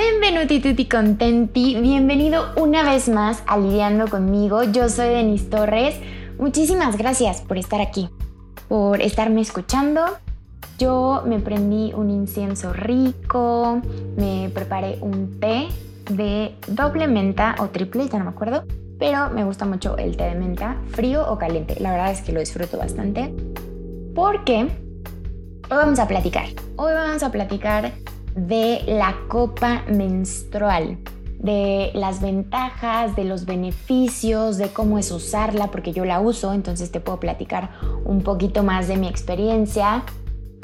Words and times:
Benvenuti 0.00 0.60
tutti 0.62 0.88
contenti, 0.88 1.76
bienvenido 1.78 2.54
una 2.56 2.82
vez 2.84 3.10
más 3.10 3.42
a 3.46 3.58
Lidiando 3.58 4.08
conmigo. 4.08 4.62
Yo 4.62 4.88
soy 4.88 5.08
Denise 5.08 5.44
Torres. 5.50 5.94
Muchísimas 6.38 6.96
gracias 6.96 7.42
por 7.42 7.58
estar 7.58 7.82
aquí, 7.82 8.08
por 8.66 9.02
estarme 9.02 9.42
escuchando. 9.42 10.00
Yo 10.78 11.22
me 11.26 11.38
prendí 11.38 11.92
un 11.92 12.08
incienso 12.08 12.72
rico, 12.72 13.82
me 14.16 14.50
preparé 14.54 14.96
un 15.02 15.38
té 15.38 15.68
de 16.10 16.54
doble 16.66 17.06
menta 17.06 17.54
o 17.58 17.68
triple, 17.68 18.08
ya 18.08 18.18
no 18.18 18.24
me 18.24 18.30
acuerdo, 18.30 18.64
pero 18.98 19.28
me 19.28 19.44
gusta 19.44 19.66
mucho 19.66 19.98
el 19.98 20.16
té 20.16 20.24
de 20.24 20.34
menta, 20.34 20.78
frío 20.92 21.30
o 21.30 21.36
caliente. 21.36 21.76
La 21.78 21.90
verdad 21.90 22.10
es 22.10 22.22
que 22.22 22.32
lo 22.32 22.40
disfruto 22.40 22.78
bastante 22.78 23.34
porque 24.14 24.60
hoy 24.60 25.76
vamos 25.76 25.98
a 25.98 26.08
platicar. 26.08 26.46
Hoy 26.76 26.94
vamos 26.94 27.22
a 27.22 27.30
platicar 27.30 27.92
de 28.34 28.82
la 28.86 29.16
copa 29.28 29.84
menstrual, 29.88 30.98
de 31.38 31.90
las 31.94 32.20
ventajas, 32.20 33.16
de 33.16 33.24
los 33.24 33.46
beneficios, 33.46 34.58
de 34.58 34.68
cómo 34.68 34.98
es 34.98 35.10
usarla, 35.10 35.70
porque 35.70 35.92
yo 35.92 36.04
la 36.04 36.20
uso, 36.20 36.52
entonces 36.52 36.90
te 36.90 37.00
puedo 37.00 37.18
platicar 37.18 37.70
un 38.04 38.22
poquito 38.22 38.62
más 38.62 38.88
de 38.88 38.96
mi 38.96 39.08
experiencia. 39.08 40.04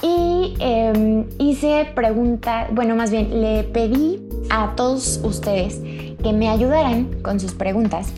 Y 0.03 0.55
em, 0.59 1.27
hice 1.39 1.91
preguntas, 1.95 2.69
bueno, 2.73 2.95
más 2.95 3.11
bien 3.11 3.41
le 3.41 3.65
pedí 3.65 4.23
a 4.51 4.75
todos 4.77 5.21
ustedes 5.25 5.81
que 6.23 6.33
me 6.35 6.51
ayudaran 6.51 7.23
con 7.23 7.41
sus 7.41 7.55
preguntas 7.55 8.13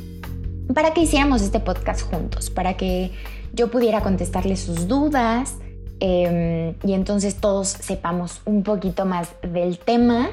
para 0.74 0.92
que 0.92 1.02
hiciéramos 1.02 1.42
este 1.42 1.60
podcast 1.60 2.02
juntos, 2.02 2.50
para 2.50 2.76
que 2.76 3.12
yo 3.52 3.70
pudiera 3.70 4.00
contestarles 4.02 4.60
sus 4.60 4.88
dudas, 4.88 5.56
Em, 6.00 6.74
y 6.84 6.92
entonces 6.92 7.36
todos 7.36 7.68
sepamos 7.68 8.40
un 8.44 8.62
poquito 8.62 9.04
más 9.04 9.34
del 9.42 9.78
tema. 9.78 10.30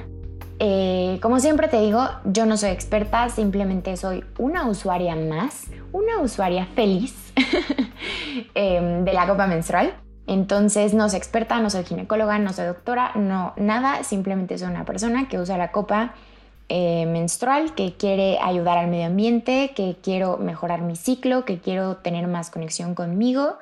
Eh, 0.60 1.20
como 1.22 1.40
siempre 1.40 1.68
te 1.68 1.82
digo, 1.82 2.08
yo 2.24 2.46
no 2.46 2.56
soy 2.56 2.70
experta, 2.70 3.30
simplemente 3.30 3.98
soy 3.98 4.24
una 4.38 4.68
usuaria 4.68 5.16
más, 5.16 5.64
una 5.92 6.20
usuaria 6.20 6.66
feliz 6.76 7.34
em, 8.56 9.04
de 9.04 9.14
la 9.14 9.28
copa 9.28 9.48
menstrual. 9.48 9.94
Entonces 10.28 10.94
no 10.94 11.10
soy 11.10 11.18
experta, 11.18 11.60
no 11.60 11.70
soy 11.70 11.84
ginecóloga, 11.84 12.40
no 12.40 12.54
soy 12.54 12.66
doctora, 12.66 13.12
no 13.16 13.54
nada, 13.58 14.04
simplemente 14.04 14.58
soy 14.58 14.70
una 14.70 14.86
persona 14.86 15.28
que 15.28 15.40
usa 15.40 15.58
la 15.58 15.72
copa 15.72 16.16
eh, 16.68 17.06
menstrual, 17.06 17.76
que 17.76 17.94
quiere 17.94 18.40
ayudar 18.40 18.80
al 18.80 18.88
medio 18.88 19.06
ambiente, 19.06 19.74
que 19.76 19.98
quiero 20.02 20.38
mejorar 20.38 20.82
mi 20.82 20.96
ciclo, 20.96 21.46
que 21.46 21.60
quiero 21.60 21.98
tener 21.98 22.28
más 22.28 22.50
conexión 22.50 22.96
conmigo. 22.96 23.58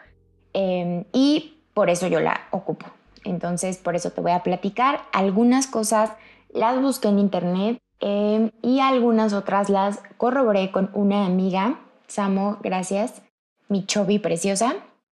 Em, 0.54 1.04
y 1.12 1.53
por 1.74 1.90
eso 1.90 2.08
yo 2.08 2.20
la 2.20 2.42
ocupo. 2.52 2.86
Entonces, 3.24 3.78
por 3.78 3.96
eso 3.96 4.12
te 4.12 4.22
voy 4.22 4.32
a 4.32 4.44
platicar. 4.44 5.02
Algunas 5.12 5.68
cosas 5.68 6.12
las 6.50 6.82
busqué 6.82 7.08
en 7.08 7.20
internet 7.20 7.80
em, 8.00 8.52
y 8.62 8.80
algunas 8.80 9.34
otras 9.34 9.70
las 9.70 10.02
corroboré 10.18 10.72
con 10.72 10.90
una 10.94 11.26
amiga, 11.26 11.80
Samo, 12.08 12.58
gracias, 12.62 13.22
mi 13.70 13.86
preciosa, 14.20 14.76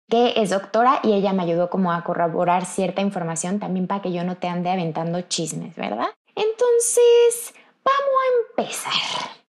que 0.08 0.34
es 0.38 0.52
doctora 0.52 1.00
y 1.04 1.14
ella 1.14 1.34
me 1.34 1.44
ayudó 1.44 1.70
como 1.70 1.92
a 1.92 2.04
corroborar 2.04 2.66
cierta 2.66 3.02
información 3.02 3.60
también 3.60 3.88
para 3.88 4.02
que 4.02 4.14
yo 4.14 4.24
no 4.24 4.38
te 4.38 4.48
ande 4.48 4.70
aventando 4.70 5.22
chismes, 5.22 5.76
¿verdad? 5.76 6.08
Entonces, 6.36 7.54
vamos 7.84 8.00
a 8.22 8.62
empezar. 8.62 9.46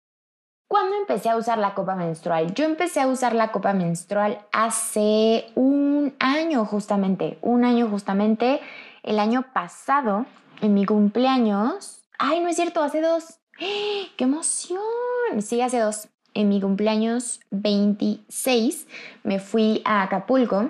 ¿Cuándo 0.68 0.96
empecé 0.96 1.30
a 1.30 1.36
usar 1.36 1.58
la 1.58 1.74
copa 1.74 1.96
menstrual? 1.96 2.54
Yo 2.54 2.64
empecé 2.64 3.02
a 3.02 3.08
usar 3.08 3.34
la 3.34 3.52
copa 3.52 3.74
menstrual 3.74 4.40
hace 4.54 5.52
un 5.56 5.81
año 6.20 6.66
justamente, 6.66 7.38
un 7.42 7.66
año 7.66 7.88
justamente, 7.90 8.60
el 9.04 9.20
año 9.20 9.46
pasado, 9.54 10.26
en 10.62 10.74
mi 10.74 10.86
cumpleaños. 10.86 12.04
Ay, 12.20 12.40
no 12.40 12.48
es 12.50 12.56
cierto, 12.56 12.84
hace 12.84 13.02
dos. 13.02 13.40
¡Qué 13.58 14.24
emoción! 14.24 14.80
Sí, 15.40 15.62
hace 15.62 15.80
dos. 15.80 16.08
En 16.34 16.48
mi 16.48 16.62
cumpleaños 16.62 17.42
26 17.52 18.88
me 19.24 19.40
fui 19.40 19.82
a 19.84 20.04
Acapulco 20.04 20.70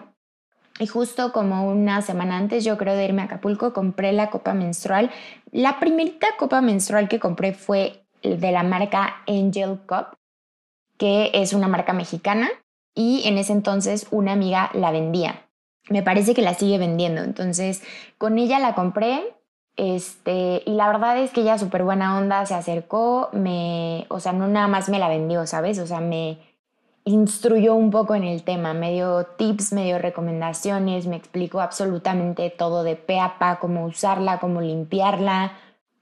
y 0.79 0.88
justo 0.88 1.31
como 1.31 1.67
una 1.69 2.01
semana 2.01 2.37
antes, 2.37 2.66
yo 2.66 2.77
creo 2.77 2.95
de 2.95 3.05
irme 3.05 3.21
a 3.21 3.25
Acapulco, 3.25 3.71
compré 3.71 4.13
la 4.13 4.31
copa 4.31 4.55
menstrual. 4.55 5.11
La 5.51 5.79
primerita 5.79 6.25
copa 6.39 6.61
menstrual 6.61 7.07
que 7.07 7.19
compré 7.19 7.53
fue 7.53 8.03
de 8.23 8.51
la 8.51 8.63
marca 8.63 9.21
Angel 9.27 9.77
Cup, 9.85 10.17
que 10.97 11.29
es 11.33 11.53
una 11.53 11.67
marca 11.67 11.93
mexicana 11.93 12.49
y 12.94 13.22
en 13.25 13.38
ese 13.38 13.53
entonces 13.53 14.07
una 14.12 14.34
amiga 14.34 14.69
la 14.74 14.91
vendía. 14.91 15.46
Me 15.90 16.03
parece 16.03 16.34
que 16.34 16.41
la 16.41 16.53
sigue 16.53 16.78
vendiendo, 16.78 17.22
entonces 17.22 17.84
con 18.18 18.38
ella 18.38 18.59
la 18.59 18.75
compré 18.75 19.34
este, 19.78 20.63
y 20.66 20.72
la 20.72 20.88
verdad 20.88 21.18
es 21.18 21.31
que 21.31 21.41
ella 21.41 21.57
súper 21.57 21.84
buena 21.84 22.18
onda 22.18 22.46
se 22.46 22.53
acercó, 22.53 23.29
me, 23.31 24.06
o 24.09 24.19
sea, 24.19 24.34
no 24.34 24.47
nada 24.47 24.68
más 24.68 24.90
me 24.90 25.00
la 25.00 25.09
vendió, 25.09 25.47
¿sabes? 25.47 25.79
O 25.79 25.88
sea, 25.88 26.02
me 26.02 26.40
instruyó 27.03 27.74
un 27.74 27.90
poco 27.90 28.13
en 28.13 28.24
el 28.24 28.44
tema, 28.44 28.74
me 28.74 28.91
dio 28.91 29.25
tips, 29.25 29.73
me 29.73 29.85
dio 29.85 29.97
recomendaciones, 29.97 31.08
me 31.08 31.16
explicó 31.16 31.62
absolutamente 31.62 32.50
todo 32.52 32.84
de 32.84 32.96
pe 32.96 33.19
a 33.19 33.40
pa, 33.40 33.59
cómo 33.59 33.85
usarla, 33.85 34.40
cómo 34.40 34.62
limpiarla, 34.62 35.53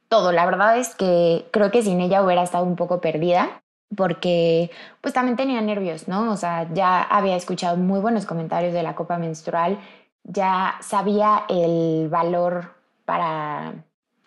todo. 0.10 0.32
La 0.32 0.46
verdad 0.46 0.78
es 0.78 0.96
que 0.96 1.48
creo 1.52 1.72
que 1.72 1.84
sin 1.84 2.02
ella 2.02 2.24
hubiera 2.24 2.44
estado 2.44 2.66
un 2.66 2.76
poco 2.76 3.00
perdida 3.00 3.62
porque 3.96 4.72
pues 5.02 5.14
también 5.14 5.36
tenía 5.36 5.62
nervios, 5.62 6.08
¿no? 6.08 6.32
O 6.32 6.38
sea, 6.38 6.68
ya 6.74 7.02
había 7.02 7.36
escuchado 7.36 7.78
muy 7.78 8.00
buenos 8.00 8.26
comentarios 8.26 8.74
de 8.74 8.84
la 8.84 8.96
copa 8.96 9.18
menstrual, 9.18 9.80
ya 10.24 10.76
sabía 10.82 11.44
el 11.50 12.08
valor 12.10 12.74
para, 13.06 13.74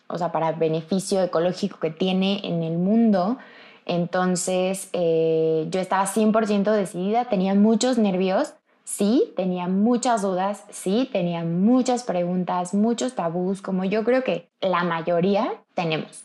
o 0.08 0.18
sea, 0.18 0.32
para 0.32 0.52
beneficio 0.52 1.22
ecológico 1.22 1.78
que 1.78 1.90
tiene 1.90 2.40
en 2.44 2.62
el 2.62 2.78
mundo. 2.78 3.38
Entonces, 3.86 4.88
eh, 4.92 5.66
yo 5.70 5.80
estaba 5.80 6.06
100% 6.06 6.70
decidida, 6.72 7.26
tenía 7.26 7.54
muchos 7.54 7.98
nervios, 7.98 8.54
sí, 8.84 9.32
tenía 9.36 9.68
muchas 9.68 10.22
dudas, 10.22 10.64
sí, 10.70 11.08
tenía 11.12 11.44
muchas 11.44 12.04
preguntas, 12.04 12.74
muchos 12.74 13.14
tabús, 13.14 13.62
como 13.62 13.84
yo 13.84 14.04
creo 14.04 14.24
que 14.24 14.48
la 14.60 14.84
mayoría 14.84 15.54
tenemos. 15.74 16.24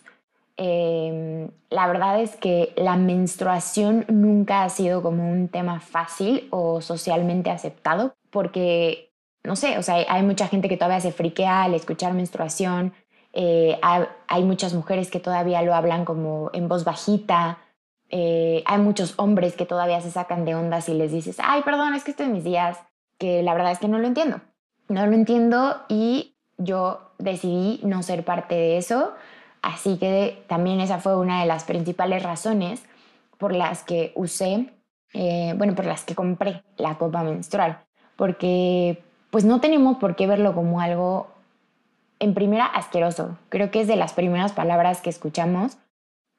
Em, 0.57 1.49
la 1.69 1.87
verdad 1.87 2.19
es 2.19 2.35
que 2.35 2.73
la 2.75 2.97
menstruación 2.97 4.05
nunca 4.09 4.63
ha 4.63 4.69
sido 4.69 5.03
como 5.03 5.31
un 5.31 5.47
tema 5.47 5.79
fácil 5.79 6.47
o 6.49 6.81
socialmente 6.81 7.51
aceptado, 7.51 8.15
porque, 8.31 9.11
no 9.43 9.55
sé, 9.55 9.77
o 9.77 9.83
sea, 9.83 10.03
hay 10.09 10.23
mucha 10.23 10.47
gente 10.47 10.67
que 10.67 10.77
todavía 10.77 10.99
se 10.99 11.11
friquea 11.11 11.63
al 11.63 11.75
escuchar 11.75 12.13
menstruación, 12.13 12.93
eh, 13.33 13.79
hay 13.81 14.43
muchas 14.43 14.73
mujeres 14.73 15.11
que 15.11 15.19
todavía 15.19 15.61
lo 15.61 15.75
hablan 15.75 16.05
como 16.05 16.49
en 16.53 16.67
voz 16.67 16.83
bajita, 16.83 17.59
eh, 18.09 18.63
hay 18.65 18.79
muchos 18.79 19.13
hombres 19.17 19.55
que 19.55 19.65
todavía 19.65 20.01
se 20.01 20.11
sacan 20.11 20.45
de 20.45 20.55
ondas 20.55 20.89
y 20.89 20.93
les 20.93 21.11
dices, 21.11 21.37
ay, 21.43 21.61
perdón, 21.63 21.93
es 21.93 22.03
que 22.03 22.11
estoy 22.11 22.27
en 22.27 22.33
mis 22.33 22.43
días, 22.43 22.79
que 23.19 23.43
la 23.43 23.53
verdad 23.53 23.71
es 23.71 23.79
que 23.79 23.87
no 23.87 23.99
lo 23.99 24.07
entiendo. 24.07 24.41
No 24.87 25.05
lo 25.05 25.13
entiendo 25.13 25.81
y 25.89 26.35
yo 26.57 27.11
decidí 27.19 27.79
no 27.83 28.03
ser 28.03 28.23
parte 28.23 28.55
de 28.55 28.77
eso. 28.77 29.13
Así 29.61 29.97
que 29.97 30.43
también 30.47 30.79
esa 30.79 30.99
fue 30.99 31.17
una 31.17 31.41
de 31.41 31.47
las 31.47 31.63
principales 31.63 32.23
razones 32.23 32.83
por 33.37 33.53
las 33.53 33.83
que 33.83 34.11
usé, 34.15 34.73
eh, 35.13 35.53
bueno, 35.57 35.75
por 35.75 35.85
las 35.85 36.03
que 36.03 36.15
compré 36.15 36.63
la 36.77 36.97
copa 36.97 37.23
menstrual. 37.23 37.79
Porque 38.15 39.03
pues 39.29 39.45
no 39.45 39.59
tenemos 39.59 39.97
por 39.97 40.15
qué 40.15 40.27
verlo 40.27 40.53
como 40.53 40.81
algo, 40.81 41.27
en 42.19 42.33
primera, 42.33 42.65
asqueroso. 42.65 43.37
Creo 43.49 43.69
que 43.71 43.81
es 43.81 43.87
de 43.87 43.95
las 43.95 44.13
primeras 44.13 44.53
palabras 44.53 45.01
que 45.01 45.09
escuchamos 45.09 45.77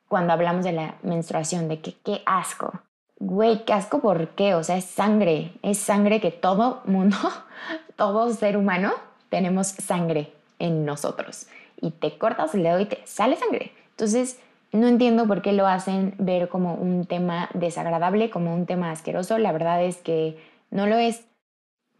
cuando 0.08 0.32
hablamos 0.32 0.64
de 0.64 0.72
la 0.72 0.96
menstruación, 1.02 1.68
de 1.68 1.80
que 1.80 1.94
qué 1.94 2.22
asco. 2.26 2.72
Güey, 3.20 3.64
qué 3.64 3.72
asco, 3.72 4.00
¿por 4.00 4.28
qué? 4.30 4.54
O 4.54 4.64
sea, 4.64 4.76
es 4.76 4.84
sangre, 4.84 5.52
es 5.62 5.78
sangre 5.78 6.20
que 6.20 6.30
todo 6.30 6.82
mundo, 6.84 7.16
todo 7.96 8.32
ser 8.32 8.56
humano, 8.56 8.92
tenemos 9.28 9.68
sangre 9.68 10.32
en 10.58 10.84
nosotros. 10.84 11.46
Y 11.80 11.90
te 11.92 12.18
cortas 12.18 12.54
el 12.54 12.62
dedo 12.62 12.80
y 12.80 12.86
te 12.86 13.00
sale 13.04 13.36
sangre. 13.36 13.72
Entonces, 13.90 14.40
no 14.72 14.86
entiendo 14.86 15.26
por 15.26 15.42
qué 15.42 15.52
lo 15.52 15.66
hacen 15.66 16.14
ver 16.18 16.48
como 16.48 16.74
un 16.74 17.06
tema 17.06 17.48
desagradable, 17.54 18.30
como 18.30 18.54
un 18.54 18.66
tema 18.66 18.90
asqueroso. 18.90 19.38
La 19.38 19.52
verdad 19.52 19.82
es 19.82 19.98
que 19.98 20.38
no 20.70 20.86
lo 20.86 20.96
es. 20.96 21.26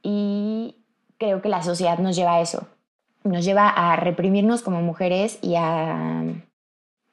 Y 0.03 0.77
creo 1.19 1.43
que 1.43 1.49
la 1.49 1.63
sociedad 1.63 1.99
nos 1.99 2.17
lleva 2.17 2.35
a 2.35 2.41
eso. 2.41 2.67
Nos 3.25 3.45
lleva 3.45 3.69
a 3.69 3.97
reprimirnos 3.97 4.63
como 4.63 4.81
mujeres 4.81 5.39
y 5.43 5.55
a 5.57 6.25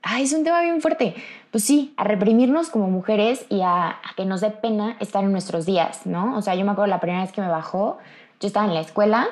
ay, 0.05 0.23
es 0.23 0.33
un 0.33 0.43
tema 0.43 0.61
bien 0.61 0.81
fuerte. 0.81 1.15
Pues 1.51 1.63
sí, 1.65 1.93
a 1.97 2.05
reprimirnos 2.05 2.69
como 2.69 2.89
mujeres 2.89 3.45
y 3.49 3.61
a, 3.61 3.99
que 4.15 4.23
nos 4.23 4.39
dé 4.39 4.51
pena 4.51 4.95
estar 4.99 5.23
en 5.23 5.31
nuestros 5.31 5.65
días, 5.65 6.05
¿no? 6.05 6.37
O 6.37 6.41
sea, 6.41 6.55
yo 6.55 6.63
me 6.63 6.71
acuerdo 6.71 6.87
la 6.87 7.01
primera 7.01 7.23
vez 7.23 7.33
que 7.33 7.41
me 7.41 7.49
bajó, 7.49 7.97
yo 8.39 8.47
estaba 8.47 8.67
en 8.67 8.75
la 8.75 8.81
escuela 8.81 9.27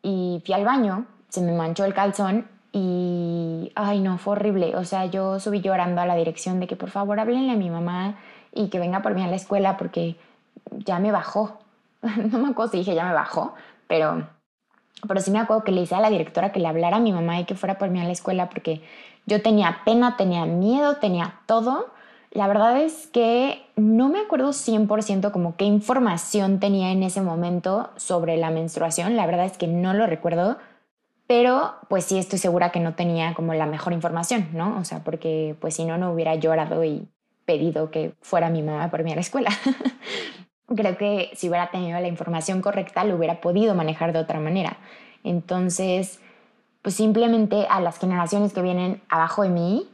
y 0.00 0.40
fui 0.46 0.54
al 0.54 0.64
baño, 0.64 1.06
se 1.30 1.40
me 1.40 1.52
manchó 1.52 1.84
el 1.86 1.94
calzón 1.94 2.46
y, 2.72 3.72
ay, 3.74 4.00
no, 4.00 4.18
fue 4.18 4.32
horrible. 4.32 4.76
O 4.76 4.84
sea, 4.84 5.06
yo 5.06 5.40
subí 5.40 5.60
llorando 5.60 6.02
a 6.02 6.06
la 6.06 6.16
dirección 6.16 6.60
de 6.60 6.66
que 6.66 6.76
por 6.76 6.90
favor 6.90 7.18
háblenle 7.18 7.52
a 7.52 7.56
mi 7.56 7.70
mamá 7.70 8.16
y 8.52 8.68
que 8.68 8.78
venga 8.78 9.00
por 9.02 9.14
mí 9.14 9.22
a 9.22 9.28
la 9.28 9.36
escuela 9.36 9.76
porque 9.78 10.16
ya 10.70 10.98
me 10.98 11.10
bajó. 11.10 11.58
no 12.02 12.38
me 12.38 12.50
acuerdo 12.50 12.72
si 12.72 12.78
dije 12.78 12.94
ya 12.94 13.04
me 13.04 13.14
bajó, 13.14 13.54
pero 13.88 14.26
pero 15.08 15.20
sí 15.20 15.30
me 15.30 15.38
acuerdo 15.38 15.64
que 15.64 15.72
le 15.72 15.82
hice 15.82 15.94
a 15.94 16.00
la 16.00 16.10
directora 16.10 16.52
que 16.52 16.60
le 16.60 16.68
hablara 16.68 16.98
a 16.98 17.00
mi 17.00 17.12
mamá 17.12 17.40
y 17.40 17.44
que 17.44 17.54
fuera 17.54 17.78
por 17.78 17.88
mí 17.90 18.00
a 18.00 18.04
la 18.04 18.12
escuela 18.12 18.48
porque 18.48 18.82
yo 19.26 19.42
tenía 19.42 19.80
pena, 19.84 20.16
tenía 20.16 20.44
miedo, 20.44 20.96
tenía 20.96 21.40
todo. 21.46 21.86
La 22.32 22.46
verdad 22.46 22.80
es 22.80 23.08
que 23.08 23.62
no 23.76 24.08
me 24.08 24.20
acuerdo 24.20 24.50
100% 24.50 25.30
como 25.30 25.56
qué 25.56 25.64
información 25.64 26.60
tenía 26.60 26.90
en 26.90 27.02
ese 27.02 27.22
momento 27.22 27.90
sobre 27.96 28.36
la 28.36 28.50
menstruación, 28.50 29.16
la 29.16 29.26
verdad 29.26 29.46
es 29.46 29.58
que 29.58 29.66
no 29.66 29.94
lo 29.94 30.06
recuerdo, 30.06 30.58
pero 31.30 31.74
pues 31.86 32.06
sí 32.06 32.18
estoy 32.18 32.40
segura 32.40 32.72
que 32.72 32.80
no 32.80 32.94
tenía 32.94 33.34
como 33.34 33.54
la 33.54 33.64
mejor 33.64 33.92
información, 33.92 34.48
¿no? 34.52 34.76
O 34.80 34.84
sea, 34.84 35.04
porque 35.04 35.54
pues 35.60 35.76
si 35.76 35.84
no, 35.84 35.96
no 35.96 36.12
hubiera 36.12 36.34
llorado 36.34 36.82
y 36.82 37.06
pedido 37.44 37.92
que 37.92 38.14
fuera 38.20 38.50
mi 38.50 38.62
mamá 38.62 38.90
por 38.90 39.04
mí 39.04 39.12
a 39.12 39.14
la 39.14 39.20
escuela. 39.20 39.50
Creo 40.66 40.98
que 40.98 41.30
si 41.36 41.48
hubiera 41.48 41.70
tenido 41.70 42.00
la 42.00 42.08
información 42.08 42.60
correcta, 42.60 43.04
lo 43.04 43.14
hubiera 43.14 43.40
podido 43.40 43.76
manejar 43.76 44.12
de 44.12 44.18
otra 44.18 44.40
manera. 44.40 44.78
Entonces, 45.22 46.18
pues 46.82 46.96
simplemente 46.96 47.64
a 47.70 47.80
las 47.80 48.00
generaciones 48.00 48.52
que 48.52 48.62
vienen 48.62 49.00
abajo 49.08 49.44
de 49.44 49.50
mí, 49.50 49.88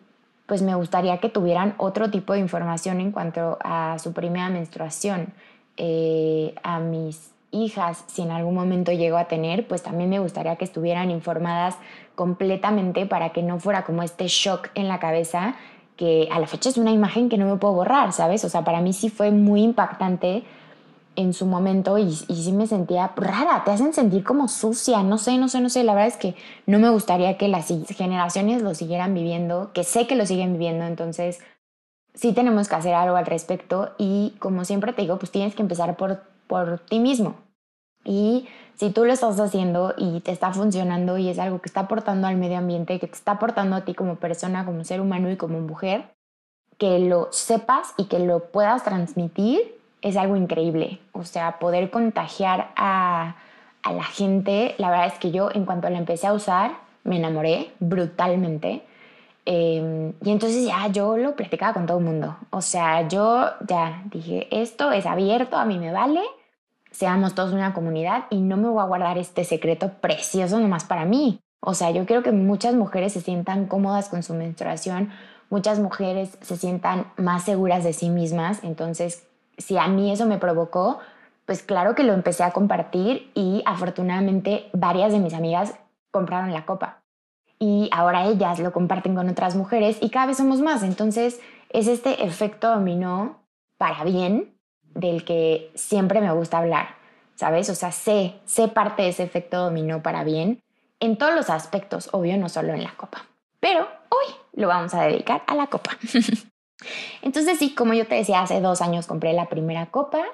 pues 0.46 0.62
me 0.62 0.74
gustaría 0.74 1.18
que 1.18 1.28
tuvieran 1.28 1.74
otro 1.76 2.10
tipo 2.10 2.32
de 2.32 2.38
información 2.38 2.98
en 2.98 3.12
cuanto 3.12 3.58
a 3.62 3.98
su 3.98 4.14
primera 4.14 4.48
menstruación. 4.48 5.34
Eh, 5.76 6.54
a 6.62 6.80
mis 6.80 7.35
hijas, 7.50 8.04
si 8.06 8.22
en 8.22 8.30
algún 8.30 8.54
momento 8.54 8.92
llego 8.92 9.16
a 9.16 9.28
tener, 9.28 9.66
pues 9.66 9.82
también 9.82 10.10
me 10.10 10.18
gustaría 10.18 10.56
que 10.56 10.64
estuvieran 10.64 11.10
informadas 11.10 11.76
completamente 12.14 13.06
para 13.06 13.30
que 13.30 13.42
no 13.42 13.58
fuera 13.60 13.84
como 13.84 14.02
este 14.02 14.26
shock 14.28 14.68
en 14.74 14.88
la 14.88 14.98
cabeza, 14.98 15.54
que 15.96 16.28
a 16.30 16.38
la 16.38 16.46
fecha 16.46 16.68
es 16.68 16.76
una 16.76 16.92
imagen 16.92 17.28
que 17.28 17.38
no 17.38 17.46
me 17.46 17.56
puedo 17.56 17.74
borrar, 17.74 18.12
¿sabes? 18.12 18.44
O 18.44 18.48
sea, 18.48 18.64
para 18.64 18.80
mí 18.80 18.92
sí 18.92 19.08
fue 19.08 19.30
muy 19.30 19.62
impactante 19.62 20.44
en 21.16 21.32
su 21.32 21.46
momento 21.46 21.96
y, 21.96 22.08
y, 22.28 22.42
sí 22.42 22.52
me 22.52 22.66
sentía 22.66 23.12
rara, 23.16 23.64
te 23.64 23.70
hacen 23.70 23.94
sentir 23.94 24.22
como 24.22 24.48
sucia, 24.48 25.02
no 25.02 25.16
sé, 25.16 25.38
no 25.38 25.48
sé, 25.48 25.60
no 25.62 25.70
sé, 25.70 25.82
la 25.82 25.94
verdad 25.94 26.08
es 26.08 26.18
que 26.18 26.34
no 26.66 26.78
me 26.78 26.90
gustaría 26.90 27.38
que 27.38 27.48
las 27.48 27.68
generaciones 27.88 28.60
lo 28.60 28.74
siguieran 28.74 29.14
viviendo, 29.14 29.70
que 29.72 29.82
sé 29.82 30.06
que 30.06 30.14
lo 30.14 30.26
siguen 30.26 30.52
viviendo, 30.52 30.84
entonces 30.84 31.40
sí 32.12 32.32
tenemos 32.32 32.68
que 32.68 32.74
hacer 32.74 32.94
algo 32.94 33.16
al 33.16 33.24
respecto 33.24 33.92
y 33.96 34.34
como 34.38 34.66
siempre 34.66 34.92
te 34.92 35.02
digo, 35.02 35.18
pues 35.18 35.30
tienes 35.30 35.54
que 35.54 35.62
empezar 35.62 35.96
por, 35.96 36.22
por 36.46 36.80
ti 36.80 37.00
mismo. 37.00 37.36
Y 38.04 38.48
si 38.76 38.90
tú 38.90 39.04
lo 39.04 39.12
estás 39.12 39.40
haciendo 39.40 39.94
y 39.96 40.20
te 40.20 40.30
está 40.30 40.52
funcionando 40.52 41.18
y 41.18 41.28
es 41.28 41.38
algo 41.38 41.60
que 41.60 41.68
está 41.68 41.80
aportando 41.80 42.26
al 42.26 42.36
medio 42.36 42.58
ambiente, 42.58 43.00
que 43.00 43.06
te 43.08 43.14
está 43.14 43.32
aportando 43.32 43.74
a 43.76 43.84
ti 43.84 43.94
como 43.94 44.16
persona, 44.16 44.64
como 44.64 44.84
ser 44.84 45.00
humano 45.00 45.30
y 45.30 45.36
como 45.36 45.60
mujer, 45.60 46.14
que 46.78 46.98
lo 46.98 47.28
sepas 47.32 47.94
y 47.96 48.04
que 48.04 48.18
lo 48.18 48.50
puedas 48.50 48.84
transmitir 48.84 49.76
es 50.02 50.16
algo 50.16 50.36
increíble. 50.36 51.00
O 51.12 51.24
sea, 51.24 51.58
poder 51.58 51.90
contagiar 51.90 52.70
a, 52.76 53.36
la 53.84 54.04
gente, 54.04 54.74
la 54.78 54.90
verdad 54.90 55.06
es 55.06 55.18
que 55.18 55.30
yo 55.30 55.48
en 55.52 55.64
cuanto 55.64 55.88
la 55.88 55.98
empecé 55.98 56.26
a 56.26 56.32
usar, 56.32 56.72
me 57.04 57.16
enamoré 57.16 57.70
brutalmente. 57.78 58.82
Em, 59.44 60.12
y 60.22 60.30
entonces 60.32 60.66
ya 60.66 60.88
yo 60.88 61.16
lo 61.16 61.36
platicaba 61.36 61.72
con 61.72 61.86
todo 61.86 61.98
el 61.98 62.04
mundo. 62.04 62.36
O 62.50 62.60
sea, 62.60 63.06
yo 63.08 63.50
ya 63.66 64.02
dije, 64.06 64.48
esto 64.50 64.90
es 64.92 65.06
abierto, 65.06 65.56
a 65.56 65.64
mí 65.64 65.78
me 65.78 65.92
vale, 65.92 66.20
seamos 66.96 67.34
todos 67.34 67.52
una 67.52 67.74
comunidad 67.74 68.24
y 68.30 68.40
no 68.40 68.56
me 68.56 68.68
voy 68.68 68.80
a 68.80 68.86
guardar 68.86 69.18
este 69.18 69.44
secreto 69.44 69.92
precioso 70.00 70.58
nomás 70.58 70.84
para 70.84 71.04
mí. 71.04 71.40
O 71.60 71.74
sea, 71.74 71.90
yo 71.90 72.06
quiero 72.06 72.22
que 72.22 72.32
muchas 72.32 72.74
mujeres 72.74 73.12
se 73.12 73.20
sientan 73.20 73.66
cómodas 73.66 74.08
con 74.08 74.22
su 74.22 74.32
menstruación, 74.32 75.10
muchas 75.50 75.78
mujeres 75.78 76.38
se 76.40 76.56
sientan 76.56 77.06
más 77.18 77.44
seguras 77.44 77.84
de 77.84 77.92
sí 77.92 78.08
mismas. 78.08 78.64
Entonces, 78.64 79.26
si 79.58 79.76
a 79.76 79.88
mí 79.88 80.10
eso 80.10 80.24
me 80.24 80.38
provocó, 80.38 80.98
pues 81.44 81.62
claro 81.62 81.94
que 81.94 82.02
lo 82.02 82.14
empecé 82.14 82.44
a 82.44 82.52
compartir 82.52 83.30
y 83.34 83.62
afortunadamente 83.66 84.70
varias 84.72 85.12
de 85.12 85.18
mis 85.18 85.34
amigas 85.34 85.74
compraron 86.10 86.54
la 86.54 86.64
copa. 86.64 87.02
Y 87.58 87.90
ahora 87.92 88.24
ellas 88.24 88.58
lo 88.58 88.72
comparten 88.72 89.14
con 89.14 89.28
otras 89.28 89.54
mujeres 89.54 89.98
y 90.00 90.08
cada 90.08 90.26
vez 90.26 90.38
somos 90.38 90.62
más. 90.62 90.82
Entonces 90.82 91.40
es 91.68 91.88
este 91.88 92.24
efecto 92.24 92.70
dominó 92.70 93.42
para 93.76 94.02
bien 94.04 94.55
del 94.96 95.24
que 95.24 95.70
siempre 95.74 96.20
me 96.20 96.32
gusta 96.32 96.58
hablar, 96.58 96.96
¿sabes? 97.36 97.70
O 97.70 97.74
sea, 97.74 97.92
sé, 97.92 98.34
sé 98.44 98.68
parte 98.68 99.02
de 99.02 99.10
ese 99.10 99.22
efecto 99.22 99.58
dominó 99.58 100.02
para 100.02 100.24
bien 100.24 100.60
en 101.00 101.16
todos 101.16 101.34
los 101.34 101.50
aspectos, 101.50 102.08
obvio, 102.12 102.36
no 102.36 102.48
solo 102.48 102.72
en 102.72 102.82
la 102.82 102.94
copa. 102.96 103.26
Pero 103.60 103.86
hoy 104.08 104.34
lo 104.54 104.68
vamos 104.68 104.94
a 104.94 105.02
dedicar 105.02 105.42
a 105.46 105.54
la 105.54 105.66
copa. 105.66 105.90
Entonces 107.22 107.58
sí, 107.58 107.74
como 107.74 107.94
yo 107.94 108.06
te 108.06 108.16
decía, 108.16 108.40
hace 108.40 108.60
dos 108.60 108.80
años 108.80 109.06
compré 109.06 109.32
la 109.32 109.48
primera 109.48 109.86
copa. 109.86 110.24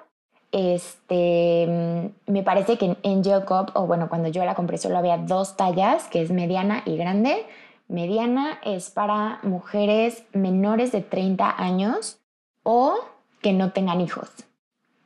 Este, 0.51 2.13
me 2.27 2.43
parece 2.43 2.77
que 2.77 2.87
en 2.87 2.99
Angel 3.05 3.45
Cup, 3.45 3.73
o 3.75 3.87
bueno, 3.87 4.09
cuando 4.09 4.29
yo 4.29 4.45
la 4.45 4.55
compré 4.55 4.79
solo 4.79 4.99
había 4.99 5.17
dos 5.17 5.57
tallas, 5.57 6.05
que 6.09 6.21
es 6.23 6.31
mediana 6.31 6.83
y 6.85 6.97
grande. 6.97 7.47
Mediana 7.89 8.59
es 8.63 8.91
para 8.91 9.41
mujeres 9.43 10.25
menores 10.33 10.93
de 10.93 11.01
30 11.01 11.63
años 11.63 12.21
o 12.63 12.99
que 13.41 13.53
no 13.53 13.73
tengan 13.73 14.01
hijos. 14.01 14.31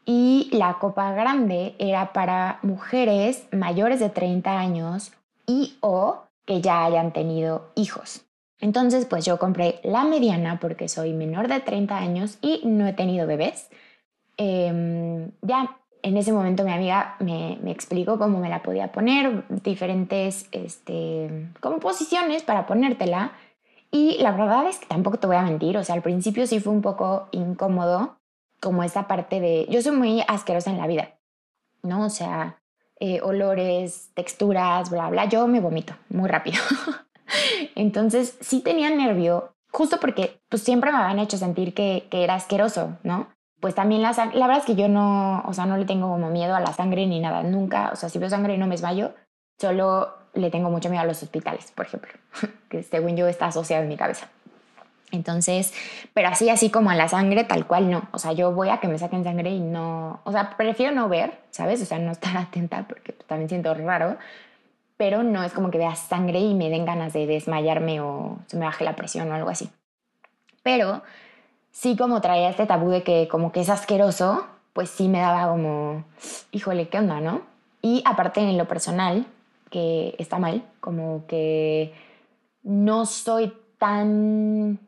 Y 0.07 0.49
la 0.53 0.79
copa 0.79 1.13
grande 1.13 1.75
era 1.79 2.13
para 2.13 2.61
mujeres 2.63 3.47
mayores 3.51 4.01
de 4.01 4.09
30 4.09 4.59
años 4.59 5.13
y 5.47 5.77
o 5.81 6.23
que 6.47 6.61
ya 6.61 6.85
hayan 6.85 7.13
tenido 7.13 7.73
hijos. 7.75 8.25
Entonces, 8.61 9.05
pues 9.05 9.25
yo 9.25 9.39
compré 9.39 9.81
la 9.83 10.05
mediana 10.05 10.59
porque 10.61 10.89
soy 10.89 11.13
menor 11.13 11.49
de 11.49 11.61
30 11.61 11.99
años 11.99 12.39
y 12.41 12.63
no 12.65 12.87
he 12.87 12.93
tenido 12.93 13.27
bebés. 13.27 13.69
Em, 14.37 15.33
ya 15.43 15.77
en 16.03 16.17
ese 16.17 16.33
momento 16.33 16.63
mi 16.63 16.73
amiga 16.73 17.17
me, 17.19 17.59
explicó 17.71 18.19
cómo 18.19 18.39
me 18.39 18.49
la 18.49 18.63
podía 18.63 18.93
poner, 18.93 19.45
diferentes 19.49 20.47
este, 20.53 21.49
como 21.61 21.81
posiciones 21.81 22.45
para 22.45 22.67
ponértela. 22.67 23.33
Y 23.91 24.19
la 24.21 24.31
verdad 24.33 24.67
es 24.69 24.79
que 24.79 24.87
tampoco 24.87 25.19
te 25.19 25.27
voy 25.27 25.37
a 25.37 25.43
mentir, 25.43 25.77
o 25.77 25.85
sea, 25.85 25.95
al 25.95 26.03
principio 26.03 26.47
sí 26.47 26.61
fue 26.61 26.73
un 26.73 26.83
poco 26.83 27.29
incómodo, 27.33 28.16
como 28.61 28.83
esa 28.83 29.07
parte 29.07 29.41
de, 29.41 29.67
yo 29.69 29.83
soy 29.83 29.97
muy 29.97 30.23
asquerosa 30.29 30.71
en 30.71 30.79
la 30.79 30.87
vida, 30.87 31.19
¿no? 31.83 32.07
O 32.07 32.11
sea, 32.11 32.61
eh, 32.99 33.21
olores, 33.23 34.11
texturas, 34.15 34.91
bla, 34.91 35.11
bla, 35.11 35.27
yo 35.27 35.47
me 35.47 35.61
vomito 35.61 35.95
muy 36.09 36.29
rápido. 36.29 36.61
Entonces 37.75 38.39
sí 38.41 38.61
tenía 38.61 38.91
nervio, 38.91 39.55
justo 39.71 39.99
porque 40.01 40.41
pues 40.49 40.63
siempre 40.63 40.93
me 40.93 40.99
habían 40.99 41.19
hecho 41.19 41.37
sentir 41.37 41.75
que, 41.75 42.07
que 42.11 42.25
era 42.25 42.35
asqueroso, 42.35 42.97
¿no? 43.03 43.29
Pues 43.61 43.75
también 43.75 44.03
la 44.03 44.13
sangre, 44.13 44.39
la 44.39 44.47
verdad 44.47 44.63
es 44.63 44.67
que 44.67 44.81
yo 44.81 44.89
no, 44.89 45.43
o 45.47 45.53
sea, 45.53 45.67
no 45.67 45.77
le 45.77 45.87
tengo 45.87 46.09
como 46.09 46.31
miedo 46.31 46.55
a 46.55 46.61
la 46.61 46.73
sangre 46.73 47.07
ni 47.07 47.21
nada, 47.21 47.43
nunca, 47.43 47.91
o 47.93 47.97
sea, 47.97 48.09
si 48.09 48.19
veo 48.19 48.31
sangre 48.31 48.59
no 48.59 48.67
me 48.67 48.73
desmayo, 48.73 49.15
solo 49.59 50.15
le 50.35 50.51
tengo 50.51 50.71
mucho 50.71 50.91
miedo 50.91 51.03
a 51.03 51.07
los 51.07 51.23
hospitales, 51.23 51.73
por 51.73 51.87
ejemplo, 51.87 52.13
que 52.69 52.83
según 52.83 53.17
yo 53.17 53.27
está 53.27 53.47
asociado 53.47 53.83
en 53.83 53.89
mi 53.89 53.97
cabeza. 53.97 54.29
Entonces, 55.13 55.73
pero 56.15 56.29
así, 56.29 56.51
así 56.51 56.71
como 56.71 56.91
a 56.91 56.95
la 56.95 57.09
sangre, 57.09 57.45
tal 57.45 57.67
cual 57.67 57.91
no. 57.91 58.09
O 58.13 58.19
sea, 58.19 58.33
yo 58.33 58.53
voy 58.53 58.71
a 58.71 58.79
que 58.79 58.89
me 58.89 58.99
saquen 58.99 59.25
sangre 59.25 59.51
y 59.51 59.61
no, 59.61 60.21
o 60.25 60.33
sea, 60.33 60.57
prefiero 60.57 60.95
no 60.95 61.09
ver, 61.09 61.39
¿sabes? 61.51 61.81
O 61.83 61.85
sea, 61.85 61.99
no 61.99 62.13
estar 62.13 62.37
atenta 62.37 62.87
porque 62.89 63.13
también 63.13 63.49
siento 63.49 63.73
raro, 63.75 64.17
pero 64.97 65.23
no 65.23 65.45
es 65.45 65.53
como 65.53 65.71
que 65.71 65.79
vea 65.79 65.95
sangre 65.95 66.41
y 66.41 66.55
me 66.55 66.71
den 66.71 66.85
ganas 66.85 67.13
de 67.13 67.27
desmayarme 67.27 68.01
o 68.01 68.39
se 68.47 68.57
me 68.57 68.65
baje 68.65 68.85
la 68.85 68.97
presión 68.97 69.31
o 69.31 69.35
algo 69.35 69.51
así. 69.51 69.71
Pero 70.63 71.03
sí 71.71 71.97
como 71.97 72.21
traía 72.21 72.51
este 72.51 72.67
tabú 72.67 72.91
de 72.91 73.03
que 73.03 73.29
como 73.29 73.53
que 73.53 73.61
es 73.61 73.69
asqueroso, 73.69 74.47
pues 74.73 74.91
sí 74.91 75.09
me 75.09 75.21
daba 75.21 75.49
como, 75.49 76.05
híjole, 76.51 76.89
¿qué 76.89 76.99
onda, 76.99 77.21
no? 77.21 77.43
Y 77.83 78.03
aparte 78.05 78.41
en 78.41 78.59
lo 78.59 78.67
personal, 78.67 79.27
que 79.71 80.15
está 80.19 80.39
mal, 80.39 80.65
como 80.81 81.25
que 81.27 81.95
no 82.63 83.07
soy 83.07 83.53
tan 83.79 84.79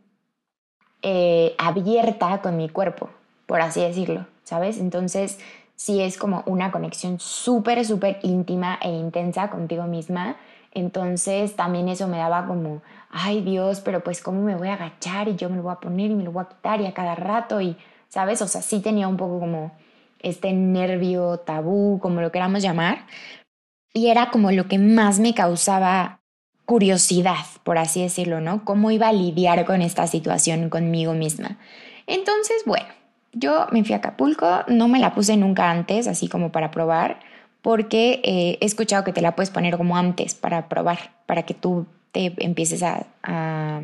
eh, 1.02 1.54
abierta 1.58 2.40
con 2.42 2.56
mi 2.56 2.68
cuerpo, 2.68 3.10
por 3.46 3.60
así 3.60 3.80
decirlo, 3.80 4.26
¿sabes? 4.44 4.78
Entonces 4.78 5.38
si 5.78 6.00
es 6.00 6.18
como 6.18 6.42
una 6.46 6.72
conexión 6.72 7.20
súper, 7.20 7.84
súper 7.84 8.18
íntima 8.22 8.80
e 8.82 8.90
intensa 8.90 9.48
contigo 9.48 9.84
misma. 9.84 10.34
Entonces 10.74 11.54
también 11.54 11.88
eso 11.88 12.08
me 12.08 12.18
daba 12.18 12.46
como, 12.46 12.82
ay 13.10 13.42
Dios, 13.42 13.80
pero 13.80 14.02
pues 14.02 14.20
cómo 14.20 14.42
me 14.42 14.56
voy 14.56 14.68
a 14.68 14.74
agachar 14.74 15.28
y 15.28 15.36
yo 15.36 15.48
me 15.48 15.56
lo 15.56 15.62
voy 15.62 15.72
a 15.72 15.76
poner 15.76 16.10
y 16.10 16.14
me 16.16 16.24
lo 16.24 16.32
voy 16.32 16.42
a 16.42 16.48
quitar 16.48 16.80
y 16.80 16.86
a 16.86 16.94
cada 16.94 17.14
rato 17.14 17.60
y, 17.60 17.76
¿sabes? 18.08 18.42
O 18.42 18.48
sea, 18.48 18.60
sí 18.60 18.80
tenía 18.80 19.06
un 19.06 19.16
poco 19.16 19.38
como 19.38 19.70
este 20.18 20.52
nervio 20.52 21.38
tabú, 21.38 22.00
como 22.00 22.20
lo 22.20 22.32
queramos 22.32 22.60
llamar. 22.60 23.06
Y 23.94 24.08
era 24.08 24.30
como 24.30 24.50
lo 24.50 24.66
que 24.66 24.78
más 24.78 25.20
me 25.20 25.32
causaba 25.32 26.17
curiosidad, 26.68 27.46
por 27.64 27.78
así 27.78 28.02
decirlo, 28.02 28.42
¿no? 28.42 28.62
Cómo 28.66 28.90
iba 28.90 29.08
a 29.08 29.12
lidiar 29.14 29.64
con 29.64 29.80
esta 29.80 30.06
situación 30.06 30.68
conmigo 30.68 31.14
misma. 31.14 31.56
Entonces, 32.06 32.62
bueno, 32.66 32.88
yo 33.32 33.66
me 33.72 33.84
fui 33.84 33.94
a 33.94 33.98
Acapulco, 33.98 34.64
no 34.68 34.86
me 34.86 34.98
la 34.98 35.14
puse 35.14 35.38
nunca 35.38 35.70
antes, 35.70 36.06
así 36.06 36.28
como 36.28 36.52
para 36.52 36.70
probar, 36.70 37.20
porque 37.62 38.20
eh, 38.22 38.58
he 38.60 38.66
escuchado 38.66 39.02
que 39.02 39.14
te 39.14 39.22
la 39.22 39.34
puedes 39.34 39.48
poner 39.48 39.78
como 39.78 39.96
antes 39.96 40.34
para 40.34 40.68
probar, 40.68 40.98
para 41.24 41.44
que 41.44 41.54
tú 41.54 41.86
te 42.12 42.34
empieces 42.36 42.82
a, 42.82 43.06
a, 43.22 43.80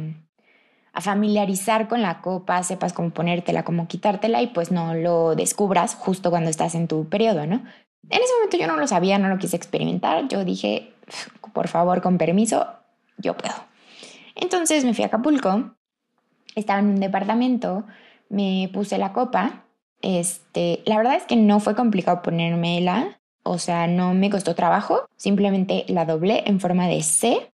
familiarizar 1.00 1.88
con 1.88 2.02
la 2.02 2.20
copa, 2.20 2.62
sepas 2.64 2.92
cómo 2.92 3.10
ponértela, 3.10 3.64
cómo 3.64 3.88
quitártela 3.88 4.42
y 4.42 4.48
pues 4.48 4.70
no 4.70 4.92
lo 4.92 5.34
descubras 5.34 5.94
justo 5.94 6.28
cuando 6.28 6.50
estás 6.50 6.74
en 6.74 6.86
tu 6.86 7.08
periodo, 7.08 7.46
¿no? 7.46 7.62
En 8.10 8.22
ese 8.22 8.34
momento 8.34 8.58
yo 8.58 8.66
no 8.66 8.76
lo 8.76 8.86
sabía, 8.86 9.18
no 9.18 9.28
lo 9.28 9.38
quise 9.38 9.56
experimentar. 9.56 10.28
Yo 10.28 10.44
dije, 10.44 10.93
por 11.52 11.68
favor, 11.68 12.02
con 12.02 12.18
permiso, 12.18 12.66
yo 13.18 13.36
puedo. 13.36 13.54
Entonces 14.34 14.84
me 14.84 14.94
fui 14.94 15.04
a 15.04 15.08
Acapulco, 15.08 15.74
estaba 16.54 16.80
en 16.80 16.86
un 16.86 17.00
departamento, 17.00 17.84
me 18.28 18.68
puse 18.72 18.98
la 18.98 19.12
copa. 19.12 19.64
Este, 20.02 20.82
la 20.84 20.96
verdad 20.96 21.14
es 21.14 21.24
que 21.24 21.36
no 21.36 21.60
fue 21.60 21.74
complicado 21.74 22.22
ponérmela, 22.22 23.20
o 23.42 23.58
sea, 23.58 23.86
no 23.86 24.14
me 24.14 24.30
costó 24.30 24.54
trabajo, 24.54 25.08
simplemente 25.16 25.84
la 25.88 26.04
doblé 26.04 26.42
en 26.46 26.60
forma 26.60 26.88
de 26.88 27.02
C. 27.02 27.50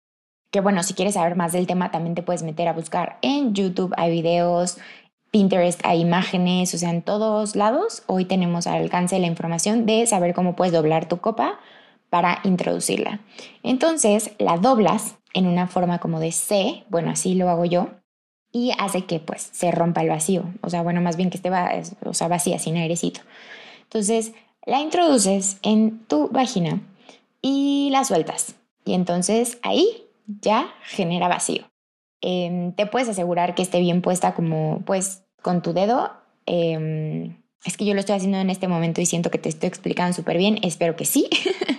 Que 0.52 0.62
bueno, 0.62 0.82
si 0.84 0.94
quieres 0.94 1.16
saber 1.16 1.36
más 1.36 1.52
del 1.52 1.68
tema, 1.68 1.92
también 1.92 2.16
te 2.16 2.24
puedes 2.24 2.44
meter 2.44 2.68
a 2.68 2.74
buscar 2.74 3.18
en 3.22 3.54
YouTube, 3.54 3.94
hay 3.98 4.12
videos, 4.12 4.78
Pinterest, 5.32 5.82
hay 5.84 6.00
imágenes, 6.00 6.74
o 6.74 6.78
sea, 6.78 6.90
en 6.90 7.02
todos 7.02 7.56
lados. 7.56 8.04
Hoy 8.08 8.24
tenemos 8.24 8.66
al 8.66 8.82
alcance 8.82 9.20
la 9.20 9.28
información 9.28 9.86
de 9.86 10.06
saber 10.08 10.34
cómo 10.34 10.56
puedes 10.56 10.74
doblar 10.74 11.10
tu 11.10 11.18
copa 11.18 11.60
para 12.10 12.40
introducirla. 12.44 13.20
Entonces, 13.64 14.32
la 14.40 14.58
doblas 14.58 15.18
en 15.34 15.48
una 15.48 15.68
forma 15.68 16.00
como 16.00 16.20
de 16.20 16.32
C, 16.32 16.84
bueno, 16.90 17.12
así 17.12 17.36
lo 17.36 17.50
hago 17.50 17.66
yo, 17.66 17.90
y 18.52 18.72
hace 18.80 19.06
que 19.06 19.20
pues 19.20 19.50
se 19.52 19.72
rompa 19.72 20.02
el 20.02 20.10
vacío, 20.10 20.46
o 20.62 20.70
sea, 20.70 20.82
bueno, 20.82 21.02
más 21.02 21.18
bien 21.18 21.30
que 21.30 21.38
esté 21.38 21.52
o 22.06 22.14
sea, 22.14 22.28
vacía, 22.28 22.60
sin 22.60 22.78
airecito. 22.78 23.22
Entonces, 23.84 24.34
la 24.66 24.82
introduces 24.82 25.60
en 25.64 26.06
tu 26.08 26.28
vagina 26.30 26.82
y 27.42 27.90
la 27.92 28.04
sueltas. 28.04 28.56
Y 28.84 28.94
entonces 28.94 29.60
ahí 29.64 30.04
ya 30.42 30.74
genera 30.84 31.28
vacío. 31.28 31.64
Em, 32.22 32.74
te 32.74 32.86
puedes 32.86 33.08
asegurar 33.10 33.56
que 33.56 33.62
esté 33.62 33.80
bien 33.80 34.02
puesta 34.02 34.34
como 34.34 34.82
pues 34.86 35.24
con 35.42 35.62
tu 35.62 35.74
dedo. 35.74 36.12
Em, 36.46 37.38
es 37.66 37.78
que 37.78 37.86
yo 37.86 37.94
lo 37.94 38.00
estoy 38.00 38.16
haciendo 38.16 38.40
en 38.40 38.50
este 38.50 38.68
momento 38.68 39.02
y 39.02 39.06
siento 39.06 39.32
que 39.32 39.38
te 39.38 39.50
estoy 39.50 39.68
explicando 39.68 40.14
súper 40.14 40.38
bien. 40.38 40.60
Espero 40.64 40.96
que 40.96 41.06
sí. 41.06 41.30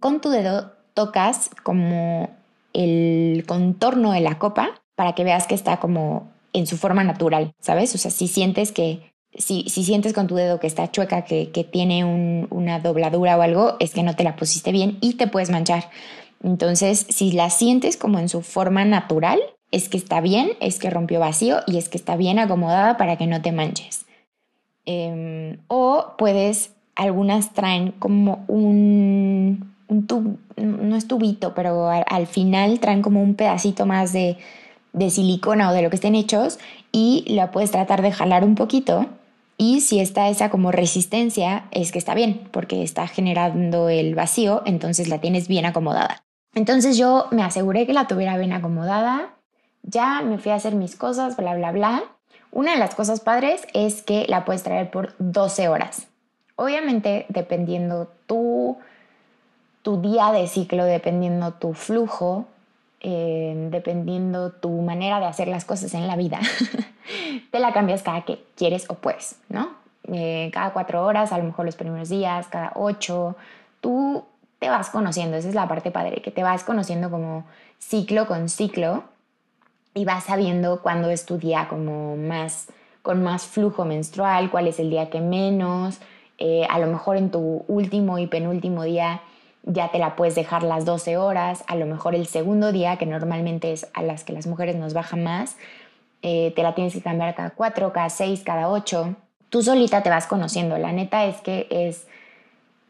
con 0.00 0.20
tu 0.20 0.30
dedo 0.30 0.72
tocas 0.94 1.50
como 1.62 2.30
el 2.72 3.44
contorno 3.46 4.12
de 4.12 4.20
la 4.20 4.38
copa 4.38 4.82
para 4.94 5.14
que 5.14 5.24
veas 5.24 5.46
que 5.46 5.54
está 5.54 5.78
como 5.78 6.30
en 6.52 6.66
su 6.66 6.76
forma 6.76 7.04
natural, 7.04 7.54
¿sabes? 7.60 7.94
O 7.94 7.98
sea, 7.98 8.10
si 8.10 8.28
sientes 8.28 8.72
que, 8.72 9.12
si, 9.34 9.64
si 9.68 9.84
sientes 9.84 10.12
con 10.12 10.26
tu 10.26 10.34
dedo 10.34 10.60
que 10.60 10.66
está 10.66 10.90
chueca, 10.90 11.24
que, 11.24 11.50
que 11.50 11.64
tiene 11.64 12.04
una 12.04 12.78
dobladura 12.80 13.38
o 13.38 13.42
algo, 13.42 13.76
es 13.80 13.92
que 13.92 14.02
no 14.02 14.14
te 14.14 14.24
la 14.24 14.36
pusiste 14.36 14.72
bien 14.72 14.98
y 15.00 15.14
te 15.14 15.26
puedes 15.26 15.50
manchar. 15.50 15.90
Entonces, 16.42 17.06
si 17.08 17.32
la 17.32 17.50
sientes 17.50 17.96
como 17.96 18.18
en 18.18 18.28
su 18.28 18.42
forma 18.42 18.84
natural, 18.84 19.40
es 19.70 19.88
que 19.88 19.96
está 19.96 20.20
bien, 20.20 20.52
es 20.60 20.78
que 20.78 20.90
rompió 20.90 21.20
vacío 21.20 21.60
y 21.66 21.78
es 21.78 21.88
que 21.88 21.96
está 21.96 22.16
bien 22.16 22.38
acomodada 22.38 22.96
para 22.96 23.16
que 23.16 23.26
no 23.26 23.40
te 23.40 23.52
manches. 23.52 24.04
Em, 24.84 25.58
o 25.68 26.14
puedes, 26.18 26.74
algunas 26.96 27.52
traen 27.52 27.92
como 27.92 28.44
un, 28.48 29.74
un 29.88 30.38
no 30.56 30.96
es 30.96 31.08
tubito, 31.08 31.54
pero 31.54 31.88
al, 31.88 32.26
final 32.26 32.80
traen 32.80 33.02
como 33.02 33.22
un 33.22 33.34
pedacito 33.34 33.86
más 33.86 34.12
de, 34.12 34.36
de 34.92 35.10
silicona 35.10 35.70
o 35.70 35.72
de 35.72 35.82
lo 35.82 35.90
que 35.90 35.96
estén 35.96 36.14
hechos 36.14 36.58
y 36.92 37.24
la 37.28 37.50
puedes 37.50 37.70
tratar 37.70 38.02
de 38.02 38.12
jalar 38.12 38.44
un 38.44 38.54
poquito 38.54 39.06
y 39.56 39.80
si 39.80 40.00
está 40.00 40.28
esa 40.28 40.50
como 40.50 40.72
resistencia 40.72 41.66
es 41.70 41.92
que 41.92 41.98
está 41.98 42.14
bien 42.14 42.48
porque 42.50 42.82
está 42.82 43.06
generando 43.06 43.88
el 43.88 44.14
vacío, 44.14 44.62
entonces 44.66 45.08
la 45.08 45.20
tienes 45.20 45.46
bien 45.46 45.66
acomodada. 45.66 46.24
Entonces 46.54 46.96
yo 46.96 47.26
me 47.30 47.42
aseguré 47.42 47.86
que 47.86 47.92
la 47.92 48.06
tuviera 48.06 48.36
bien 48.36 48.52
acomodada, 48.52 49.34
ya 49.82 50.20
me 50.22 50.38
fui 50.38 50.52
a 50.52 50.56
hacer 50.56 50.74
mis 50.74 50.96
cosas, 50.96 51.36
bla, 51.36 51.54
bla, 51.54 51.72
bla. 51.72 52.02
Una 52.50 52.72
de 52.72 52.78
las 52.78 52.94
cosas 52.94 53.20
padres 53.20 53.66
es 53.72 54.02
que 54.02 54.26
la 54.28 54.44
puedes 54.44 54.62
traer 54.62 54.90
por 54.90 55.14
12 55.18 55.68
horas. 55.68 56.08
Obviamente, 56.56 57.26
dependiendo 57.28 58.10
tu, 58.26 58.78
tu 59.82 60.00
día 60.00 60.32
de 60.32 60.46
ciclo, 60.46 60.84
dependiendo 60.84 61.52
tu 61.54 61.74
flujo, 61.74 62.46
eh, 63.00 63.68
dependiendo 63.70 64.52
tu 64.52 64.70
manera 64.82 65.18
de 65.18 65.26
hacer 65.26 65.48
las 65.48 65.64
cosas 65.64 65.94
en 65.94 66.06
la 66.06 66.16
vida, 66.16 66.40
te 67.50 67.58
la 67.58 67.72
cambias 67.72 68.02
cada 68.02 68.22
que 68.22 68.44
quieres 68.54 68.88
o 68.88 68.94
puedes, 68.94 69.40
¿no? 69.48 69.70
Eh, 70.08 70.50
cada 70.52 70.72
cuatro 70.72 71.04
horas, 71.04 71.32
a 71.32 71.38
lo 71.38 71.44
mejor 71.44 71.64
los 71.64 71.76
primeros 71.76 72.08
días, 72.08 72.46
cada 72.48 72.72
ocho, 72.74 73.36
tú 73.80 74.24
te 74.58 74.68
vas 74.68 74.90
conociendo, 74.90 75.36
esa 75.36 75.48
es 75.48 75.54
la 75.54 75.66
parte 75.66 75.90
padre, 75.90 76.22
que 76.22 76.30
te 76.30 76.42
vas 76.42 76.62
conociendo 76.62 77.10
como 77.10 77.44
ciclo 77.78 78.28
con 78.28 78.48
ciclo 78.48 79.02
y 79.94 80.04
vas 80.04 80.24
sabiendo 80.24 80.80
cuándo 80.82 81.10
es 81.10 81.26
tu 81.26 81.38
día 81.38 81.66
como 81.68 82.16
más, 82.16 82.68
con 83.02 83.22
más 83.22 83.44
flujo 83.46 83.84
menstrual, 83.84 84.50
cuál 84.50 84.68
es 84.68 84.78
el 84.78 84.90
día 84.90 85.10
que 85.10 85.20
menos, 85.20 85.98
eh, 86.44 86.66
a 86.68 86.80
lo 86.80 86.88
mejor 86.88 87.16
en 87.16 87.30
tu 87.30 87.64
último 87.68 88.18
y 88.18 88.26
penúltimo 88.26 88.82
día 88.82 89.22
ya 89.62 89.92
te 89.92 90.00
la 90.00 90.16
puedes 90.16 90.34
dejar 90.34 90.64
las 90.64 90.84
12 90.84 91.16
horas, 91.16 91.62
a 91.68 91.76
lo 91.76 91.86
mejor 91.86 92.16
el 92.16 92.26
segundo 92.26 92.72
día, 92.72 92.96
que 92.96 93.06
normalmente 93.06 93.72
es 93.72 93.86
a 93.94 94.02
las 94.02 94.24
que 94.24 94.32
las 94.32 94.48
mujeres 94.48 94.74
nos 94.74 94.92
bajan 94.92 95.22
más, 95.22 95.56
eh, 96.22 96.52
te 96.56 96.64
la 96.64 96.74
tienes 96.74 96.94
que 96.94 97.00
cambiar 97.00 97.36
cada 97.36 97.50
4, 97.50 97.92
cada 97.92 98.10
6, 98.10 98.42
cada 98.44 98.68
8. 98.70 99.14
Tú 99.50 99.62
solita 99.62 100.02
te 100.02 100.10
vas 100.10 100.26
conociendo. 100.26 100.78
La 100.78 100.90
neta 100.90 101.26
es 101.26 101.40
que 101.42 101.68
es 101.70 102.08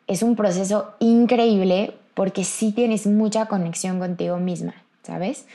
es 0.07 0.23
un 0.23 0.35
proceso 0.35 0.95
increíble 0.99 1.95
porque 2.15 2.45
sí 2.45 2.73
tienes 2.73 3.07
mucha 3.07 3.47
conexión 3.47 3.99
contigo 3.99 4.39
misma, 4.39 4.75
¿sabes? 5.03 5.47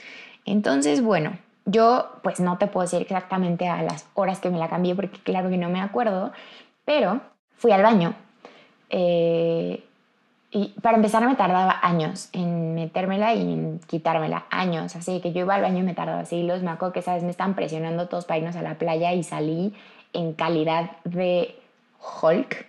Entonces, 0.45 1.01
bueno, 1.01 1.37
yo 1.65 2.09
pues 2.21 2.39
no 2.39 2.59
te 2.59 2.67
puedo 2.67 2.85
decir 2.85 3.01
exactamente 3.01 3.67
a 3.67 3.81
las 3.81 4.05
horas 4.13 4.39
que 4.39 4.51
me 4.51 4.59
la 4.59 4.69
cambié 4.69 4.93
porque 4.93 5.19
claro 5.19 5.49
que 5.49 5.57
no 5.57 5.69
me 5.69 5.81
acuerdo, 5.81 6.31
pero 6.85 7.21
fui 7.57 7.71
al 7.71 7.83
baño. 7.83 8.15
Eh, 8.89 9.83
y 10.49 10.73
para 10.81 10.95
empezar 10.95 11.25
me 11.27 11.35
tardaba 11.35 11.77
años 11.81 12.29
en 12.31 12.73
metérmela 12.73 13.33
y 13.33 13.41
en 13.41 13.79
quitármela, 13.79 14.45
años. 14.49 14.95
Así 14.95 15.19
que 15.19 15.33
yo 15.33 15.41
iba 15.41 15.55
al 15.55 15.61
baño 15.61 15.79
y 15.79 15.83
me 15.83 15.93
tardaba 15.93 16.25
siglos. 16.25 16.63
Me 16.63 16.71
acuerdo 16.71 16.93
que, 16.93 17.01
¿sabes? 17.01 17.23
Me 17.23 17.31
estaban 17.31 17.53
presionando 17.53 18.07
todos 18.07 18.25
para 18.25 18.39
irnos 18.39 18.55
a 18.55 18.61
la 18.61 18.75
playa 18.75 19.13
y 19.13 19.23
salí 19.23 19.73
en 20.13 20.33
calidad 20.33 20.91
de 21.03 21.55
Hulk 22.21 22.67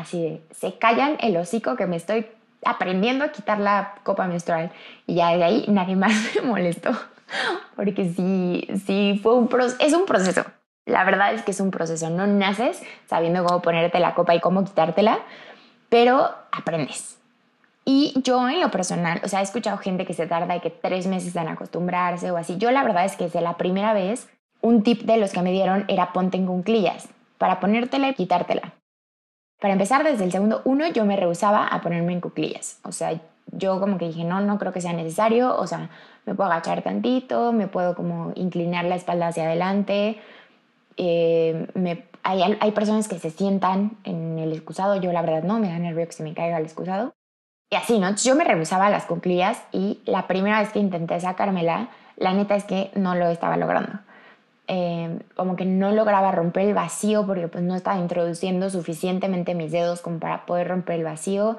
así 0.00 0.22
de, 0.22 0.42
se 0.50 0.78
callan 0.78 1.16
el 1.20 1.36
hocico 1.36 1.76
que 1.76 1.86
me 1.86 1.96
estoy 1.96 2.26
aprendiendo 2.64 3.24
a 3.24 3.32
quitar 3.32 3.60
la 3.60 3.94
copa 4.02 4.26
menstrual. 4.26 4.72
Y 5.06 5.16
ya 5.16 5.36
de 5.36 5.44
ahí 5.44 5.64
nadie 5.68 5.96
más 5.96 6.12
me 6.34 6.42
molestó. 6.42 6.90
Porque 7.76 8.12
sí, 8.12 8.66
sí 8.84 9.20
fue 9.22 9.34
un 9.34 9.48
proceso, 9.48 9.76
es 9.80 9.92
un 9.92 10.04
proceso. 10.04 10.44
La 10.90 11.04
verdad 11.04 11.32
es 11.32 11.42
que 11.42 11.52
es 11.52 11.60
un 11.60 11.70
proceso. 11.70 12.10
No 12.10 12.26
naces 12.26 12.82
sabiendo 13.06 13.44
cómo 13.44 13.62
ponerte 13.62 14.00
la 14.00 14.14
copa 14.14 14.34
y 14.34 14.40
cómo 14.40 14.64
quitártela, 14.64 15.20
pero 15.88 16.30
aprendes. 16.50 17.16
Y 17.84 18.12
yo 18.22 18.48
en 18.48 18.60
lo 18.60 18.70
personal, 18.70 19.20
o 19.24 19.28
sea, 19.28 19.40
he 19.40 19.42
escuchado 19.42 19.78
gente 19.78 20.04
que 20.04 20.14
se 20.14 20.26
tarda 20.26 20.54
de 20.54 20.60
que 20.60 20.70
tres 20.70 21.06
meses 21.06 21.34
en 21.36 21.48
acostumbrarse 21.48 22.30
o 22.30 22.36
así. 22.36 22.58
Yo 22.58 22.70
la 22.72 22.82
verdad 22.82 23.04
es 23.04 23.16
que 23.16 23.24
desde 23.24 23.40
la 23.40 23.56
primera 23.56 23.94
vez, 23.94 24.28
un 24.60 24.82
tip 24.82 25.02
de 25.02 25.16
los 25.16 25.32
que 25.32 25.42
me 25.42 25.52
dieron 25.52 25.84
era 25.88 26.12
ponte 26.12 26.36
en 26.36 26.46
cunclillas 26.46 27.08
para 27.38 27.60
ponértela 27.60 28.08
y 28.08 28.14
quitártela. 28.14 28.74
Para 29.60 29.74
empezar, 29.74 30.04
desde 30.04 30.24
el 30.24 30.32
segundo 30.32 30.60
uno 30.64 30.88
yo 30.88 31.04
me 31.04 31.16
rehusaba 31.16 31.66
a 31.66 31.80
ponerme 31.80 32.12
en 32.12 32.20
cuclillas. 32.20 32.80
O 32.82 32.92
sea, 32.92 33.18
yo 33.52 33.78
como 33.78 33.96
que 33.96 34.08
dije, 34.08 34.24
no, 34.24 34.40
no 34.40 34.58
creo 34.58 34.72
que 34.72 34.80
sea 34.80 34.92
necesario. 34.92 35.56
O 35.56 35.66
sea, 35.66 35.88
me 36.26 36.34
puedo 36.34 36.50
agachar 36.50 36.82
tantito, 36.82 37.52
me 37.52 37.68
puedo 37.68 37.94
como 37.94 38.32
inclinar 38.34 38.84
la 38.84 38.96
espalda 38.96 39.28
hacia 39.28 39.44
adelante. 39.44 40.20
Eh, 40.96 41.66
me, 41.74 42.04
hay, 42.22 42.56
hay, 42.60 42.70
personas 42.72 43.08
que 43.08 43.18
se 43.18 43.30
sientan 43.30 43.96
en 44.04 44.38
el 44.38 44.52
excusado, 44.52 45.00
yo 45.00 45.12
la 45.12 45.22
verdad 45.22 45.42
no, 45.42 45.58
me 45.58 45.68
da 45.68 45.78
nervio 45.78 46.06
que 46.06 46.12
se 46.12 46.22
me 46.22 46.34
caiga 46.34 46.58
el 46.58 46.64
excusado. 46.64 47.14
Y 47.70 47.76
así, 47.76 47.98
¿no? 47.98 48.08
Entonces 48.08 48.24
yo 48.24 48.34
me 48.34 48.44
rehusaba 48.44 48.90
las 48.90 49.06
cuclillas 49.06 49.62
y 49.72 50.00
la 50.04 50.26
primera 50.26 50.60
vez 50.60 50.70
que 50.70 50.80
intenté 50.80 51.20
sacármela, 51.20 51.88
la 52.16 52.34
neta 52.34 52.56
es 52.56 52.64
que 52.64 52.90
no 52.94 53.14
lo 53.14 53.28
estaba 53.28 53.56
logrando. 53.56 54.00
Em, 54.72 55.18
como 55.34 55.56
que 55.56 55.64
no 55.64 55.90
lograba 55.90 56.30
romper 56.30 56.68
el 56.68 56.74
vacío 56.74 57.26
porque 57.26 57.48
pues 57.48 57.64
no 57.64 57.74
estaba 57.74 57.98
introduciendo 57.98 58.70
suficientemente 58.70 59.56
mis 59.56 59.72
dedos 59.72 60.00
como 60.00 60.20
para 60.20 60.46
poder 60.46 60.68
romper 60.68 60.96
el 60.96 61.04
vacío. 61.04 61.58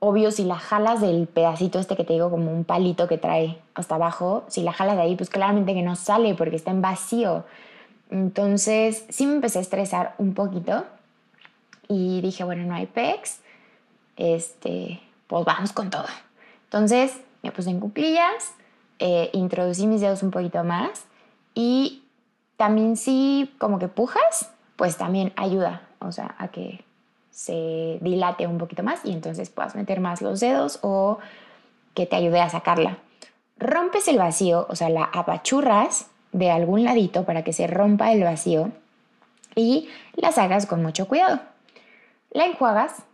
Obvio, 0.00 0.32
si 0.32 0.44
la 0.44 0.56
jalas 0.56 1.00
del 1.00 1.28
pedacito 1.28 1.78
este 1.78 1.94
que 1.94 2.02
te 2.02 2.14
digo 2.14 2.30
como 2.30 2.50
un 2.50 2.64
palito 2.64 3.06
que 3.06 3.16
trae 3.16 3.58
hasta 3.74 3.94
abajo, 3.94 4.42
si 4.48 4.62
la 4.62 4.72
jalas 4.72 4.96
de 4.96 5.02
ahí, 5.02 5.14
pues 5.14 5.30
claramente 5.30 5.74
que 5.74 5.82
no 5.82 5.94
sale 5.94 6.34
porque 6.34 6.56
está 6.56 6.72
en 6.72 6.82
vacío. 6.82 7.44
Entonces 8.10 9.04
sí 9.08 9.26
me 9.26 9.34
empecé 9.34 9.58
a 9.58 9.62
estresar 9.62 10.14
un 10.18 10.34
poquito 10.34 10.84
y 11.88 12.20
dije, 12.20 12.44
bueno, 12.44 12.64
no 12.64 12.74
hay 12.74 12.86
pex, 12.86 13.40
este, 14.16 15.00
pues 15.26 15.44
vamos 15.44 15.72
con 15.72 15.90
todo. 15.90 16.06
Entonces 16.64 17.18
me 17.42 17.52
puse 17.52 17.70
en 17.70 17.80
cuclillas, 17.80 18.52
eh, 18.98 19.30
introducí 19.32 19.86
mis 19.86 20.00
dedos 20.00 20.22
un 20.22 20.30
poquito 20.30 20.62
más 20.64 21.04
y 21.54 22.04
también 22.56 22.96
si 22.96 23.52
como 23.58 23.78
que 23.78 23.88
pujas, 23.88 24.52
pues 24.76 24.96
también 24.96 25.32
ayuda, 25.36 25.82
o 25.98 26.12
sea, 26.12 26.34
a 26.38 26.48
que 26.48 26.84
se 27.30 27.98
dilate 28.02 28.46
un 28.46 28.58
poquito 28.58 28.82
más 28.82 29.04
y 29.04 29.12
entonces 29.12 29.50
puedas 29.50 29.74
meter 29.74 30.00
más 30.00 30.22
los 30.22 30.38
dedos 30.40 30.78
o 30.82 31.18
que 31.94 32.06
te 32.06 32.16
ayude 32.16 32.40
a 32.40 32.48
sacarla. 32.48 32.98
Rompes 33.58 34.06
el 34.08 34.18
vacío, 34.18 34.66
o 34.68 34.76
sea, 34.76 34.90
la 34.90 35.04
apachurras 35.04 36.06
de 36.32 36.50
algún 36.50 36.84
ladito 36.84 37.24
para 37.24 37.44
que 37.44 37.52
se 37.52 37.66
rompa 37.66 38.12
el 38.12 38.24
vacío 38.24 38.72
y 39.54 39.88
la 40.16 40.32
sacas 40.32 40.66
con 40.66 40.82
mucho 40.82 41.06
cuidado. 41.06 41.40
La 42.30 42.46
enjuagas 42.46 43.04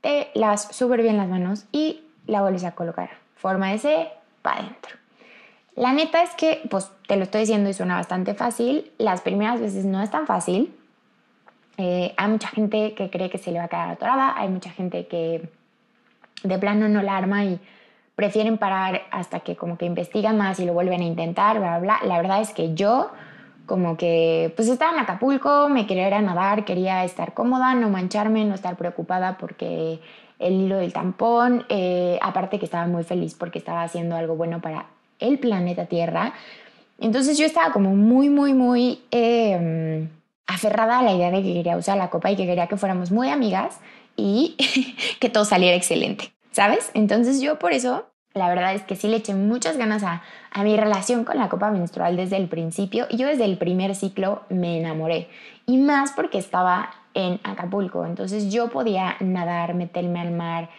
te 0.00 0.30
lavas 0.34 0.68
súper 0.70 1.02
bien 1.02 1.16
las 1.16 1.28
manos 1.28 1.66
y 1.72 2.04
la 2.26 2.40
vuelves 2.42 2.64
a 2.64 2.72
colocar. 2.72 3.10
Forma 3.36 3.72
de 3.72 3.78
C, 3.78 4.08
para 4.42 4.60
adentro. 4.60 4.96
La 5.74 5.92
neta 5.92 6.22
es 6.22 6.30
que, 6.34 6.62
pues 6.70 6.90
te 7.06 7.16
lo 7.16 7.24
estoy 7.24 7.42
diciendo 7.42 7.68
y 7.68 7.74
suena 7.74 7.96
bastante 7.96 8.34
fácil. 8.34 8.92
Las 8.98 9.20
primeras 9.20 9.60
veces 9.60 9.84
no 9.84 10.00
es 10.00 10.10
tan 10.10 10.26
fácil. 10.26 10.74
Eh, 11.76 12.14
hay 12.16 12.28
mucha 12.28 12.48
gente 12.48 12.94
que 12.94 13.10
cree 13.10 13.28
que 13.28 13.38
se 13.38 13.50
le 13.50 13.58
va 13.58 13.64
a 13.64 13.68
quedar 13.68 13.90
atorada, 13.90 14.34
hay 14.38 14.48
mucha 14.48 14.70
gente 14.70 15.06
que 15.06 15.50
de 16.42 16.58
plano 16.58 16.88
no 16.88 17.02
la 17.02 17.16
arma 17.16 17.44
y 17.44 17.60
prefieren 18.16 18.58
parar 18.58 19.02
hasta 19.12 19.40
que 19.40 19.54
como 19.54 19.78
que 19.78 19.84
investigan 19.84 20.36
más 20.36 20.58
y 20.58 20.64
lo 20.64 20.72
vuelven 20.72 21.02
a 21.02 21.04
intentar, 21.04 21.58
bla, 21.58 21.78
bla, 21.78 21.98
bla. 21.98 22.08
La 22.08 22.16
verdad 22.16 22.40
es 22.40 22.50
que 22.50 22.74
yo 22.74 23.12
como 23.66 23.96
que 23.96 24.52
pues 24.56 24.68
estaba 24.68 24.92
en 24.92 25.00
Acapulco, 25.00 25.68
me 25.68 25.86
quería 25.86 26.08
ir 26.08 26.14
a 26.14 26.22
nadar, 26.22 26.64
quería 26.64 27.04
estar 27.04 27.34
cómoda, 27.34 27.74
no 27.74 27.90
mancharme, 27.90 28.44
no 28.44 28.54
estar 28.54 28.76
preocupada 28.76 29.36
porque 29.38 30.00
el 30.38 30.62
hilo 30.62 30.76
del 30.76 30.92
tampón, 30.92 31.66
eh, 31.68 32.18
aparte 32.22 32.58
que 32.58 32.64
estaba 32.64 32.86
muy 32.86 33.04
feliz 33.04 33.34
porque 33.34 33.58
estaba 33.58 33.82
haciendo 33.82 34.16
algo 34.16 34.36
bueno 34.36 34.60
para 34.60 34.86
el 35.18 35.38
planeta 35.38 35.86
Tierra. 35.86 36.32
Entonces 36.98 37.36
yo 37.36 37.44
estaba 37.44 37.72
como 37.72 37.94
muy, 37.94 38.28
muy, 38.28 38.54
muy 38.54 39.02
em, 39.10 40.08
aferrada 40.46 41.00
a 41.00 41.02
la 41.02 41.12
idea 41.12 41.30
de 41.30 41.42
que 41.42 41.52
quería 41.52 41.76
usar 41.76 41.98
la 41.98 42.08
copa 42.08 42.30
y 42.30 42.36
que 42.36 42.46
quería 42.46 42.68
que 42.68 42.76
fuéramos 42.76 43.10
muy 43.10 43.28
amigas 43.28 43.80
y 44.16 44.56
que 45.20 45.28
todo 45.28 45.44
saliera 45.44 45.76
excelente, 45.76 46.32
¿sabes? 46.56 46.90
Entonces 46.94 47.42
yo 47.42 47.58
por 47.58 47.72
eso 47.74 48.06
la 48.32 48.48
verdad 48.48 48.74
es 48.74 48.82
que 48.82 48.96
sí 48.96 49.08
le 49.08 49.18
eché 49.18 49.34
muchas 49.34 49.76
ganas 49.76 50.02
a, 50.02 50.22
mi 50.62 50.74
relación 50.74 51.24
con 51.24 51.36
la 51.36 51.50
copa 51.50 51.70
menstrual 51.70 52.16
desde 52.16 52.38
el 52.38 52.48
principio 52.48 53.06
y 53.10 53.18
yo 53.18 53.26
desde 53.26 53.44
el 53.44 53.58
primer 53.58 53.94
ciclo 53.94 54.40
me 54.48 54.78
enamoré. 54.78 55.28
Y 55.66 55.76
más 55.76 56.12
porque 56.12 56.38
estaba 56.38 56.94
en 57.12 57.40
Acapulco, 57.44 58.06
entonces 58.06 58.50
yo 58.50 58.70
podía 58.70 59.16
nadar, 59.20 59.74
meterme 59.74 60.18
al 60.18 60.30
mar, 60.30 60.70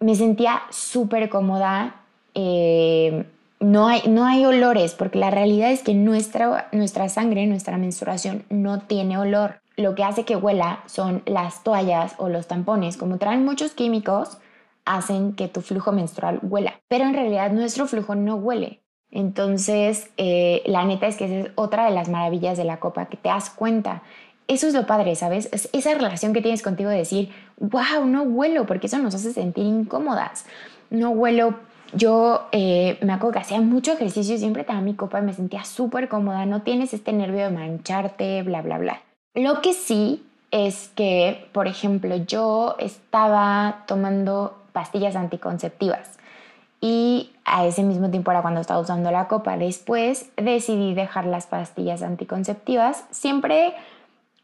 me 0.00 0.16
sentía 0.16 0.62
súper 0.70 1.28
cómoda. 1.28 1.94
Eh, 2.34 3.24
no, 3.60 3.86
hay, 3.86 4.02
no 4.08 4.26
hay 4.26 4.46
olores, 4.46 4.94
porque 4.94 5.20
la 5.20 5.30
realidad 5.30 5.70
es 5.70 5.84
que 5.84 5.94
nuestra, 5.94 6.68
nuestra 6.72 7.08
sangre, 7.08 7.46
nuestra 7.46 7.78
menstruación 7.78 8.44
no 8.50 8.80
tiene 8.80 9.16
olor. 9.16 9.60
Lo 9.76 9.94
que 9.94 10.02
hace 10.02 10.24
que 10.24 10.34
huela 10.34 10.80
son 10.86 11.22
las 11.24 11.62
toallas 11.62 12.14
o 12.18 12.28
los 12.28 12.48
tampones. 12.48 12.96
Como 12.96 13.18
traen 13.18 13.44
muchos 13.44 13.72
químicos, 13.72 14.38
hacen 14.86 15.34
que 15.34 15.48
tu 15.48 15.60
flujo 15.60 15.92
menstrual 15.92 16.38
huela. 16.42 16.80
Pero 16.88 17.04
en 17.04 17.12
realidad 17.12 17.52
nuestro 17.52 17.86
flujo 17.86 18.14
no 18.14 18.36
huele. 18.36 18.80
Entonces, 19.10 20.10
eh, 20.16 20.62
la 20.66 20.84
neta 20.84 21.06
es 21.06 21.16
que 21.16 21.26
esa 21.26 21.48
es 21.48 21.52
otra 21.54 21.84
de 21.84 21.90
las 21.90 22.08
maravillas 22.08 22.56
de 22.56 22.64
la 22.64 22.80
copa, 22.80 23.06
que 23.06 23.16
te 23.16 23.28
das 23.28 23.50
cuenta. 23.50 24.02
Eso 24.48 24.66
es 24.66 24.74
lo 24.74 24.86
padre, 24.86 25.14
¿sabes? 25.16 25.48
Es 25.52 25.68
esa 25.72 25.94
relación 25.94 26.32
que 26.32 26.42
tienes 26.42 26.62
contigo 26.62 26.90
de 26.90 26.98
decir, 26.98 27.30
wow, 27.58 28.04
no 28.06 28.22
huelo, 28.22 28.66
porque 28.66 28.86
eso 28.86 28.98
nos 28.98 29.14
hace 29.14 29.32
sentir 29.32 29.64
incómodas. 29.64 30.46
No 30.90 31.10
huelo. 31.10 31.54
Yo 31.92 32.48
eh, 32.52 32.98
me 33.00 33.12
acuerdo 33.12 33.34
que 33.34 33.38
hacía 33.40 33.60
mucho 33.60 33.92
ejercicio 33.92 34.36
siempre 34.38 34.64
tenía 34.64 34.82
mi 34.82 34.94
copa 34.94 35.20
y 35.20 35.22
me 35.22 35.32
sentía 35.32 35.64
súper 35.64 36.08
cómoda. 36.08 36.46
No 36.46 36.62
tienes 36.62 36.92
este 36.92 37.12
nervio 37.12 37.44
de 37.44 37.50
mancharte, 37.50 38.42
bla, 38.42 38.62
bla, 38.62 38.78
bla. 38.78 39.02
Lo 39.34 39.60
que 39.62 39.72
sí 39.72 40.24
es 40.50 40.90
que, 40.94 41.48
por 41.52 41.66
ejemplo, 41.68 42.16
yo 42.16 42.76
estaba 42.78 43.84
tomando 43.86 44.56
pastillas 44.76 45.16
anticonceptivas. 45.16 46.18
Y 46.82 47.32
a 47.46 47.64
ese 47.64 47.82
mismo 47.82 48.10
tiempo 48.10 48.30
era 48.30 48.42
cuando 48.42 48.60
estaba 48.60 48.78
usando 48.78 49.10
la 49.10 49.26
copa. 49.26 49.56
Después 49.56 50.28
decidí 50.36 50.92
dejar 50.92 51.24
las 51.24 51.46
pastillas 51.46 52.02
anticonceptivas, 52.02 53.04
siempre, 53.10 53.72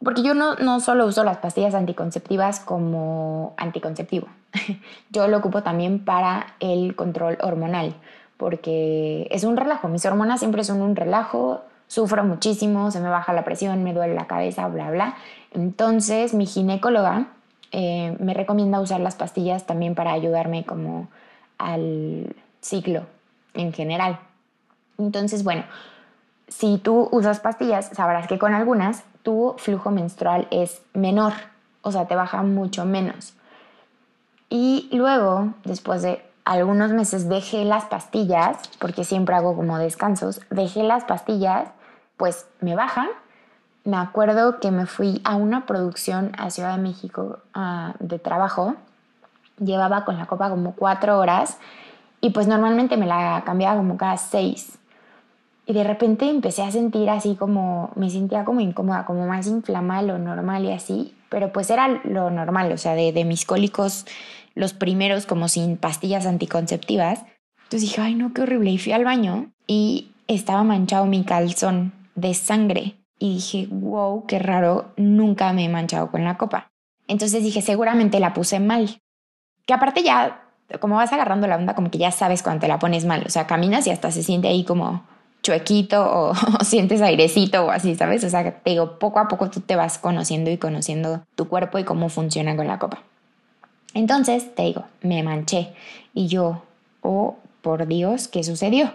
porque 0.03 0.23
yo 0.23 0.33
no, 0.33 0.55
no 0.55 0.81
solo 0.81 1.05
uso 1.05 1.23
las 1.23 1.37
pastillas 1.37 1.75
anticonceptivas 1.75 2.61
como 2.61 3.53
anticonceptivo, 3.59 4.29
yo 5.11 5.29
lo 5.29 5.37
ocupo 5.37 5.63
también 5.63 6.03
para 6.03 6.55
el 6.61 6.97
control 6.97 7.37
hormonal, 7.43 7.95
porque 8.39 9.29
es 9.31 9.45
un 9.45 9.59
relajo, 9.59 9.89
mis 9.89 10.07
hormonas 10.07 10.41
siempre 10.41 10.65
son 10.65 10.81
un 10.81 10.97
relajo, 10.97 11.61
sufro 11.89 12.25
muchísimo, 12.25 12.91
se 12.91 13.01
me 13.01 13.11
baja 13.11 13.35
la 13.35 13.45
presión, 13.45 13.85
me 13.85 13.93
duele 13.93 14.15
la 14.15 14.27
cabeza, 14.27 14.67
bla, 14.69 14.91
bla. 14.91 15.17
Entonces 15.53 16.33
mi 16.33 16.47
ginecóloga 16.47 17.27
eh, 17.73 18.17
me 18.21 18.35
recomienda 18.35 18.81
usar 18.81 19.01
las 19.01 19.17
pastillas 19.17 19.67
también 19.67 19.95
para 19.95 20.13
ayudarme 20.13 20.65
como 20.65 21.09
al 21.59 22.37
ciclo 22.61 23.07
en 23.55 23.73
general. 23.73 24.21
Entonces, 24.99 25.43
bueno, 25.43 25.65
si 26.49 26.79
tú 26.79 27.09
usas 27.13 27.41
pastillas, 27.41 27.91
sabrás 27.93 28.27
que 28.27 28.39
con 28.39 28.55
algunas 28.55 29.05
tu 29.23 29.55
flujo 29.59 29.91
menstrual 29.91 30.49
es 30.51 30.83
menor, 30.93 31.33
o 31.81 31.93
sea, 31.93 32.07
te 32.07 32.15
baja 32.15 32.43
mucho 32.43 32.85
menos. 32.85 33.35
Y 34.51 34.89
luego, 34.93 35.55
después 35.65 36.03
de 36.03 36.23
algunos 36.45 36.93
meses, 36.93 37.29
dejé 37.29 37.65
las 37.65 37.87
pastillas, 37.87 38.59
porque 38.79 39.05
siempre 39.05 39.35
hago 39.35 39.57
como 39.57 39.79
descansos, 39.79 40.43
dejé 40.51 40.83
las 40.83 41.05
pastillas, 41.05 41.71
pues 42.17 42.47
me 42.61 42.75
bajan, 42.75 43.09
me 43.85 43.97
acuerdo 43.97 44.61
que 44.61 44.71
me 44.71 44.87
fui 44.87 45.21
a 45.25 45.37
una 45.37 45.67
producción 45.67 46.33
a 46.39 46.51
Ciudad 46.51 46.77
de 46.77 46.83
México 46.83 47.39
ah, 47.55 47.95
de 47.99 48.19
trabajo. 48.19 48.75
Llevaba 49.59 50.05
con 50.05 50.19
la 50.19 50.27
copa 50.27 50.51
como 50.51 50.75
cuatro 50.75 51.19
horas 51.19 51.59
y 52.21 52.31
pues 52.31 52.47
normalmente 52.47 52.97
me 52.97 53.07
la 53.07 53.43
cambiaba 53.45 53.77
como 53.77 53.97
cada 53.97 54.17
seis. 54.17 54.79
Y 55.67 55.73
de 55.75 55.85
repente 55.85 56.29
empecé 56.29 56.63
a 56.63 56.71
sentir 56.71 57.09
así 57.11 57.35
como, 57.35 57.91
me 57.95 58.11
sentía 58.11 58.45
como 58.45 58.61
incómoda, 58.61 59.05
como 59.05 59.27
más 59.27 59.47
inflamada 59.47 60.03
lo 60.03 60.19
normal 60.19 60.65
y 60.65 60.73
así, 60.73 61.15
pero 61.29 61.53
pues 61.53 61.71
era 61.71 61.89
lo 62.05 62.31
normal, 62.31 62.73
o 62.73 62.79
sea, 62.79 62.95
de, 62.95 63.13
de 63.13 63.25
mis 63.25 63.45
cólicos, 63.45 64.07
los 64.55 64.73
primeros 64.73 65.25
como 65.25 65.49
sin 65.49 65.77
pastillas 65.77 66.27
anticonceptivas. 66.27 67.25
Entonces 67.65 67.83
dije, 67.83 68.01
ay 68.01 68.15
no, 68.15 68.33
qué 68.33 68.43
horrible. 68.43 68.71
Y 68.71 68.79
fui 68.79 68.93
al 68.93 69.05
baño 69.05 69.51
y 69.67 70.11
estaba 70.27 70.63
manchado 70.63 71.07
mi 71.07 71.25
calzón 71.25 71.93
de 72.15 72.35
sangre 72.35 73.02
y 73.23 73.35
dije, 73.35 73.69
wow, 73.71 74.27
qué 74.27 74.41
raro, 74.41 74.95
nunca 74.97 75.53
me 75.53 75.65
he 75.65 75.69
manchado 75.69 76.11
con 76.11 76.25
la 76.25 76.37
copa. 76.37 76.73
Entonces 77.07 77.45
dije, 77.45 77.63
seguramente 77.63 78.19
la 78.19 78.35
puse 78.35 78.59
mal. 78.59 79.01
Que 79.65 79.75
aparte 79.75 80.03
ya, 80.03 80.43
como 80.81 80.97
vas 80.97 81.13
agarrando 81.13 81.47
la 81.47 81.55
onda, 81.55 81.77
como 81.77 81.89
que 81.89 81.99
ya 81.99 82.11
sabes 82.11 82.43
cuando 82.43 82.63
te 82.63 82.67
la 82.67 82.81
pones 82.81 83.05
mal. 83.05 83.23
O 83.25 83.29
sea, 83.31 83.47
caminas 83.47 83.87
y 83.87 83.91
hasta 83.91 84.11
se 84.11 84.25
siente 84.25 84.49
ahí 84.49 84.65
como 84.65 85.05
chuequito 85.45 86.03
o, 86.33 86.35
sientes 86.65 87.01
airecito 87.01 87.67
o 87.67 87.71
así, 87.71 87.95
¿sabes? 87.95 88.25
O 88.25 88.29
sea, 88.29 88.61
te 88.61 88.71
digo, 88.71 88.99
poco 88.99 89.21
a 89.21 89.29
poco 89.29 89.51
tú 89.51 89.61
te 89.61 89.77
vas 89.77 89.99
conociendo 89.99 90.51
y 90.51 90.59
conociendo 90.59 91.23
tu 91.37 91.47
cuerpo 91.47 91.79
y 91.79 91.85
cómo 91.85 92.09
funciona 92.09 92.57
con 92.57 92.67
la 92.67 92.81
copa. 92.81 93.05
Entonces, 93.95 94.53
te 94.57 94.63
digo, 94.63 94.83
me 95.01 95.23
manché 95.23 95.75
y 96.13 96.27
yo, 96.27 96.65
oh, 97.03 97.37
por 97.61 97.87
Dios, 97.87 98.27
¿qué 98.27 98.43
sucedió? 98.43 98.95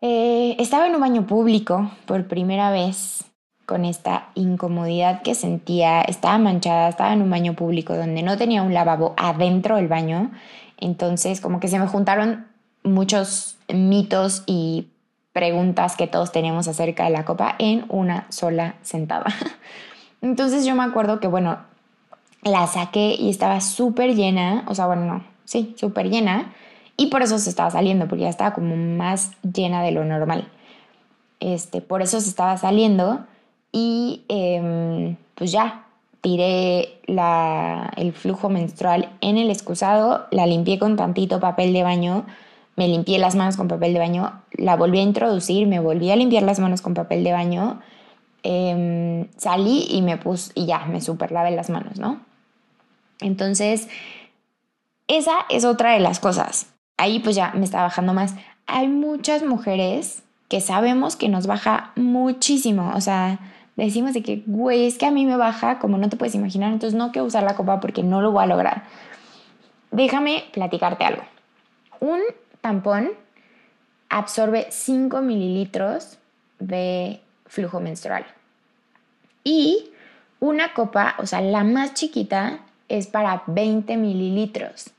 Eh, 0.00 0.56
estaba 0.58 0.88
en 0.88 0.96
un 0.96 1.00
baño 1.00 1.28
público 1.28 1.92
por 2.06 2.26
primera 2.26 2.72
vez 2.72 3.31
con 3.66 3.84
esta 3.84 4.28
incomodidad 4.34 5.22
que 5.22 5.34
sentía, 5.34 6.02
estaba 6.02 6.38
manchada, 6.38 6.88
estaba 6.88 7.12
en 7.12 7.22
un 7.22 7.30
baño 7.30 7.54
público 7.54 7.96
donde 7.96 8.22
no 8.22 8.36
tenía 8.36 8.62
un 8.62 8.74
lavabo 8.74 9.14
adentro 9.16 9.76
del 9.76 9.88
baño, 9.88 10.30
entonces 10.78 11.40
como 11.40 11.60
que 11.60 11.68
se 11.68 11.78
me 11.78 11.86
juntaron 11.86 12.46
muchos 12.82 13.56
mitos 13.68 14.42
y 14.46 14.88
preguntas 15.32 15.96
que 15.96 16.06
todos 16.06 16.32
teníamos 16.32 16.68
acerca 16.68 17.04
de 17.04 17.10
la 17.10 17.24
copa 17.24 17.54
en 17.58 17.84
una 17.88 18.26
sola 18.28 18.74
sentada. 18.82 19.26
Entonces 20.20 20.64
yo 20.64 20.74
me 20.74 20.84
acuerdo 20.84 21.20
que, 21.20 21.26
bueno, 21.26 21.58
la 22.42 22.66
saqué 22.66 23.16
y 23.18 23.30
estaba 23.30 23.60
súper 23.60 24.14
llena, 24.14 24.64
o 24.68 24.74
sea, 24.74 24.86
bueno, 24.86 25.04
no, 25.06 25.24
sí, 25.44 25.74
súper 25.78 26.10
llena, 26.10 26.52
y 26.96 27.06
por 27.06 27.22
eso 27.22 27.38
se 27.38 27.50
estaba 27.50 27.70
saliendo, 27.70 28.06
porque 28.08 28.24
ya 28.24 28.28
estaba 28.28 28.52
como 28.52 28.76
más 28.76 29.32
llena 29.42 29.82
de 29.82 29.92
lo 29.92 30.04
normal. 30.04 30.48
Este, 31.40 31.80
por 31.80 32.02
eso 32.02 32.20
se 32.20 32.28
estaba 32.28 32.56
saliendo 32.56 33.24
y 33.72 34.22
em, 34.28 35.16
pues 35.34 35.50
ya 35.50 35.86
tiré 36.20 37.00
el 37.96 38.12
flujo 38.12 38.48
menstrual 38.48 39.10
en 39.20 39.38
el 39.38 39.50
excusado, 39.50 40.26
la 40.30 40.46
limpié 40.46 40.78
con 40.78 40.96
tantito 40.96 41.40
papel 41.40 41.72
de 41.72 41.82
baño, 41.82 42.26
me 42.76 42.86
limpié 42.86 43.18
las 43.18 43.34
manos 43.34 43.56
con 43.56 43.68
papel 43.68 43.92
de 43.92 43.98
baño, 43.98 44.40
la 44.52 44.76
volví 44.76 44.98
a 44.98 45.02
introducir, 45.02 45.66
me 45.66 45.80
volví 45.80 46.10
a 46.10 46.16
limpiar 46.16 46.44
las 46.44 46.60
manos 46.60 46.80
con 46.80 46.94
papel 46.94 47.24
de 47.24 47.32
baño, 47.32 47.80
em, 48.44 49.28
salí 49.36 49.86
y 49.90 50.02
me 50.02 50.16
puse 50.16 50.52
y 50.54 50.66
ya, 50.66 50.86
me 50.86 51.00
super 51.00 51.32
lavé 51.32 51.50
las 51.50 51.70
manos, 51.70 51.98
¿no? 51.98 52.20
Entonces, 53.20 53.88
esa 55.08 55.32
es 55.48 55.64
otra 55.64 55.92
de 55.92 56.00
las 56.00 56.20
cosas. 56.20 56.66
Ahí 56.96 57.18
pues 57.18 57.36
ya 57.36 57.52
me 57.54 57.64
está 57.64 57.82
bajando 57.82 58.14
más. 58.14 58.34
Hay 58.66 58.88
muchas 58.88 59.42
mujeres 59.42 60.22
que 60.48 60.60
sabemos 60.60 61.16
que 61.16 61.28
nos 61.28 61.46
baja 61.46 61.92
muchísimo, 61.96 62.92
o 62.94 63.00
sea, 63.00 63.38
decimos 63.76 64.14
de 64.14 64.22
que, 64.22 64.42
güey, 64.46 64.86
es 64.86 64.98
que 64.98 65.06
a 65.06 65.10
mí 65.10 65.24
me 65.26 65.36
baja 65.36 65.78
como 65.78 65.98
no 65.98 66.08
te 66.08 66.16
puedes 66.16 66.34
imaginar, 66.34 66.72
entonces 66.72 66.96
no 66.96 67.12
quiero 67.12 67.26
usar 67.26 67.42
la 67.42 67.56
copa 67.56 67.80
porque 67.80 68.02
no 68.02 68.20
lo 68.20 68.32
voy 68.32 68.44
a 68.44 68.46
lograr. 68.46 68.84
Déjame 69.90 70.44
platicarte 70.52 71.04
algo. 71.04 71.22
Un 72.00 72.20
tampón 72.60 73.10
absorbe 74.08 74.66
5 74.70 75.20
mililitros 75.22 76.18
de 76.58 77.20
flujo 77.46 77.80
menstrual. 77.80 78.26
Y 79.44 79.90
una 80.40 80.74
copa, 80.74 81.14
o 81.18 81.26
sea, 81.26 81.40
la 81.40 81.64
más 81.64 81.94
chiquita, 81.94 82.60
es 82.88 83.06
para 83.06 83.42
20 83.46 83.96
mililitros. 83.96 84.90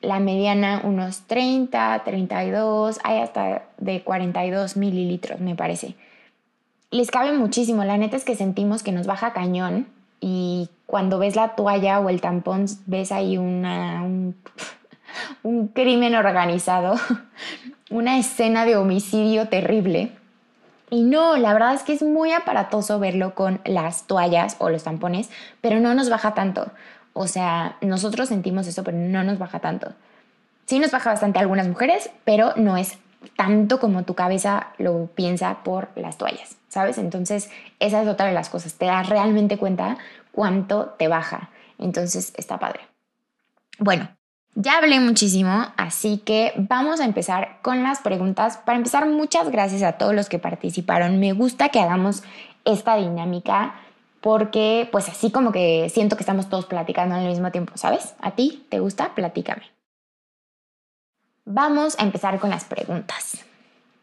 La 0.00 0.20
mediana 0.20 0.82
unos 0.84 1.22
30, 1.22 2.02
32, 2.04 3.00
hay 3.02 3.20
hasta 3.20 3.64
de 3.78 4.02
42 4.02 4.76
mililitros, 4.76 5.40
me 5.40 5.54
parece. 5.54 5.94
Les 6.92 7.10
cabe 7.10 7.32
muchísimo, 7.32 7.84
la 7.84 7.96
neta 7.96 8.16
es 8.16 8.24
que 8.24 8.36
sentimos 8.36 8.82
que 8.82 8.92
nos 8.92 9.06
baja 9.06 9.32
cañón 9.32 9.86
y 10.20 10.68
cuando 10.84 11.18
ves 11.18 11.36
la 11.36 11.56
toalla 11.56 11.98
o 12.00 12.10
el 12.10 12.20
tampón 12.20 12.66
ves 12.84 13.12
ahí 13.12 13.38
un, 13.38 14.36
un 15.42 15.68
crimen 15.68 16.14
organizado, 16.14 16.96
una 17.90 18.18
escena 18.18 18.66
de 18.66 18.76
homicidio 18.76 19.48
terrible. 19.48 20.12
Y 20.90 21.04
no, 21.04 21.38
la 21.38 21.54
verdad 21.54 21.72
es 21.72 21.82
que 21.82 21.94
es 21.94 22.02
muy 22.02 22.32
aparatoso 22.32 22.98
verlo 22.98 23.34
con 23.34 23.62
las 23.64 24.06
toallas 24.06 24.56
o 24.58 24.68
los 24.68 24.84
tampones, 24.84 25.30
pero 25.62 25.80
no 25.80 25.94
nos 25.94 26.10
baja 26.10 26.34
tanto. 26.34 26.72
O 27.14 27.26
sea, 27.26 27.76
nosotros 27.80 28.28
sentimos 28.28 28.66
eso, 28.66 28.84
pero 28.84 28.98
no 28.98 29.24
nos 29.24 29.38
baja 29.38 29.60
tanto. 29.60 29.94
Sí 30.66 30.78
nos 30.78 30.90
baja 30.90 31.08
bastante 31.08 31.38
a 31.38 31.42
algunas 31.42 31.68
mujeres, 31.68 32.10
pero 32.26 32.52
no 32.56 32.76
es 32.76 32.98
tanto 33.36 33.80
como 33.80 34.04
tu 34.04 34.14
cabeza 34.14 34.68
lo 34.78 35.06
piensa 35.06 35.62
por 35.62 35.88
las 35.96 36.18
toallas, 36.18 36.56
¿sabes? 36.68 36.98
Entonces, 36.98 37.50
esa 37.80 38.02
es 38.02 38.08
otra 38.08 38.26
de 38.26 38.32
las 38.32 38.48
cosas. 38.48 38.74
Te 38.74 38.86
das 38.86 39.08
realmente 39.08 39.58
cuenta 39.58 39.98
cuánto 40.32 40.94
te 40.98 41.08
baja. 41.08 41.50
Entonces, 41.78 42.32
está 42.36 42.58
padre. 42.58 42.80
Bueno, 43.78 44.08
ya 44.54 44.78
hablé 44.78 45.00
muchísimo, 45.00 45.66
así 45.76 46.18
que 46.18 46.52
vamos 46.56 47.00
a 47.00 47.04
empezar 47.04 47.58
con 47.62 47.82
las 47.82 48.00
preguntas. 48.00 48.58
Para 48.58 48.76
empezar, 48.76 49.06
muchas 49.06 49.50
gracias 49.50 49.82
a 49.82 49.92
todos 49.92 50.14
los 50.14 50.28
que 50.28 50.38
participaron. 50.38 51.18
Me 51.20 51.32
gusta 51.32 51.70
que 51.70 51.80
hagamos 51.80 52.22
esta 52.64 52.96
dinámica 52.96 53.74
porque 54.20 54.88
pues 54.92 55.08
así 55.08 55.30
como 55.30 55.52
que 55.52 55.88
siento 55.90 56.16
que 56.16 56.22
estamos 56.22 56.48
todos 56.48 56.66
platicando 56.66 57.16
al 57.16 57.26
mismo 57.26 57.50
tiempo, 57.50 57.72
¿sabes? 57.76 58.14
¿A 58.20 58.32
ti 58.32 58.64
te 58.68 58.78
gusta? 58.78 59.14
Platícame. 59.14 59.62
Vamos 61.44 61.98
a 61.98 62.04
empezar 62.04 62.38
con 62.38 62.50
las 62.50 62.64
preguntas. 62.64 63.44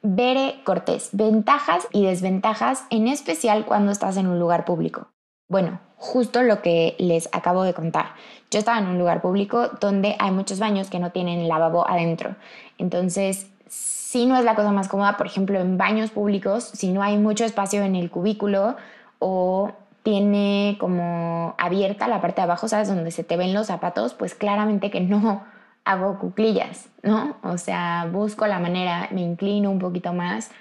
Bere 0.01 0.55
Cortés, 0.65 1.09
ventajas 1.13 1.87
y 1.93 2.05
desventajas, 2.05 2.83
en 2.89 3.07
especial 3.07 3.65
cuando 3.65 3.93
estás 3.93 4.17
en 4.17 4.27
un 4.27 4.39
lugar 4.39 4.65
público. 4.65 5.07
Bueno, 5.47 5.79
justo 5.95 6.43
lo 6.43 6.61
que 6.61 6.97
les 6.99 7.29
acabo 7.31 7.63
de 7.63 7.73
contar. 7.73 8.07
Yo 8.51 8.59
estaba 8.59 8.79
en 8.79 8.87
un 8.87 8.99
lugar 8.99 9.21
público 9.21 9.69
donde 9.79 10.17
hay 10.19 10.31
muchos 10.31 10.59
baños 10.59 10.89
que 10.89 10.99
no 10.99 11.11
tienen 11.11 11.47
lavabo 11.47 11.87
adentro. 11.87 12.35
Entonces, 12.77 13.49
si 13.69 14.25
no 14.25 14.37
es 14.37 14.43
la 14.43 14.55
cosa 14.55 14.73
más 14.73 14.89
cómoda, 14.89 15.15
por 15.15 15.25
ejemplo, 15.25 15.61
en 15.61 15.77
baños 15.77 16.11
públicos, 16.11 16.65
si 16.65 16.91
no 16.91 17.01
hay 17.01 17.17
mucho 17.17 17.45
espacio 17.45 17.83
en 17.83 17.95
el 17.95 18.11
cubículo 18.11 18.75
o 19.19 19.71
tiene 20.03 20.75
como 20.77 21.55
abierta 21.57 22.09
la 22.09 22.19
parte 22.19 22.41
de 22.41 22.43
abajo, 22.43 22.67
¿sabes? 22.67 22.89
Donde 22.89 23.11
se 23.11 23.23
te 23.23 23.37
ven 23.37 23.53
los 23.53 23.67
zapatos, 23.67 24.13
pues 24.13 24.35
claramente 24.35 24.91
que 24.91 24.99
no 24.99 25.45
hago 25.89 26.19
cuclillas, 26.19 26.87
¿no? 27.01 27.37
O 27.41 27.57
sea, 27.57 28.07
busco 28.11 28.45
la 28.45 28.59
manera, 28.59 29.07
me 29.11 29.21
inclino 29.21 29.71
un 29.71 29.79
poquito 29.79 30.13
más 30.13 30.51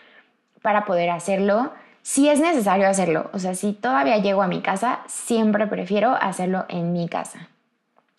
para 0.62 0.86
poder 0.86 1.10
hacerlo 1.10 1.70
si 2.00 2.30
es 2.30 2.40
necesario 2.40 2.88
hacerlo. 2.88 3.28
O 3.34 3.38
sea, 3.38 3.54
si 3.54 3.74
todavía 3.74 4.16
llego 4.16 4.40
a 4.40 4.48
mi 4.48 4.62
casa, 4.62 5.00
siempre 5.06 5.66
prefiero 5.66 6.14
hacerlo 6.18 6.64
en 6.70 6.94
mi 6.94 7.10
casa. 7.10 7.48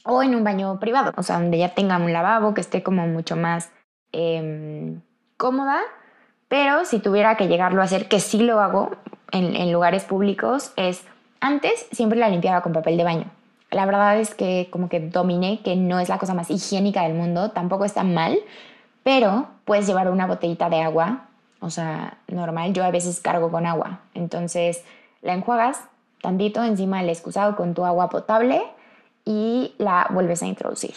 O 0.06 0.22
en 0.22 0.36
un 0.36 0.44
baño 0.44 0.80
privado, 0.80 1.12
o 1.18 1.24
sea, 1.24 1.40
donde 1.40 1.58
ya 1.58 1.74
tenga 1.74 1.98
un 1.98 2.14
lavabo, 2.14 2.54
que 2.54 2.62
esté 2.62 2.84
como 2.84 3.08
mucho 3.08 3.36
más 3.36 3.72
em, 4.12 5.02
cómoda. 5.38 5.80
Pero 6.48 6.86
si 6.86 7.00
tuviera 7.00 7.38
que 7.38 7.48
llegarlo 7.48 7.82
a 7.82 7.86
hacer, 7.86 8.08
que 8.08 8.20
sí 8.20 8.40
lo 8.40 8.60
hago 8.60 8.92
en, 9.32 9.56
en 9.56 9.74
lugares 9.74 10.04
públicos, 10.04 10.74
es 10.76 11.04
antes 11.40 11.88
siempre 11.92 12.20
la 12.20 12.30
limpiaba 12.30 12.62
con 12.62 12.72
papel 12.72 12.98
de 12.98 13.04
baño. 13.04 13.39
La 13.72 13.86
verdad 13.86 14.20
es 14.20 14.34
que 14.34 14.68
como 14.72 14.90
que 14.90 15.00
dominé 15.00 15.62
que 15.62 15.76
no 15.76 16.00
es 16.00 16.10
la 16.10 16.18
cosa 16.18 16.34
más 16.34 16.50
higiénica 16.50 17.04
del 17.04 17.14
mundo, 17.14 17.52
tampoco 17.52 17.86
está 17.86 18.04
mal, 18.04 18.40
pero 19.04 19.48
puedes 19.66 19.86
llevar 19.88 20.10
una 20.10 20.28
botellita 20.28 20.70
de 20.70 20.82
agua 20.82 21.30
o 21.60 21.70
sea, 21.70 22.18
normal, 22.28 22.74
yo 22.74 22.84
a 22.84 22.92
veces 22.92 23.20
cargo 23.20 23.52
con 23.52 23.66
agua. 23.66 24.00
Entonces 24.14 24.84
la 25.22 25.34
enjuagas 25.34 25.82
tantito 26.22 26.64
encima 26.64 27.00
del 27.00 27.10
excusado 27.10 27.56
con 27.56 27.74
tu 27.74 27.86
agua 27.86 28.10
potable 28.10 28.62
y 29.26 29.74
la 29.78 30.08
vuelves 30.12 30.42
a 30.42 30.48
introducir. 30.48 30.94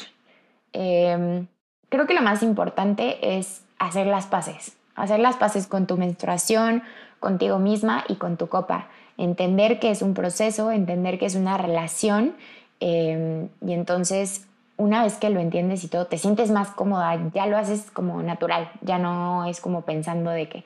Em, 0.72 1.46
creo 1.88 2.06
que 2.06 2.14
lo 2.14 2.22
más 2.22 2.42
importante 2.42 3.36
es 3.38 3.62
hacer 3.78 4.06
las 4.06 4.26
paces, 4.26 4.76
hacer 4.94 5.18
las 5.18 5.36
paces 5.36 5.66
con 5.66 5.86
tu 5.86 5.96
menstruación, 5.96 6.82
contigo 7.18 7.58
misma 7.58 8.04
y 8.08 8.16
con 8.16 8.36
tu 8.36 8.48
copa. 8.48 8.88
Entender 9.18 9.78
que 9.78 9.90
es 9.90 10.02
un 10.02 10.14
proceso, 10.14 10.70
entender 10.70 11.18
que 11.18 11.26
es 11.26 11.34
una 11.34 11.58
relación 11.58 12.34
em, 12.82 13.48
y 13.64 13.72
entonces 13.72 14.46
una 14.76 15.04
vez 15.04 15.16
que 15.16 15.30
lo 15.30 15.40
entiendes 15.40 15.84
y 15.84 15.88
todo, 15.88 16.06
te 16.06 16.18
sientes 16.18 16.50
más 16.50 16.70
cómoda, 16.70 17.30
ya 17.32 17.46
lo 17.46 17.56
haces 17.56 17.90
como 17.92 18.22
natural, 18.22 18.70
ya 18.80 18.98
no 18.98 19.44
es 19.44 19.60
como 19.60 19.82
pensando 19.82 20.30
de 20.30 20.48
que, 20.48 20.64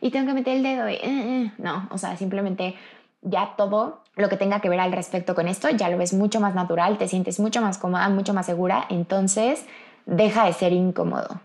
y 0.00 0.10
tengo 0.10 0.26
que 0.26 0.34
meter 0.34 0.56
el 0.56 0.62
dedo, 0.62 0.88
y, 0.88 0.94
uh, 0.94 1.46
uh". 1.46 1.50
no, 1.58 1.88
o 1.90 1.98
sea, 1.98 2.16
simplemente 2.16 2.74
ya 3.22 3.54
todo 3.56 4.02
lo 4.16 4.28
que 4.28 4.36
tenga 4.36 4.60
que 4.60 4.68
ver 4.68 4.80
al 4.80 4.92
respecto 4.92 5.34
con 5.34 5.48
esto, 5.48 5.70
ya 5.70 5.88
lo 5.88 5.96
ves 5.96 6.12
mucho 6.12 6.40
más 6.40 6.54
natural, 6.54 6.98
te 6.98 7.08
sientes 7.08 7.40
mucho 7.40 7.62
más 7.62 7.78
cómoda, 7.78 8.08
mucho 8.10 8.34
más 8.34 8.46
segura, 8.46 8.84
entonces 8.90 9.64
deja 10.06 10.44
de 10.44 10.52
ser 10.52 10.72
incómodo. 10.72 11.40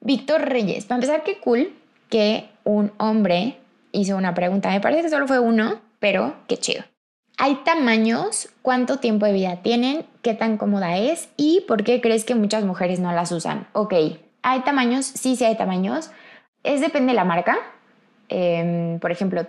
Víctor 0.00 0.42
Reyes, 0.42 0.86
para 0.86 0.96
empezar, 0.96 1.24
qué 1.24 1.40
cool 1.40 1.72
que 2.08 2.48
un 2.64 2.92
hombre 2.98 3.58
hizo 3.92 4.16
una 4.16 4.34
pregunta, 4.34 4.70
me 4.70 4.80
parece 4.80 5.02
que 5.02 5.10
solo 5.10 5.26
fue 5.26 5.40
uno, 5.40 5.80
pero 5.98 6.34
qué 6.46 6.56
chido. 6.56 6.84
¿Hay 7.42 7.54
tamaños? 7.64 8.50
¿Cuánto 8.60 8.98
tiempo 8.98 9.24
de 9.24 9.32
vida 9.32 9.62
tienen? 9.62 10.04
¿Qué 10.20 10.34
tan 10.34 10.58
cómoda 10.58 10.98
es? 10.98 11.30
¿Y 11.38 11.64
por 11.66 11.84
qué 11.84 12.02
crees 12.02 12.26
que 12.26 12.34
muchas 12.34 12.64
mujeres 12.64 13.00
no 13.00 13.12
las 13.12 13.32
usan? 13.32 13.66
Ok, 13.72 13.94
¿hay 14.42 14.60
tamaños? 14.60 15.06
Sí, 15.06 15.36
sí 15.36 15.46
hay 15.46 15.56
tamaños. 15.56 16.10
Es 16.64 16.82
depende 16.82 17.12
de 17.12 17.16
la 17.16 17.24
marca. 17.24 17.56
Em, 18.28 18.98
por 18.98 19.10
ejemplo, 19.10 19.46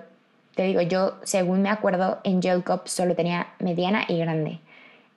te 0.55 0.63
digo, 0.63 0.79
yo 0.79 1.17
según 1.23 1.63
me 1.63 1.69
acuerdo 1.69 2.21
en 2.23 2.41
Gel 2.41 2.63
Cup 2.63 2.83
solo 2.85 3.13
tenía 3.13 3.47
mediana 3.59 4.05
y 4.07 4.19
grande. 4.19 4.61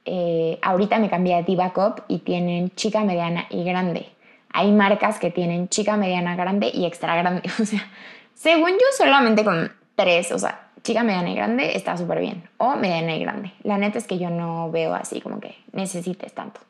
Eh, 0.05 0.59
ahorita 0.61 0.99
me 0.99 1.09
cambié 1.09 1.37
a 1.37 1.43
Diva 1.43 1.73
Cup 1.73 2.03
y 2.09 2.19
tienen 2.19 2.75
chica, 2.75 3.05
mediana 3.05 3.47
y 3.51 3.63
grande. 3.63 4.09
Hay 4.53 4.73
marcas 4.73 5.21
que 5.21 5.31
tienen 5.31 5.69
chica, 5.69 5.97
mediana, 5.97 6.35
grande 6.35 6.73
y 6.75 6.87
extra 6.87 7.15
grande. 7.15 7.49
O 7.63 7.65
sea, 7.67 7.89
según 8.35 8.73
yo 8.73 8.87
solamente 8.99 9.45
con 9.45 9.71
tres, 9.95 10.33
o 10.33 10.41
sea, 10.41 10.64
chica 10.85 11.03
mediana 11.03 11.31
y 11.31 11.35
grande 11.35 11.77
está 11.77 11.97
súper 11.97 12.21
bien. 12.21 12.49
O 12.59 12.77
mediana 12.77 13.17
y 13.17 13.21
grande. 13.21 13.53
La 13.65 13.79
neta 13.79 13.99
es 13.99 14.07
que 14.07 14.19
yo 14.19 14.31
no 14.31 14.71
veo 14.71 14.95
así 14.95 15.21
como 15.21 15.41
que 15.41 15.57
necesites 15.73 16.33
tanto. 16.33 16.61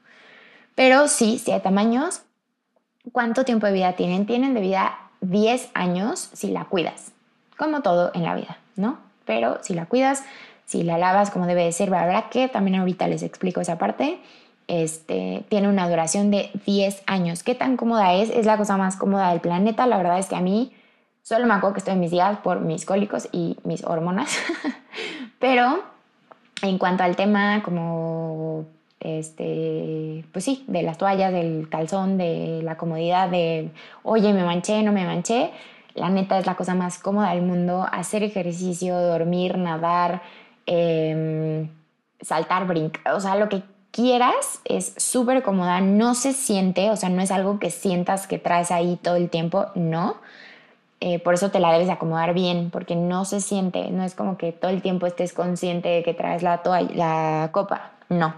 Pero 0.75 1.09
sí, 1.09 1.39
si 1.39 1.51
hay 1.51 1.61
tamaños. 1.61 2.23
¿Cuánto 3.13 3.45
tiempo 3.45 3.67
de 3.67 3.73
vida 3.73 3.93
tienen? 3.93 4.25
Tienen 4.25 4.55
de 4.55 4.63
vida 4.63 4.99
10 5.21 5.71
años 5.75 6.31
si 6.33 6.51
la 6.51 6.65
cuidas. 6.65 7.13
Como 7.59 7.83
todo 7.83 8.11
en 8.15 8.23
la 8.23 8.35
vida, 8.35 8.59
¿no? 8.77 8.99
Pero 9.27 9.59
si 9.63 9.75
la 9.75 9.87
cuidas, 9.87 10.25
si 10.65 10.83
la 10.83 10.97
lavas 10.97 11.31
como 11.31 11.47
debe 11.47 11.65
de 11.65 11.73
ser, 11.73 11.91
verdad 11.91 12.31
que 12.31 12.49
también 12.49 12.77
ahorita 12.77 13.07
les 13.09 13.23
explico 13.23 13.61
esa 13.61 13.77
parte. 13.77 14.19
Este, 14.69 15.45
tiene 15.51 15.69
una 15.69 15.89
duración 15.89 16.31
de 16.31 16.51
10 16.65 17.03
años. 17.07 17.43
¿Qué 17.43 17.55
tan 17.55 17.77
cómoda 17.77 18.15
es? 18.15 18.31
Es 18.31 18.47
la 18.47 18.57
cosa 18.57 18.79
más 18.79 18.97
cómoda 18.97 19.31
del 19.31 19.41
planeta. 19.41 19.87
La 19.87 19.99
verdad 19.99 20.19
es 20.19 20.27
que 20.27 20.37
a 20.37 20.41
mí 20.41 20.73
Solo 21.25 21.47
me 21.47 21.55
acuerdo 21.55 21.73
que 21.73 21.79
estoy 21.79 21.95
en 21.95 22.01
mis 22.01 22.11
días 22.11 22.37
por 22.41 22.61
mis 22.61 22.85
cólicos 22.85 23.31
y 23.33 23.57
mis 23.65 23.83
hormonas. 23.83 24.37
Pero 25.39 25.83
en 26.61 26.77
cuanto 26.77 27.03
al 27.03 27.17
tema 27.17 27.63
como 27.63 28.67
este, 29.01 30.27
pues 30.33 30.45
sí, 30.45 30.65
de 30.67 30.83
las 30.83 30.99
toallas, 30.99 31.33
del 31.33 31.71
calzón, 31.71 32.19
de 32.19 32.61
la 32.63 32.77
comodidad, 32.77 33.31
de, 33.31 33.71
oye, 34.03 34.35
me 34.35 34.45
manché, 34.45 34.83
no 34.83 34.93
me 34.93 35.07
manché, 35.07 35.51
la 35.95 36.11
neta 36.11 36.39
es 36.39 36.45
la 36.45 36.57
cosa 36.57 36.75
más 36.75 36.99
cómoda 36.99 37.31
del 37.31 37.41
mundo, 37.41 37.87
hacer 37.91 38.23
ejercicio, 38.23 39.01
dormir, 39.01 39.57
nadar, 39.57 40.21
em, 40.67 41.71
saltar, 42.21 42.67
brincar, 42.67 43.15
o 43.15 43.21
sea, 43.21 43.35
lo 43.37 43.49
que 43.49 43.63
quieras 43.93 44.61
es 44.67 44.93
súper 44.99 45.43
cómoda, 45.43 45.81
no 45.81 46.15
se 46.15 46.35
siente, 46.35 46.91
o 46.91 46.97
sea, 46.97 47.09
no 47.09 47.23
es 47.23 47.31
algo 47.31 47.59
que 47.59 47.71
sientas 47.71 48.27
que 48.27 48.39
traes 48.39 48.71
ahí 48.71 48.99
todo 49.03 49.17
el 49.17 49.31
tiempo, 49.31 49.69
no. 49.75 50.17
Eh, 51.07 51.19
por 51.19 51.35
eso 51.35 51.51
te 51.51 51.61
la 51.61 51.71
debes 51.71 51.91
acomodar 51.91 52.33
bien, 52.33 52.71
porque 52.71 52.97
no 52.97 53.27
se 53.27 53.43
siente, 53.43 53.91
no 53.91 54.05
es 54.05 54.15
como 54.15 54.39
que 54.39 54.53
todo 54.53 54.71
el 54.71 54.81
tiempo 54.81 55.07
estés 55.07 55.35
consciente 55.35 55.91
de 55.91 56.03
que 56.03 56.15
traes 56.15 56.43
la, 56.43 56.63
la 56.95 57.51
copa, 57.53 57.93
no. 58.09 58.35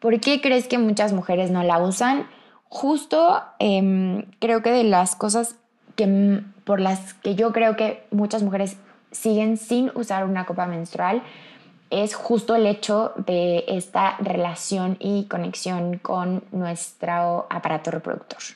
¿Por 0.00 0.18
qué 0.18 0.40
crees 0.40 0.66
que 0.66 0.78
muchas 0.78 1.12
mujeres 1.12 1.50
no 1.50 1.62
la 1.62 1.76
usan? 1.76 2.26
Justo 2.70 3.42
em, 3.58 4.24
creo 4.38 4.62
que 4.62 4.70
de 4.70 4.84
las 4.84 5.14
cosas 5.14 5.56
que, 5.94 6.40
por 6.64 6.80
las 6.80 7.12
que 7.12 7.34
yo 7.34 7.52
creo 7.52 7.76
que 7.76 8.06
muchas 8.10 8.42
mujeres 8.42 8.78
siguen 9.10 9.58
sin 9.58 9.92
usar 9.94 10.24
una 10.24 10.46
copa 10.46 10.66
menstrual 10.66 11.22
es 11.90 12.14
justo 12.14 12.56
el 12.56 12.64
hecho 12.64 13.12
de 13.26 13.66
esta 13.68 14.16
relación 14.20 14.96
y 15.00 15.26
conexión 15.26 15.98
con 15.98 16.44
nuestro 16.50 17.46
aparato 17.50 17.90
reproductor 17.90 18.55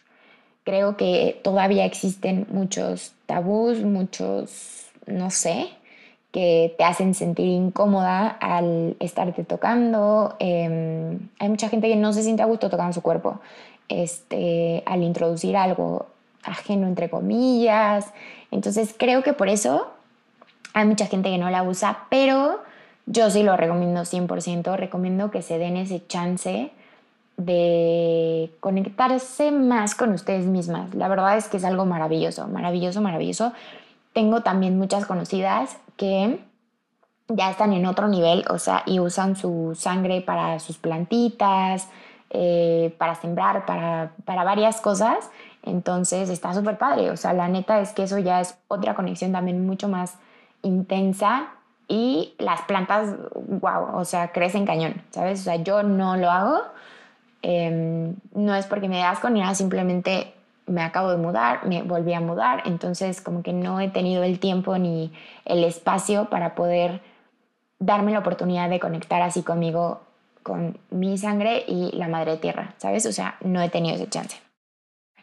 creo 0.71 0.97
que 0.97 1.41
todavía 1.43 1.85
existen 1.85 2.47
muchos 2.49 3.13
tabús, 3.27 3.81
muchos, 3.81 4.87
no 5.05 5.29
sé, 5.31 5.69
que 6.31 6.77
te 6.79 6.85
hacen 6.85 7.15
sentir 7.15 7.47
incómoda 7.47 8.29
al 8.29 8.97
estarte 9.01 9.43
tocando. 9.43 10.37
Em, 10.39 11.29
hay 11.41 11.49
mucha 11.49 11.69
gente 11.69 11.89
que 11.89 11.97
no 11.97 12.13
se 12.13 12.23
siente 12.23 12.43
a 12.43 12.47
gusto 12.47 12.71
tocando 12.71 12.93
su 12.93 13.03
cuerpo 13.03 13.41
este, 13.89 14.85
al 14.87 15.03
introducir 15.03 15.57
algo 15.57 16.07
ajeno, 16.45 16.87
entre 16.87 17.11
comillas. 17.11 18.07
Entonces 18.53 18.95
creo 18.97 19.25
que 19.25 19.33
por 19.33 19.49
eso 19.49 19.89
hay 20.73 20.87
mucha 20.87 21.07
gente 21.07 21.31
que 21.31 21.39
no 21.39 21.51
la 21.51 21.65
usa, 21.65 22.07
pero 22.11 22.61
yo 23.07 23.29
sí 23.29 23.43
lo 23.43 23.57
recomiendo 23.57 24.03
100%. 24.03 24.77
Recomiendo 24.77 25.33
que 25.33 25.43
se 25.43 25.59
den 25.59 25.77
ese 25.77 26.07
chance 26.07 26.71
de 27.41 28.51
conectarse 28.61 29.51
más 29.51 29.95
con 29.95 30.13
ustedes 30.13 30.47
mismas. 30.47 30.95
La 30.95 31.09
verdad 31.09 31.37
es 31.37 31.49
que 31.49 31.57
es 31.57 31.65
algo 31.65 31.87
maravilloso, 31.87 32.47
maravilloso, 32.49 33.01
maravilloso. 33.01 33.53
Tengo 34.13 34.43
también 34.43 34.79
muchas 34.79 35.07
conocidas 35.07 35.79
que 35.97 36.41
ya 37.29 37.51
están 37.51 37.73
en 37.73 37.87
otro 37.87 38.09
nivel, 38.09 38.45
o 38.51 38.59
sea, 38.59 38.83
y 38.87 39.01
usan 39.01 39.37
su 39.37 39.75
sangre 39.75 40.21
para 40.21 40.59
sus 40.59 40.79
plantitas, 40.79 41.89
eh, 42.29 42.95
para 42.99 43.15
sembrar, 43.15 43.65
para, 43.67 44.13
para 44.25 44.45
varias 44.45 44.81
cosas. 44.81 45.31
Entonces 45.63 46.29
está 46.29 46.55
súper 46.55 46.79
padre, 46.79 47.11
o 47.11 47.17
sea, 47.17 47.33
la 47.33 47.49
neta 47.49 47.81
es 47.81 47.93
que 47.93 48.05
eso 48.05 48.19
ya 48.19 48.41
es 48.41 48.57
otra 48.69 48.95
conexión 48.95 49.33
también 49.33 49.67
mucho 49.67 49.89
más 49.89 50.17
intensa 50.63 51.51
y 51.87 52.35
las 52.39 52.63
plantas, 52.63 53.15
wow, 53.35 53.97
o 53.97 54.05
sea, 54.05 54.33
crecen 54.33 54.65
cañón, 54.65 55.03
¿sabes? 55.11 55.41
O 55.41 55.45
sea, 55.45 55.57
yo 55.57 55.83
no 55.83 56.17
lo 56.17 56.31
hago, 56.31 56.63
em, 57.43 58.15
no 58.35 58.55
es 58.55 58.67
porque 58.67 58.89
me 58.89 58.97
dé 58.97 59.03
asco 59.03 59.31
ni 59.31 59.41
nada, 59.41 59.55
simplemente 59.55 60.35
me 60.67 60.83
acabo 60.83 61.11
de 61.11 61.17
mudar, 61.17 61.67
me 61.67 61.83
volví 61.83 62.15
a 62.15 62.21
mudar, 62.21 62.63
entonces 62.65 63.21
como 63.21 63.43
que 63.43 63.53
no 63.53 63.81
he 63.81 63.89
tenido 63.89 64.23
el 64.23 64.39
tiempo 64.39 64.79
ni 64.79 65.13
el 65.45 65.65
espacio 65.65 66.31
para 66.31 66.55
poder 66.55 67.01
darme 67.79 68.13
la 68.13 68.21
oportunidad 68.21 68.71
de 68.71 68.79
conectar 68.79 69.21
así 69.23 69.43
conmigo, 69.43 70.01
con 70.43 70.79
mi 70.91 71.19
sangre 71.19 71.65
y 71.67 71.91
la 71.97 72.09
madre 72.09 72.37
tierra, 72.37 72.75
¿sabes? 72.79 73.05
O 73.07 73.13
sea, 73.13 73.37
no 73.41 73.61
he 73.61 73.69
tenido 73.69 73.97
ese 73.97 74.09
chance. 74.09 74.41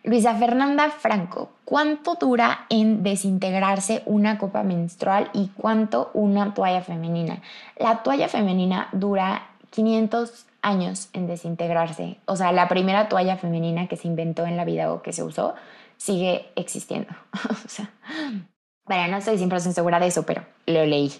Luisa 0.03 0.35
Fernanda 0.35 0.89
Franco, 0.89 1.49
¿cuánto 1.65 2.15
dura 2.15 2.65
en 2.69 3.03
desintegrarse 3.03 4.03
una 4.05 4.37
copa 4.37 4.63
menstrual 4.63 5.29
y 5.33 5.49
cuánto 5.49 6.11
una 6.13 6.53
toalla 6.53 6.81
femenina? 6.81 7.41
La 7.77 8.03
toalla 8.03 8.29
femenina 8.29 8.87
dura 8.93 9.47
500 9.71 10.46
años 10.61 11.09
en 11.13 11.27
desintegrarse. 11.27 12.17
O 12.25 12.35
sea, 12.35 12.51
la 12.51 12.67
primera 12.67 13.09
toalla 13.09 13.37
femenina 13.37 13.87
que 13.87 13.97
se 13.97 14.07
inventó 14.07 14.45
en 14.45 14.57
la 14.57 14.65
vida 14.65 14.91
o 14.93 15.01
que 15.01 15.13
se 15.13 15.23
usó 15.23 15.55
sigue 15.97 16.47
existiendo. 16.55 17.09
o 17.65 17.69
sea, 17.69 17.91
bueno, 18.85 19.07
no 19.09 19.17
estoy 19.17 19.37
siempre 19.37 19.59
segura 19.59 19.99
de 19.99 20.07
eso, 20.07 20.23
pero 20.23 20.43
lo 20.65 20.85
leí. 20.85 21.11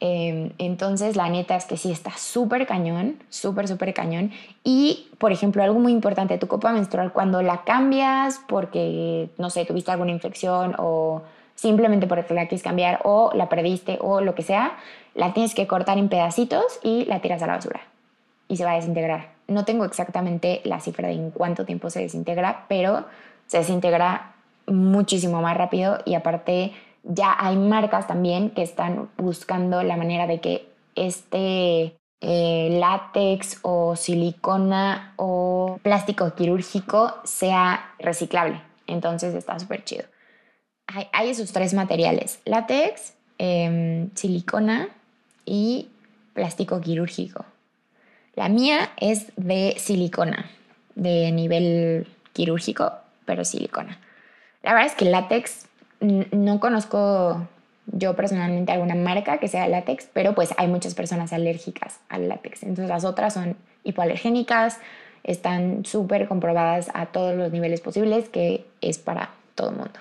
Em, 0.00 0.52
entonces, 0.58 1.16
la 1.16 1.28
neta 1.28 1.56
es 1.56 1.64
que 1.64 1.76
sí 1.76 1.90
está 1.90 2.12
súper 2.16 2.66
cañón, 2.66 3.22
súper, 3.28 3.66
súper 3.66 3.92
cañón. 3.92 4.30
Y, 4.62 5.08
por 5.18 5.32
ejemplo, 5.32 5.62
algo 5.62 5.80
muy 5.80 5.92
importante, 5.92 6.38
tu 6.38 6.46
copa 6.46 6.72
menstrual, 6.72 7.12
cuando 7.12 7.42
la 7.42 7.64
cambias 7.64 8.40
porque, 8.46 9.30
no 9.38 9.50
sé, 9.50 9.64
tuviste 9.64 9.90
alguna 9.90 10.12
infección 10.12 10.76
o 10.78 11.22
simplemente 11.56 12.06
porque 12.06 12.34
la 12.34 12.42
quieres 12.42 12.62
cambiar 12.62 13.00
o 13.02 13.32
la 13.34 13.48
perdiste 13.48 13.98
o 14.00 14.20
lo 14.20 14.36
que 14.36 14.42
sea, 14.42 14.76
la 15.14 15.32
tienes 15.32 15.54
que 15.56 15.66
cortar 15.66 15.98
en 15.98 16.08
pedacitos 16.08 16.78
y 16.84 17.04
la 17.06 17.20
tiras 17.20 17.42
a 17.42 17.48
la 17.48 17.54
basura 17.54 17.80
y 18.48 18.56
se 18.56 18.64
va 18.64 18.72
a 18.72 18.76
desintegrar. 18.76 19.34
No 19.46 19.64
tengo 19.64 19.84
exactamente 19.84 20.60
la 20.64 20.80
cifra 20.80 21.08
de 21.08 21.14
en 21.14 21.30
cuánto 21.30 21.64
tiempo 21.64 21.90
se 21.90 22.00
desintegra, 22.00 22.66
pero 22.68 23.06
se 23.46 23.58
desintegra 23.58 24.34
muchísimo 24.66 25.40
más 25.40 25.56
rápido 25.56 25.98
y 26.04 26.14
aparte 26.14 26.72
ya 27.02 27.36
hay 27.38 27.56
marcas 27.56 28.06
también 28.06 28.50
que 28.50 28.62
están 28.62 29.08
buscando 29.16 29.82
la 29.82 29.96
manera 29.96 30.26
de 30.26 30.40
que 30.40 30.68
este 30.94 31.96
eh, 32.20 32.78
látex 32.80 33.60
o 33.62 33.94
silicona 33.96 35.14
o 35.16 35.78
plástico 35.82 36.34
quirúrgico 36.34 37.14
sea 37.24 37.92
reciclable. 37.98 38.60
Entonces 38.86 39.34
está 39.34 39.58
súper 39.58 39.84
chido. 39.84 40.04
Hay, 41.12 41.28
esos 41.28 41.52
tres 41.52 41.74
materiales, 41.74 42.40
látex, 42.46 43.14
em, 43.36 44.10
silicona 44.14 44.88
y 45.44 45.90
plástico 46.32 46.80
quirúrgico. 46.80 47.44
La 48.38 48.48
mía 48.48 48.90
es 48.98 49.32
de 49.36 49.74
silicona, 49.78 50.48
de 50.94 51.32
nivel 51.32 52.06
quirúrgico, 52.32 52.92
pero 53.24 53.44
silicona. 53.44 53.98
La 54.62 54.74
verdad 54.74 54.86
es 54.86 54.94
que 54.94 55.06
látex 55.06 55.66
no 55.98 56.60
conozco 56.60 57.48
yo 57.86 58.14
personalmente 58.14 58.70
alguna 58.70 58.94
marca 58.94 59.38
que 59.38 59.48
sea 59.48 59.66
látex, 59.66 60.08
pero 60.12 60.36
pues 60.36 60.54
hay 60.56 60.68
muchas 60.68 60.94
personas 60.94 61.32
alérgicas 61.32 61.98
al 62.08 62.28
látex. 62.28 62.62
Entonces 62.62 62.88
las 62.88 63.04
otras 63.04 63.34
son 63.34 63.56
hipoalergénicas, 63.82 64.78
están 65.24 65.84
súper 65.84 66.28
comprobadas 66.28 66.92
a 66.94 67.06
todos 67.06 67.34
los 67.34 67.50
niveles 67.50 67.80
posibles 67.80 68.28
que 68.28 68.64
es 68.80 68.98
para 68.98 69.30
todo 69.56 69.70
el 69.70 69.76
mundo. 69.78 69.98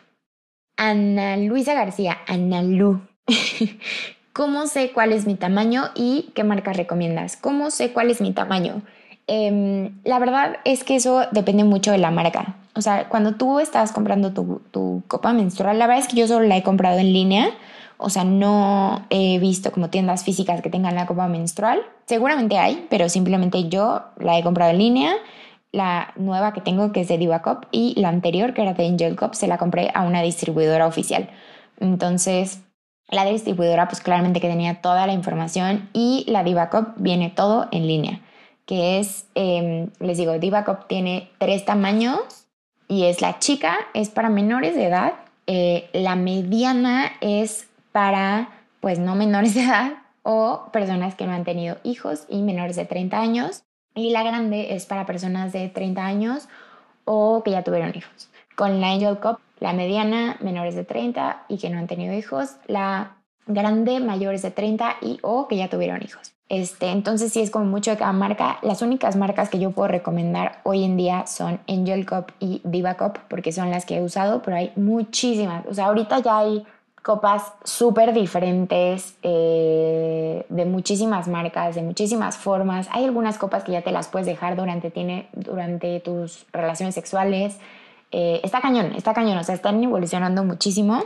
Ana 0.78 1.38
Luisa 1.38 1.74
García, 1.74 2.20
Ana 2.28 2.62
Lu. 2.62 3.02
¿Cómo 4.38 4.68
sé 4.68 4.92
cuál 4.92 5.14
es 5.14 5.26
mi 5.26 5.34
tamaño 5.34 5.86
y 5.96 6.30
qué 6.36 6.44
marca 6.44 6.72
recomiendas? 6.72 7.38
¿Cómo 7.38 7.72
sé 7.72 7.92
cuál 7.92 8.12
es 8.12 8.22
mi 8.22 8.34
tamaño? 8.34 8.84
Em, 9.26 10.00
la 10.04 10.20
verdad 10.20 10.58
es 10.64 10.84
que 10.84 10.96
eso 10.96 11.24
depende 11.32 11.64
mucho 11.64 11.92
de 11.92 11.98
la 11.98 12.12
marca. 12.12 12.56
O 12.76 12.82
sea, 12.82 13.10
cuando 13.10 13.34
tú 13.34 13.60
estás 13.60 13.92
comprando 13.92 14.34
tu, 14.34 15.02
copa 15.08 15.34
menstrual, 15.34 15.80
la 15.80 15.88
verdad 15.88 16.04
es 16.04 16.08
que 16.08 16.18
yo 16.18 16.28
solo 16.28 16.46
la 16.46 16.56
he 16.56 16.62
comprado 16.62 17.00
en 17.00 17.14
línea. 17.14 17.50
O 17.98 18.12
sea, 18.12 18.26
no 18.26 19.08
he 19.10 19.40
visto 19.40 19.72
como 19.72 19.90
tiendas 19.90 20.24
físicas 20.24 20.62
que 20.62 20.70
tengan 20.70 20.94
la 20.94 21.08
copa 21.08 21.28
menstrual. 21.28 21.82
Seguramente 22.06 22.60
hay, 22.60 22.86
pero 22.92 23.10
simplemente 23.10 23.70
yo 23.70 24.04
la 24.20 24.38
he 24.38 24.44
comprado 24.44 24.70
en 24.70 24.78
línea. 24.78 25.16
La 25.72 26.14
nueva 26.16 26.54
que 26.54 26.62
tengo, 26.62 26.92
que 26.92 27.02
es 27.02 27.08
de 27.08 27.18
Diva 27.18 27.42
Cup, 27.42 27.66
y 27.72 28.00
la 28.00 28.10
anterior, 28.10 28.54
que 28.54 28.62
era 28.62 28.76
de 28.76 28.86
Angel 28.86 29.16
Cup, 29.16 29.34
se 29.34 29.48
la 29.48 29.58
compré 29.58 29.90
a 29.96 30.04
una 30.04 30.22
distribuidora 30.22 30.86
oficial. 30.86 31.28
Entonces, 31.80 32.62
la 33.10 33.26
distribuidora, 33.26 33.88
pues 33.88 34.02
claramente 34.02 34.42
que 34.42 34.50
tenía 34.50 34.82
toda 34.82 35.08
la 35.08 35.14
información 35.14 35.90
y 35.94 36.26
la 36.28 36.44
Diva 36.44 36.70
Cup 36.70 36.94
viene 36.98 37.30
todo 37.30 37.68
en 37.72 37.88
línea, 37.88 38.20
que 38.66 39.00
es, 39.00 39.28
em, 39.36 39.90
les 40.00 40.18
digo, 40.18 40.38
Diva 40.40 40.66
Cup 40.66 40.88
tiene 40.88 41.30
tres 41.38 41.66
tamaños 41.66 42.48
y 42.88 43.06
es 43.06 43.22
la 43.22 43.40
chica, 43.40 43.78
es 43.94 44.10
para 44.10 44.30
menores 44.30 44.76
de 44.76 44.86
edad, 44.86 45.14
eh, 45.48 45.90
la 45.94 46.16
mediana 46.16 47.14
es 47.22 47.68
para 47.94 48.50
pues 48.82 49.00
no 49.00 49.16
menores 49.16 49.54
de 49.56 49.64
edad 49.64 49.94
o 50.24 50.70
personas 50.74 51.16
que 51.16 51.26
no 51.26 51.32
han 51.32 51.46
tenido 51.46 51.78
hijos 51.84 52.26
y 52.30 52.42
menores 52.42 52.76
de 52.76 52.86
30 52.86 53.20
años 53.20 53.64
y 53.96 54.12
la 54.12 54.24
grande 54.24 54.76
es 54.76 54.86
para 54.86 55.06
personas 55.06 55.54
de 55.54 55.70
30 55.70 56.06
años 56.06 56.50
o 57.06 57.42
que 57.44 57.52
ya 57.52 57.64
tuvieron 57.64 57.96
hijos. 57.96 58.30
Con 58.56 58.82
la 58.82 58.92
Angel 58.92 59.18
la 59.60 59.74
mediana 59.74 60.38
menores 60.40 60.76
de 60.76 60.84
30 60.84 61.46
y 61.48 61.58
que 61.58 61.70
no 61.70 61.80
han 61.80 61.88
tenido 61.88 62.14
hijos, 62.14 62.56
la 62.68 63.18
grande 63.48 64.00
mayores 64.00 64.42
de 64.42 64.52
30 64.52 64.98
y 65.02 65.20
o 65.22 65.48
que 65.48 65.58
ya 65.58 65.70
tuvieron 65.70 66.04
hijos. 66.04 66.34
Este, 66.50 66.92
entonces 66.92 67.34
sí 67.34 67.42
es 67.42 67.52
como 67.52 67.66
mucho 67.66 67.92
de 67.92 67.98
cada 67.98 68.14
marca. 68.14 68.60
Las 68.62 68.82
únicas 68.82 69.16
marcas 69.16 69.50
que 69.50 69.60
yo 69.60 69.72
puedo 69.72 69.90
recomendar 69.90 70.62
hoy 70.64 70.84
en 70.84 70.96
día 70.96 71.28
son 71.28 71.60
Angel 71.68 72.06
Cup 72.06 72.34
y 72.40 72.62
Diva 72.64 72.96
Cup 72.96 73.20
porque 73.28 73.52
son 73.52 73.70
las 73.70 73.86
que 73.86 73.98
he 73.98 74.02
usado, 74.02 74.42
pero 74.42 74.56
hay 74.56 74.72
muchísimas. 74.76 75.66
O 75.68 75.74
sea, 75.74 75.88
ahorita 75.88 76.20
ya 76.20 76.38
hay 76.38 76.66
copas 77.04 77.54
súper 77.64 78.14
diferentes 78.14 79.18
eh, 79.24 80.46
de 80.50 80.66
muchísimas 80.66 81.28
marcas, 81.28 81.76
de 81.76 81.82
muchísimas 81.82 82.38
formas. 82.38 82.88
Hay 82.92 83.06
algunas 83.06 83.38
copas 83.38 83.64
que 83.64 83.74
ya 83.74 83.82
te 83.82 83.92
las 83.92 84.08
puedes 84.08 84.26
dejar 84.26 84.56
durante, 84.56 84.90
tiene, 84.90 85.30
durante 85.34 86.00
tus 86.00 86.46
relaciones 86.52 86.96
sexuales. 86.96 87.60
Eh, 88.12 88.42
está 88.44 88.62
cañón, 88.62 88.94
está 88.96 89.14
cañón, 89.14 89.38
o 89.38 89.44
sea, 89.44 89.56
están 89.56 89.84
evolucionando 89.84 90.44
muchísimo. 90.44 91.04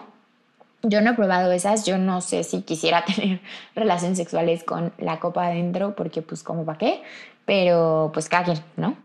Yo 0.84 1.02
no 1.02 1.12
he 1.12 1.14
probado 1.14 1.52
esas, 1.52 1.86
yo 1.86 1.98
no 1.98 2.22
sé 2.22 2.44
si 2.44 2.62
quisiera 2.62 3.06
tener 3.16 3.42
relaciones 3.76 4.18
sexuales 4.18 4.64
con 4.64 4.94
la 4.98 5.20
copa 5.20 5.46
adentro, 5.46 5.96
porque 5.96 6.22
pues 6.22 6.44
como 6.44 6.66
para 6.66 6.78
qué, 6.78 7.04
pero 7.46 8.12
pues 8.14 8.30
cada 8.30 8.54
¿no? 8.78 8.96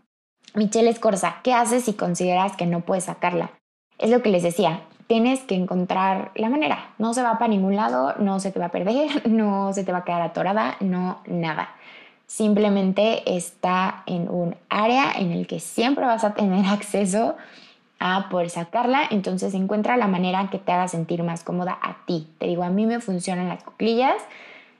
Michelle 0.53 0.89
Escorza, 0.89 1.37
¿qué 1.43 1.53
haces 1.53 1.83
si 1.83 1.93
consideras 1.93 2.55
que 2.55 2.65
no 2.65 2.81
puedes 2.81 3.05
sacarla? 3.05 3.51
Es 3.99 4.09
lo 4.09 4.21
que 4.21 4.29
les 4.29 4.43
decía, 4.43 4.81
tienes 5.07 5.41
que 5.41 5.55
encontrar 5.55 6.31
la 6.35 6.49
manera, 6.49 6.93
no 6.97 7.13
se 7.13 7.23
va 7.23 7.37
para 7.37 7.49
ningún 7.49 7.75
lado, 7.75 8.15
no 8.19 8.39
se 8.39 8.51
te 8.51 8.59
va 8.59 8.67
a 8.67 8.71
perder, 8.71 9.27
no 9.29 9.73
se 9.73 9.83
te 9.83 9.91
va 9.91 9.99
a 9.99 10.03
quedar 10.03 10.21
atorada, 10.21 10.75
no 10.79 11.21
nada. 11.25 11.69
Simplemente 12.25 13.37
está 13.37 14.03
en 14.05 14.29
un 14.29 14.55
área 14.69 15.13
en 15.13 15.31
el 15.31 15.47
que 15.47 15.59
siempre 15.59 16.05
vas 16.05 16.23
a 16.23 16.33
tener 16.33 16.65
acceso 16.69 17.35
a 17.99 18.29
poder 18.29 18.49
sacarla, 18.49 19.01
entonces 19.09 19.53
encuentra 19.53 19.97
la 19.97 20.07
manera 20.07 20.49
que 20.49 20.59
te 20.59 20.71
haga 20.71 20.87
sentir 20.87 21.23
más 21.23 21.43
cómoda 21.43 21.77
a 21.81 22.05
ti. 22.05 22.27
Te 22.37 22.47
digo, 22.47 22.63
a 22.63 22.69
mí 22.69 22.85
me 22.85 22.99
funcionan 22.99 23.49
las 23.49 23.63
cuclillas, 23.63 24.15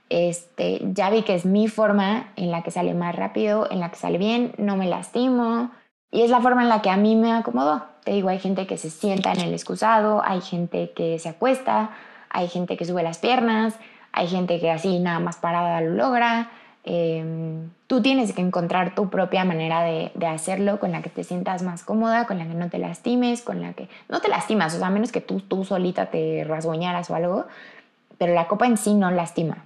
este, 0.09 0.79
ya 0.93 1.09
vi 1.09 1.23
que 1.23 1.35
es 1.35 1.45
mi 1.45 1.67
forma 1.67 2.31
en 2.35 2.51
la 2.51 2.63
que 2.63 2.71
sale 2.71 2.93
más 2.93 3.15
rápido, 3.15 3.67
en 3.69 3.79
la 3.79 3.89
que 3.89 3.97
sale 3.97 4.17
bien, 4.17 4.53
no 4.57 4.77
me 4.77 4.87
lastimo 4.87 5.71
y 6.11 6.21
es 6.21 6.29
la 6.29 6.39
forma 6.39 6.63
en 6.63 6.69
la 6.69 6.81
que 6.81 6.89
a 6.89 6.97
mí 6.97 7.15
me 7.15 7.33
acomodó. 7.33 7.83
Te 8.03 8.11
digo, 8.11 8.29
hay 8.29 8.39
gente 8.39 8.67
que 8.67 8.77
se 8.77 8.89
sienta 8.89 9.33
en 9.33 9.41
el 9.41 9.53
excusado, 9.53 10.21
hay 10.23 10.41
gente 10.41 10.91
que 10.95 11.19
se 11.19 11.29
acuesta, 11.29 11.91
hay 12.29 12.47
gente 12.47 12.77
que 12.77 12.85
sube 12.85 13.03
las 13.03 13.17
piernas, 13.17 13.75
hay 14.13 14.27
gente 14.27 14.59
que 14.59 14.71
así 14.71 14.99
nada 14.99 15.19
más 15.19 15.37
parada 15.37 15.81
lo 15.81 15.91
logra. 15.91 16.49
Em, 16.89 17.69
tú 17.87 18.01
tienes 18.01 18.31
que 18.31 18.39
encontrar 18.39 18.95
tu 18.95 19.09
propia 19.09 19.43
manera 19.43 19.81
de, 19.81 20.09
hacerlo 20.25 20.79
con 20.79 20.93
la 20.93 21.01
que 21.01 21.09
te 21.09 21.25
sientas 21.25 21.61
más 21.61 21.83
cómoda, 21.83 22.25
con 22.25 22.37
la 22.37 22.47
que 22.47 22.53
no 22.53 22.69
te 22.69 22.77
lastimes, 22.77 23.41
con 23.41 23.61
la 23.61 23.73
que 23.73 23.89
no 24.07 24.21
te 24.21 24.29
lastimas, 24.29 24.73
o 24.73 24.77
sea, 24.77 24.87
a 24.87 24.89
menos 24.89 25.11
que 25.11 25.19
tú, 25.19 25.41
tú 25.41 25.65
solita 25.65 26.05
te 26.05 26.45
rasguñaras 26.47 27.09
o 27.09 27.15
algo, 27.15 27.45
pero 28.17 28.33
la 28.33 28.47
copa 28.47 28.67
en 28.67 28.77
sí 28.77 28.93
no 28.93 29.11
lastima. 29.11 29.65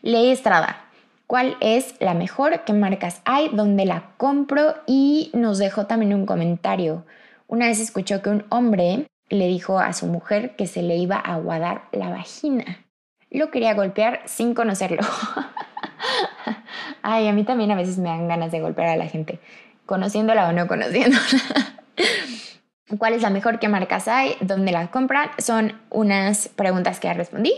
Ley 0.00 0.30
Estrada, 0.30 0.84
¿cuál 1.26 1.56
es 1.58 1.96
la 1.98 2.14
mejor? 2.14 2.60
¿Qué 2.64 2.74
marcas 2.74 3.20
hay? 3.24 3.48
¿Dónde 3.52 3.84
la 3.84 4.12
compro? 4.18 4.76
Y 4.86 5.32
nos 5.34 5.58
dejó 5.58 5.86
también 5.86 6.14
un 6.14 6.26
comentario. 6.26 7.04
Una 7.48 7.66
vez 7.66 7.80
escuchó 7.80 8.22
que 8.22 8.30
un 8.30 8.44
hombre 8.50 9.08
le 9.30 9.48
dijo 9.48 9.80
a 9.80 9.92
su 9.94 10.06
mujer 10.06 10.54
que 10.54 10.68
se 10.68 10.82
le 10.82 10.96
iba 10.96 11.16
a 11.16 11.34
aguadar 11.34 11.82
la 11.90 12.08
vagina. 12.08 12.84
Lo 13.30 13.50
quería 13.50 13.74
golpear 13.74 14.20
sin 14.26 14.54
conocerlo. 14.54 15.02
Ay, 17.02 17.28
a 17.28 17.32
mí 17.32 17.44
también 17.44 17.70
a 17.70 17.76
veces 17.76 17.98
me 17.98 18.08
dan 18.08 18.28
ganas 18.28 18.52
de 18.52 18.60
golpear 18.60 18.88
a 18.88 18.96
la 18.96 19.06
gente, 19.06 19.40
conociéndola 19.86 20.48
o 20.48 20.52
no 20.52 20.66
conociéndola. 20.66 21.22
¿Cuál 22.98 23.12
es 23.14 23.22
la 23.22 23.30
mejor? 23.30 23.58
¿Qué 23.58 23.68
marcas 23.68 24.08
hay? 24.08 24.36
¿Dónde 24.40 24.72
las 24.72 24.88
compran? 24.88 25.28
Son 25.38 25.78
unas 25.90 26.48
preguntas 26.48 27.00
que 27.00 27.08
ya 27.08 27.14
respondí. 27.14 27.52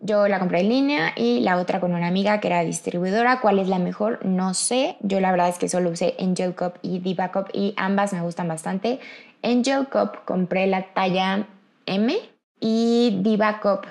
Yo 0.00 0.28
la 0.28 0.38
compré 0.38 0.60
en 0.60 0.68
línea 0.68 1.12
y 1.16 1.40
la 1.40 1.56
otra 1.56 1.80
con 1.80 1.94
una 1.94 2.08
amiga 2.08 2.38
que 2.40 2.48
era 2.48 2.60
distribuidora. 2.60 3.40
¿Cuál 3.40 3.58
es 3.58 3.68
la 3.68 3.78
mejor? 3.78 4.22
No 4.26 4.52
sé. 4.52 4.96
Yo 5.00 5.20
la 5.20 5.30
verdad 5.30 5.48
es 5.48 5.58
que 5.58 5.70
solo 5.70 5.88
usé 5.88 6.14
Angel 6.20 6.54
Cup 6.54 6.74
y 6.82 6.98
Diva 6.98 7.32
Cup 7.32 7.48
y 7.54 7.72
ambas 7.78 8.12
me 8.12 8.20
gustan 8.20 8.46
bastante. 8.46 9.00
Angel 9.42 9.86
Cup 9.90 10.24
compré 10.26 10.66
la 10.66 10.82
talla 10.92 11.46
M 11.86 12.14
y 12.60 13.20
Diva 13.22 13.60
Cup 13.60 13.86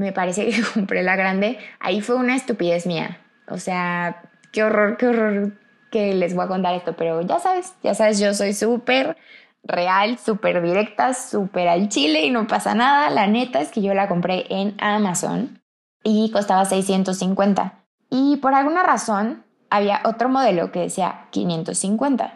me 0.00 0.12
parece 0.12 0.48
que 0.48 0.62
compré 0.74 1.02
la 1.02 1.14
grande. 1.14 1.58
Ahí 1.78 2.00
fue 2.00 2.16
una 2.16 2.34
estupidez 2.34 2.86
mía. 2.86 3.18
O 3.50 3.58
sea, 3.58 4.22
qué 4.52 4.64
horror, 4.64 4.96
qué 4.96 5.08
horror 5.08 5.52
que 5.90 6.14
les 6.14 6.34
voy 6.34 6.44
a 6.44 6.48
contar 6.48 6.74
esto, 6.74 6.94
pero 6.94 7.20
ya 7.22 7.38
sabes, 7.38 7.74
ya 7.82 7.94
sabes, 7.94 8.18
yo 8.18 8.32
soy 8.34 8.54
súper 8.54 9.16
real, 9.62 10.18
súper 10.18 10.62
directa, 10.62 11.14
súper 11.14 11.68
al 11.68 11.88
chile 11.88 12.24
y 12.24 12.30
no 12.30 12.46
pasa 12.46 12.74
nada. 12.74 13.10
La 13.10 13.26
neta 13.26 13.60
es 13.60 13.70
que 13.70 13.82
yo 13.82 13.94
la 13.94 14.08
compré 14.08 14.46
en 14.48 14.74
Amazon 14.80 15.60
y 16.02 16.30
costaba 16.30 16.64
650. 16.64 17.74
Y 18.08 18.36
por 18.36 18.54
alguna 18.54 18.82
razón 18.82 19.44
había 19.68 20.00
otro 20.04 20.28
modelo 20.28 20.72
que 20.72 20.80
decía 20.80 21.26
550. 21.30 22.34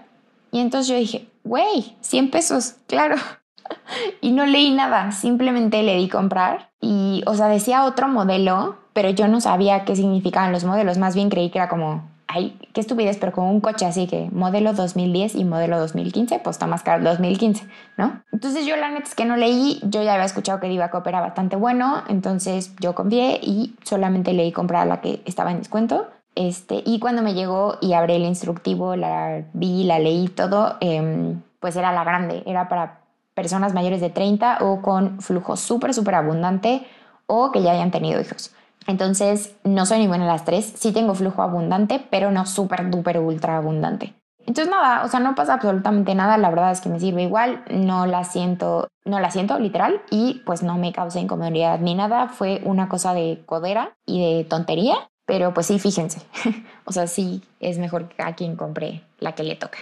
Y 0.50 0.60
entonces 0.60 0.88
yo 0.88 0.96
dije, 0.96 1.28
güey, 1.42 1.96
100 2.00 2.30
pesos, 2.30 2.76
claro. 2.86 3.16
y 4.20 4.32
no 4.32 4.46
leí 4.46 4.72
nada, 4.72 5.12
simplemente 5.12 5.82
le 5.82 5.96
di 5.96 6.08
comprar 6.08 6.70
y, 6.80 7.22
o 7.26 7.34
sea, 7.34 7.48
decía 7.48 7.84
otro 7.84 8.08
modelo, 8.08 8.78
pero 8.94 9.10
yo 9.10 9.28
no 9.28 9.42
sabía 9.42 9.84
qué 9.84 9.94
significaban 9.94 10.52
los 10.52 10.64
modelos, 10.64 10.96
más 10.96 11.14
bien 11.14 11.28
creí 11.28 11.50
que 11.50 11.58
era 11.58 11.68
como, 11.68 12.02
ay, 12.28 12.58
qué 12.72 12.80
estupidez, 12.80 13.18
pero 13.18 13.32
con 13.32 13.44
un 13.44 13.60
coche 13.60 13.84
así 13.84 14.06
que 14.06 14.30
modelo 14.32 14.72
2010 14.72 15.34
y 15.34 15.44
modelo 15.44 15.78
2015, 15.78 16.38
pues 16.38 16.54
está 16.54 16.66
más 16.66 16.82
caro 16.82 16.98
el 16.98 17.04
2015, 17.04 17.66
¿no? 17.98 18.22
Entonces 18.32 18.64
yo 18.66 18.76
la 18.76 18.90
neta 18.90 19.04
es 19.04 19.14
que 19.14 19.24
no 19.24 19.36
leí, 19.36 19.80
yo 19.82 20.02
ya 20.02 20.14
había 20.14 20.24
escuchado 20.24 20.60
que 20.60 20.68
Divacop 20.68 21.06
era 21.06 21.20
bastante 21.20 21.56
bueno, 21.56 22.02
entonces 22.08 22.74
yo 22.80 22.94
confié 22.94 23.40
y 23.42 23.74
solamente 23.82 24.32
leí 24.32 24.52
comprar 24.52 24.86
la 24.86 25.00
que 25.00 25.22
estaba 25.26 25.50
en 25.50 25.58
descuento. 25.58 26.08
Este, 26.36 26.82
y 26.84 26.98
cuando 26.98 27.22
me 27.22 27.34
llegó 27.34 27.78
y 27.80 27.92
abrí 27.92 28.14
el 28.14 28.24
instructivo, 28.24 28.96
la 28.96 29.44
vi, 29.52 29.84
la 29.84 30.00
leí 30.00 30.26
todo, 30.28 30.76
em, 30.80 31.42
pues 31.60 31.76
era 31.76 31.92
la 31.92 32.02
grande, 32.02 32.42
era 32.46 32.68
para 32.68 33.00
personas 33.34 33.74
mayores 33.74 34.00
de 34.00 34.10
30 34.10 34.58
o 34.60 34.82
con 34.82 35.20
flujo 35.20 35.56
súper, 35.56 35.94
súper 35.94 36.16
abundante 36.16 36.86
o 37.26 37.52
que 37.52 37.62
ya 37.62 37.72
hayan 37.72 37.90
tenido 37.90 38.20
hijos. 38.20 38.54
Entonces, 38.86 39.56
no 39.64 39.86
soy 39.86 39.98
ninguna 39.98 40.24
de 40.24 40.30
las 40.30 40.44
tres. 40.44 40.72
Sí 40.76 40.92
tengo 40.92 41.14
flujo 41.14 41.42
abundante, 41.42 42.04
pero 42.10 42.30
no 42.30 42.46
súper, 42.46 42.90
duper, 42.90 43.18
ultra 43.18 43.56
abundante. 43.56 44.14
Entonces, 44.46 44.70
nada, 44.70 45.04
o 45.04 45.08
sea, 45.08 45.20
no 45.20 45.34
pasa 45.34 45.54
absolutamente 45.54 46.14
nada. 46.14 46.36
La 46.36 46.50
verdad 46.50 46.72
es 46.72 46.80
que 46.80 46.88
me 46.88 47.00
sirve 47.00 47.22
igual. 47.22 47.64
No 47.70 48.06
la 48.06 48.24
siento, 48.24 48.88
no 49.04 49.20
la 49.20 49.30
siento 49.30 49.58
literal 49.58 50.02
y 50.10 50.42
pues 50.44 50.62
no 50.62 50.76
me 50.76 50.92
causa 50.92 51.20
incomodidad 51.20 51.80
ni 51.80 51.94
nada. 51.94 52.28
Fue 52.28 52.60
una 52.64 52.88
cosa 52.88 53.14
de 53.14 53.42
codera 53.46 53.96
y 54.06 54.20
de 54.20 54.44
tontería. 54.44 54.96
Pero 55.26 55.54
pues 55.54 55.66
sí, 55.66 55.78
fíjense. 55.78 56.20
o 56.84 56.92
sea, 56.92 57.06
sí 57.06 57.42
es 57.60 57.78
mejor 57.78 58.08
que 58.08 58.22
a 58.22 58.34
quien 58.34 58.56
compre 58.56 59.02
la 59.18 59.32
que 59.32 59.44
le 59.44 59.56
toca. 59.56 59.78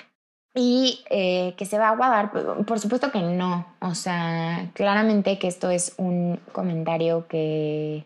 Y 0.54 1.00
eh, 1.08 1.54
que 1.56 1.64
se 1.64 1.78
va 1.78 1.88
a 1.88 1.92
aguadar, 1.92 2.30
por 2.66 2.78
supuesto 2.78 3.10
que 3.10 3.20
no. 3.20 3.66
O 3.80 3.94
sea, 3.94 4.70
claramente 4.74 5.38
que 5.38 5.48
esto 5.48 5.70
es 5.70 5.94
un 5.96 6.38
comentario 6.52 7.26
que 7.26 8.04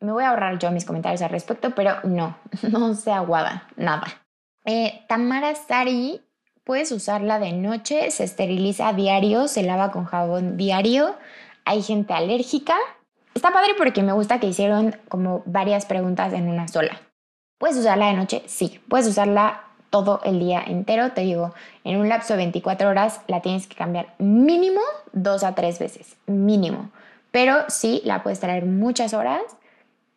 me 0.00 0.12
voy 0.12 0.24
a 0.24 0.30
ahorrar 0.30 0.58
yo 0.58 0.70
mis 0.70 0.84
comentarios 0.84 1.22
al 1.22 1.30
respecto, 1.30 1.74
pero 1.74 1.96
no, 2.04 2.36
no 2.70 2.94
se 2.94 3.12
aguada 3.12 3.68
nada. 3.76 4.06
Eh, 4.64 5.04
Tamara 5.08 5.54
Sari, 5.54 6.20
puedes 6.64 6.92
usarla 6.92 7.38
de 7.38 7.52
noche, 7.52 8.10
se 8.10 8.24
esteriliza 8.24 8.92
diario, 8.92 9.48
se 9.48 9.62
lava 9.62 9.90
con 9.90 10.04
jabón 10.04 10.56
diario. 10.56 11.16
Hay 11.64 11.82
gente 11.82 12.14
alérgica. 12.14 12.76
Está 13.34 13.52
padre 13.52 13.72
porque 13.76 14.02
me 14.02 14.12
gusta 14.12 14.40
que 14.40 14.48
hicieron 14.48 14.96
como 15.08 15.42
varias 15.46 15.86
preguntas 15.86 16.32
en 16.32 16.48
una 16.48 16.68
sola. 16.68 17.00
¿Puedes 17.58 17.76
usarla 17.76 18.06
de 18.06 18.14
noche? 18.14 18.42
Sí. 18.46 18.80
¿Puedes 18.88 19.06
usarla 19.06 19.68
todo 19.90 20.20
el 20.24 20.38
día 20.38 20.62
entero. 20.66 21.12
Te 21.12 21.22
digo, 21.22 21.54
en 21.84 21.98
un 21.98 22.08
lapso 22.08 22.34
de 22.34 22.38
24 22.38 22.88
horas 22.88 23.20
la 23.26 23.40
tienes 23.42 23.66
que 23.66 23.76
cambiar 23.76 24.14
mínimo 24.18 24.80
dos 25.12 25.44
a 25.44 25.54
tres 25.54 25.78
veces, 25.78 26.16
mínimo. 26.26 26.90
Pero 27.30 27.64
sí, 27.68 28.00
la 28.04 28.22
puedes 28.22 28.40
traer 28.40 28.64
muchas 28.64 29.14
horas. 29.14 29.42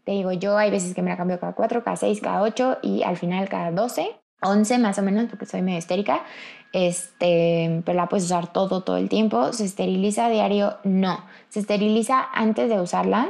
Te 0.03 0.11
digo, 0.11 0.31
yo 0.31 0.57
hay 0.57 0.71
veces 0.71 0.93
que 0.95 1.01
me 1.01 1.09
la 1.09 1.17
cambio 1.17 1.39
cada 1.39 1.53
4, 1.53 1.83
cada 1.83 1.95
6, 1.95 2.21
cada 2.21 2.41
8 2.41 2.79
y 2.81 3.03
al 3.03 3.17
final 3.17 3.47
cada 3.49 3.71
12, 3.71 4.15
11 4.41 4.77
más 4.79 4.97
o 4.97 5.01
menos, 5.01 5.25
porque 5.29 5.45
soy 5.45 5.61
medio 5.61 5.77
histérica. 5.77 6.23
Este, 6.73 7.81
pero 7.85 7.97
la 7.97 8.07
puedes 8.07 8.25
usar 8.25 8.51
todo, 8.51 8.81
todo 8.81 8.97
el 8.97 9.09
tiempo. 9.09 9.53
¿Se 9.53 9.65
esteriliza 9.65 10.25
a 10.25 10.29
diario? 10.29 10.77
No. 10.83 11.23
Se 11.49 11.59
esteriliza 11.59 12.27
antes 12.33 12.69
de 12.69 12.79
usarla. 12.79 13.29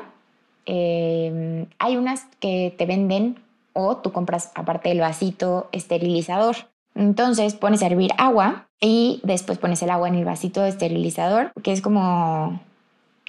Eh, 0.65 1.67
hay 1.79 1.97
unas 1.97 2.25
que 2.39 2.73
te 2.77 2.85
venden 2.85 3.41
o 3.73 3.97
tú 3.97 4.11
compras 4.11 4.51
aparte 4.55 4.89
del 4.89 4.99
vasito 4.99 5.69
esterilizador. 5.71 6.55
Entonces 6.95 7.55
pones 7.55 7.81
a 7.83 7.87
hervir 7.87 8.11
agua 8.17 8.67
y 8.79 9.21
después 9.23 9.57
pones 9.57 9.81
el 9.81 9.89
agua 9.89 10.07
en 10.07 10.15
el 10.15 10.25
vasito 10.25 10.65
esterilizador, 10.65 11.51
que 11.63 11.71
es 11.71 11.81
como, 11.81 12.59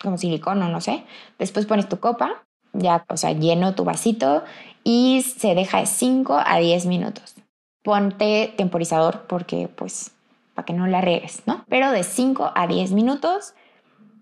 como 0.03 0.17
no 0.55 0.81
sé. 0.81 1.05
Después 1.39 1.67
pones 1.67 1.89
tu 1.89 2.01
copa, 2.01 2.43
ya, 2.73 3.05
o 3.09 3.17
sea, 3.17 3.33
lleno 3.33 3.75
tu 3.75 3.85
vasito 3.85 4.43
y 4.85 5.23
se 5.23 5.55
deja 5.55 5.79
de 5.81 5.87
5 5.87 6.41
a 6.45 6.59
10 6.59 6.87
minutos. 6.87 7.35
Ponte 7.83 8.55
temporizador 8.57 9.27
porque, 9.27 9.69
pues, 9.69 10.13
para 10.55 10.67
que 10.67 10.73
no 10.73 10.87
la 10.87 11.01
regues, 11.01 11.43
¿no? 11.47 11.65
Pero 11.69 11.91
de 11.91 12.05
5 12.05 12.53
a 12.55 12.67
10 12.67 12.93
minutos 12.93 13.55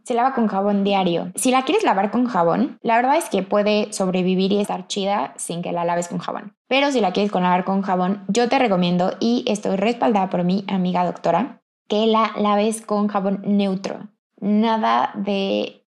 se 0.05 0.15
lava 0.15 0.35
con 0.35 0.49
jabón 0.49 0.83
diario. 0.83 1.31
Si 1.35 1.51
la 1.51 1.65
quieres 1.65 1.85
lavar 1.85 2.11
con 2.11 2.27
jabón, 2.27 2.79
la 2.83 2.97
verdad 2.97 3.17
es 3.17 3.29
que 3.29 3.43
puede 3.43 3.93
sobrevivir 3.93 4.53
y 4.53 4.61
estar 4.61 4.87
chida 4.87 5.35
sin 5.37 5.63
que 5.63 5.73
la 5.73 5.85
laves 5.85 6.09
con 6.09 6.19
jabón. 6.19 6.55
Pero 6.69 6.91
si 6.91 7.01
la 7.01 7.13
quieres 7.13 7.31
con 7.31 7.43
lavar 7.43 7.65
con 7.65 7.83
jabón, 7.83 8.25
yo 8.29 8.49
te 8.49 8.59
recomiendo, 8.59 9.15
y 9.21 9.45
estoy 9.47 9.77
respaldada 9.77 10.31
por 10.31 10.45
mi 10.45 10.65
amiga 10.69 11.05
doctora, 11.05 11.63
que 11.89 12.07
la 12.07 12.33
laves 12.37 12.81
con 12.83 13.09
jabón 13.09 13.43
neutro. 13.45 14.09
Nada 14.41 15.13
de, 15.15 15.80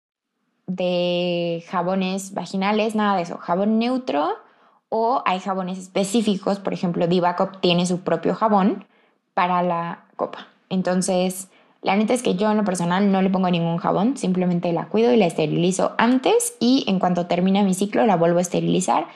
de 0.67 1.65
jabones 1.69 2.35
vaginales, 2.35 2.95
nada 2.95 3.17
de 3.17 3.23
eso. 3.23 3.39
Jabón 3.39 3.79
neutro 3.79 4.37
o 4.89 5.23
hay 5.25 5.41
jabones 5.41 5.79
específicos, 5.79 6.59
por 6.59 6.73
ejemplo, 6.73 7.07
Divacop 7.07 7.61
tiene 7.61 7.87
su 7.87 8.01
propio 8.01 8.35
jabón 8.35 8.85
para 9.35 9.63
la 9.63 10.05
copa. 10.17 10.49
Entonces, 10.69 11.49
la 11.83 11.97
neta 11.97 12.15
es 12.15 12.23
que 12.23 12.37
yo 12.37 12.51
en 12.51 12.57
lo 12.57 12.65
personal 12.65 13.11
no 13.11 13.23
le 13.23 13.31
pongo 13.31 13.51
ningún 13.51 13.79
jabón, 13.79 14.17
simplemente 14.17 14.73
la 14.73 14.87
cuido 14.87 15.13
y 15.13 15.17
la 15.17 15.27
esterilizo 15.27 15.95
antes 15.99 16.57
y 16.61 16.85
en 16.87 16.99
cuanto 17.01 17.27
termina 17.27 17.65
mi 17.65 17.75
ciclo 17.75 18.07
la 18.07 18.17
vuelvo 18.17 18.39
a 18.39 18.43
esterilizar. 18.43 19.07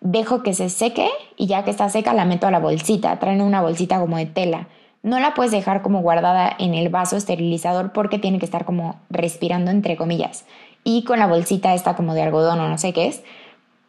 Dejo 0.00 0.42
que 0.42 0.54
se 0.54 0.70
seque 0.70 1.10
y 1.36 1.46
ya 1.46 1.62
que 1.62 1.70
está 1.70 1.90
seca 1.90 2.14
la 2.14 2.24
meto 2.24 2.46
a 2.46 2.50
la 2.50 2.58
bolsita. 2.58 3.18
Traen 3.18 3.42
una 3.42 3.60
bolsita 3.60 4.00
como 4.00 4.16
de 4.16 4.24
tela. 4.24 4.68
No 5.02 5.20
la 5.20 5.34
puedes 5.34 5.52
dejar 5.52 5.82
como 5.82 6.00
guardada 6.00 6.54
en 6.58 6.72
el 6.72 6.88
vaso 6.88 7.16
esterilizador 7.16 7.92
porque 7.92 8.18
tiene 8.18 8.38
que 8.38 8.46
estar 8.46 8.64
como 8.64 9.00
respirando 9.10 9.70
entre 9.70 9.96
comillas. 9.96 10.46
Y 10.84 11.04
con 11.04 11.18
la 11.18 11.26
bolsita 11.26 11.74
esta 11.74 11.96
como 11.96 12.14
de 12.14 12.22
algodón 12.22 12.60
o 12.60 12.68
no 12.68 12.78
sé 12.78 12.92
qué 12.92 13.08
es, 13.08 13.22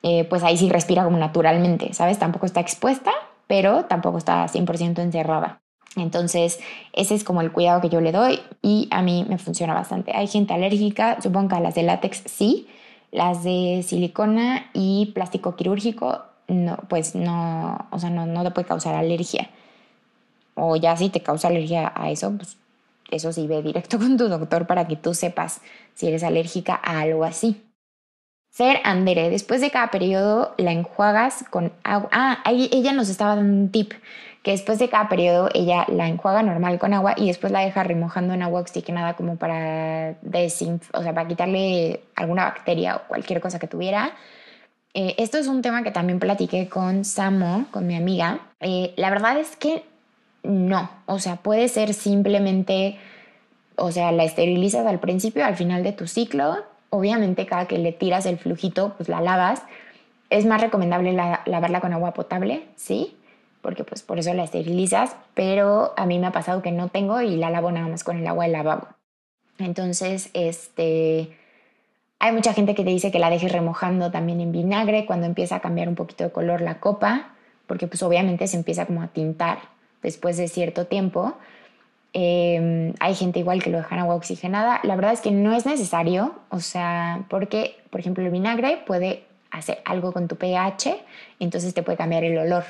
eh, 0.04 0.26
pues 0.26 0.44
ahí 0.44 0.58
sí 0.58 0.70
respira 0.70 1.04
como 1.04 1.18
naturalmente, 1.18 1.94
¿sabes? 1.94 2.20
Tampoco 2.20 2.46
está 2.46 2.60
expuesta, 2.60 3.12
pero 3.48 3.86
tampoco 3.86 4.18
está 4.18 4.48
100% 4.48 5.00
encerrada. 5.02 5.62
Entonces, 5.96 6.60
ese 6.94 7.16
es 7.16 7.24
como 7.24 7.42
el 7.42 7.52
cuidado 7.52 7.82
que 7.82 7.90
yo 7.90 8.00
le 8.02 8.12
doy 8.12 8.40
y 8.62 8.88
a 8.92 9.02
mí 9.02 9.26
me 9.28 9.38
funciona 9.38 9.74
bastante. 9.74 10.16
Hay 10.16 10.28
gente 10.28 10.54
alérgica, 10.54 11.22
supongo 11.22 11.50
que 11.50 11.56
a 11.56 11.60
las 11.60 11.76
de 11.76 11.84
látex 11.84 12.24
sí, 12.26 12.68
las 13.12 13.44
de 13.44 13.84
silicona 13.86 14.70
y 14.74 15.12
plástico 15.14 15.56
quirúrgico, 15.56 16.24
no, 16.48 16.78
pues 16.90 17.14
no, 17.16 17.88
o 17.92 18.00
sea, 18.00 18.10
no, 18.10 18.26
no 18.26 18.44
te 18.44 18.52
puede 18.52 18.68
causar 18.68 18.96
alergia. 18.96 19.50
O 20.56 20.76
ya 20.78 20.96
si 20.96 21.10
te 21.10 21.22
causa 21.22 21.50
alergia 21.50 21.92
a 21.96 22.10
eso, 22.10 22.32
pues 22.38 22.58
eso 23.12 23.32
sí, 23.32 23.48
ve 23.48 23.62
directo 23.62 23.98
con 24.00 24.18
tu 24.18 24.28
doctor 24.28 24.68
para 24.68 24.88
que 24.88 24.96
tú 24.96 25.14
sepas 25.14 25.62
si 25.94 26.08
eres 26.08 26.24
alérgica 26.24 26.80
a 26.84 27.02
algo 27.02 27.24
así. 27.24 27.62
Ser 28.50 28.80
Andere, 28.84 29.30
después 29.30 29.62
de 29.62 29.72
cada 29.72 29.92
periodo 29.92 30.54
la 30.58 30.74
enjuagas 30.74 31.46
con 31.50 31.72
agua. 31.84 32.10
Ah, 32.12 32.44
ella 32.46 32.92
nos 32.92 33.08
estaba 33.08 33.38
dando 33.38 33.54
un 33.54 33.72
tip, 33.72 33.94
que 34.44 34.52
después 34.52 34.78
de 34.80 34.90
cada 34.90 35.08
periodo 35.08 35.50
ella 35.54 35.86
la 35.88 36.08
enjuaga 36.08 36.44
normal 36.44 36.78
con 36.80 36.94
agua 36.94 37.14
y 37.16 37.28
después 37.28 37.54
la 37.54 37.60
deja 37.62 37.84
remojando 37.84 38.34
en 38.34 38.42
agua 38.42 38.62
oxigenada 38.62 39.14
como 39.14 39.38
para 39.38 40.16
desinf 40.22 40.90
o 40.94 41.02
sea, 41.02 41.14
para 41.14 41.28
quitarle 41.28 42.02
alguna 42.16 42.46
bacteria 42.46 42.98
o 42.98 43.08
cualquier 43.08 43.40
cosa 43.40 43.60
que 43.60 43.68
tuviera. 43.68 44.12
Eh, 44.94 45.16
esto 45.18 45.38
es 45.38 45.48
un 45.48 45.62
tema 45.62 45.84
que 45.84 45.92
también 45.92 46.20
platiqué 46.20 46.68
con 46.68 47.06
Samo, 47.06 47.68
con 47.72 47.88
mi 47.88 47.96
amiga. 47.96 48.40
Eh, 48.60 48.94
la 48.98 49.10
verdad 49.10 49.40
es 49.40 49.56
que 49.56 49.86
no, 50.44 50.90
o 51.06 51.20
sea, 51.20 51.38
puede 51.38 51.68
ser 51.68 51.94
simplemente, 51.94 52.98
o 53.76 53.92
sea, 53.92 54.12
la 54.12 54.24
esterilizas 54.24 54.86
al 54.86 55.00
principio, 55.00 55.46
al 55.46 55.56
final 55.56 55.84
de 55.84 55.94
tu 55.94 56.08
ciclo 56.08 56.58
Obviamente 56.94 57.46
cada 57.46 57.68
que 57.68 57.78
le 57.78 57.94
tiras 57.94 58.26
el 58.26 58.38
flujito, 58.38 58.96
pues 58.98 59.08
la 59.08 59.22
lavas. 59.22 59.64
Es 60.30 60.46
más 60.46 60.60
recomendable 60.60 61.14
lavarla 61.14 61.80
con 61.80 61.94
agua 61.94 62.14
potable, 62.14 62.66
¿sí? 62.76 63.16
Porque 63.62 63.86
pues 63.86 64.02
por 64.02 64.20
eso 64.20 64.34
la 64.34 64.44
esterilizas, 64.44 65.16
pero 65.34 65.94
a 65.96 66.06
mí 66.06 66.20
me 66.20 66.28
ha 66.28 66.32
pasado 66.34 66.62
que 66.62 66.74
no 66.74 66.90
tengo 66.90 67.22
y 67.22 67.38
la 67.38 67.50
lavo 67.50 67.72
nada 67.72 67.88
más 67.88 68.04
con 68.04 68.18
el 68.18 68.28
agua 68.28 68.44
del 68.44 68.54
lavabo. 68.54 68.90
Entonces, 69.58 70.32
este, 70.34 71.38
hay 72.20 72.34
mucha 72.34 72.54
gente 72.54 72.76
que 72.76 72.84
te 72.84 72.90
dice 72.90 73.10
que 73.10 73.20
la 73.20 73.30
dejes 73.30 73.54
remojando 73.54 74.12
también 74.12 74.42
en 74.42 74.52
vinagre 74.52 75.06
cuando 75.06 75.28
empieza 75.28 75.56
a 75.56 75.60
cambiar 75.62 75.88
un 75.88 75.96
poquito 75.96 76.26
de 76.26 76.32
color 76.32 76.60
la 76.60 76.82
copa, 76.82 77.36
porque 77.68 77.88
pues 77.88 78.04
obviamente 78.04 78.48
se 78.48 78.58
empieza 78.58 78.86
como 78.86 79.02
a 79.02 79.08
tintar 79.08 79.60
después 80.02 80.38
de 80.38 80.48
cierto 80.48 80.88
tiempo. 80.88 81.36
Em, 82.14 82.94
hay 83.00 83.16
gente 83.16 83.40
igual 83.40 83.64
que 83.64 83.70
lo 83.70 83.78
deja 83.78 83.96
en 83.96 84.02
agua 84.02 84.16
oxigenada. 84.16 84.80
La 84.84 84.96
verdad 84.96 85.14
es 85.14 85.22
que 85.22 85.32
no 85.32 85.54
es 85.54 85.66
necesario, 85.66 86.36
o 86.50 86.60
sea, 86.60 87.26
porque, 87.30 87.78
por 87.90 88.02
ejemplo, 88.02 88.24
el 88.24 88.32
vinagre 88.32 88.84
puede 88.86 89.24
hacer 89.50 89.82
algo 89.86 90.12
con 90.12 90.28
tu 90.28 90.36
pH, 90.36 90.98
entonces 91.40 91.74
te 91.74 91.84
puede 91.84 91.98
cambiar 91.98 92.24
el 92.24 92.38
olor. 92.38 92.64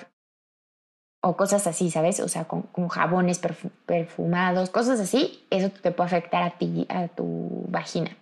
O 1.24 1.38
cosas 1.38 1.68
así, 1.68 1.92
¿sabes? 1.92 2.20
O 2.20 2.28
sea, 2.28 2.46
con, 2.46 2.88
jabones 2.90 3.40
perfumados, 3.86 4.72
cosas 4.72 5.00
así, 5.00 5.46
eso 5.52 5.70
te 5.70 5.92
puede 5.92 6.08
afectar 6.08 6.44
a 6.44 6.58
ti, 6.58 6.88
a 6.90 7.08
tu 7.08 7.66
vagina. 7.68 8.18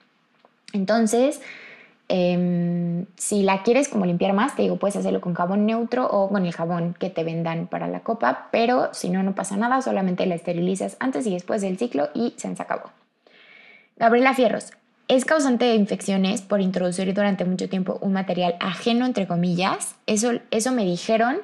Entonces, 0.74 1.42
Em, 2.12 3.06
si 3.18 3.44
la 3.44 3.62
quieres 3.62 3.88
como 3.88 4.06
limpiar 4.06 4.34
más, 4.34 4.56
te 4.56 4.64
digo, 4.64 4.78
puedes 4.78 4.96
hacerlo 4.96 5.22
con 5.22 5.36
jabón 5.36 5.68
neutro 5.68 6.08
o 6.10 6.28
con 6.30 6.48
el 6.48 6.52
jabón 6.52 6.96
que 6.98 7.12
te 7.12 7.24
vendan 7.24 7.68
para 7.68 7.88
la 7.88 8.00
copa, 8.00 8.50
pero 8.52 8.90
si 8.94 9.10
no, 9.10 9.22
no 9.22 9.36
pasa 9.36 9.58
nada, 9.58 9.80
solamente 9.84 10.26
la 10.26 10.34
esterilizas 10.34 10.98
antes 11.00 11.28
y 11.28 11.32
después 11.32 11.62
del 11.62 11.78
ciclo 11.78 12.10
y 12.16 12.34
se 12.38 12.48
acabó. 12.48 12.90
Gabriela 13.96 14.34
Fierros, 14.34 14.72
es 15.08 15.26
causante 15.26 15.66
de 15.66 15.76
infecciones 15.76 16.42
por 16.42 16.62
introducir 16.62 17.14
durante 17.14 17.46
mucho 17.46 17.70
tiempo 17.70 18.00
un 18.02 18.14
material 18.14 18.56
ajeno, 18.60 19.06
entre 19.06 19.28
comillas. 19.28 19.96
Eso, 20.08 20.32
eso 20.50 20.72
me 20.72 20.86
dijeron, 20.86 21.38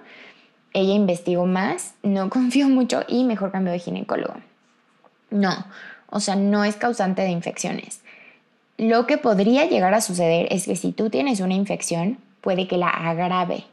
ella 0.74 0.94
investigó 0.94 1.46
más, 1.46 1.94
no 2.02 2.30
confío 2.32 2.70
mucho 2.70 3.04
y 3.08 3.24
mejor 3.24 3.52
cambio 3.52 3.72
de 3.72 3.80
ginecólogo. 3.80 4.36
No, 5.30 5.66
o 6.10 6.20
sea, 6.20 6.36
no 6.36 6.64
es 6.64 6.76
causante 6.76 7.22
de 7.22 7.30
infecciones. 7.30 8.02
Lo 8.78 9.08
que 9.08 9.18
podría 9.18 9.66
llegar 9.66 9.94
a 9.94 10.02
suceder 10.02 10.48
es 10.52 10.66
que 10.66 10.76
si 10.76 10.92
tú 10.92 11.10
tienes 11.10 11.40
una 11.40 11.54
infección, 11.54 12.18
puede 12.42 12.68
que 12.68 12.78
la 12.78 12.90
agrave, 12.90 13.64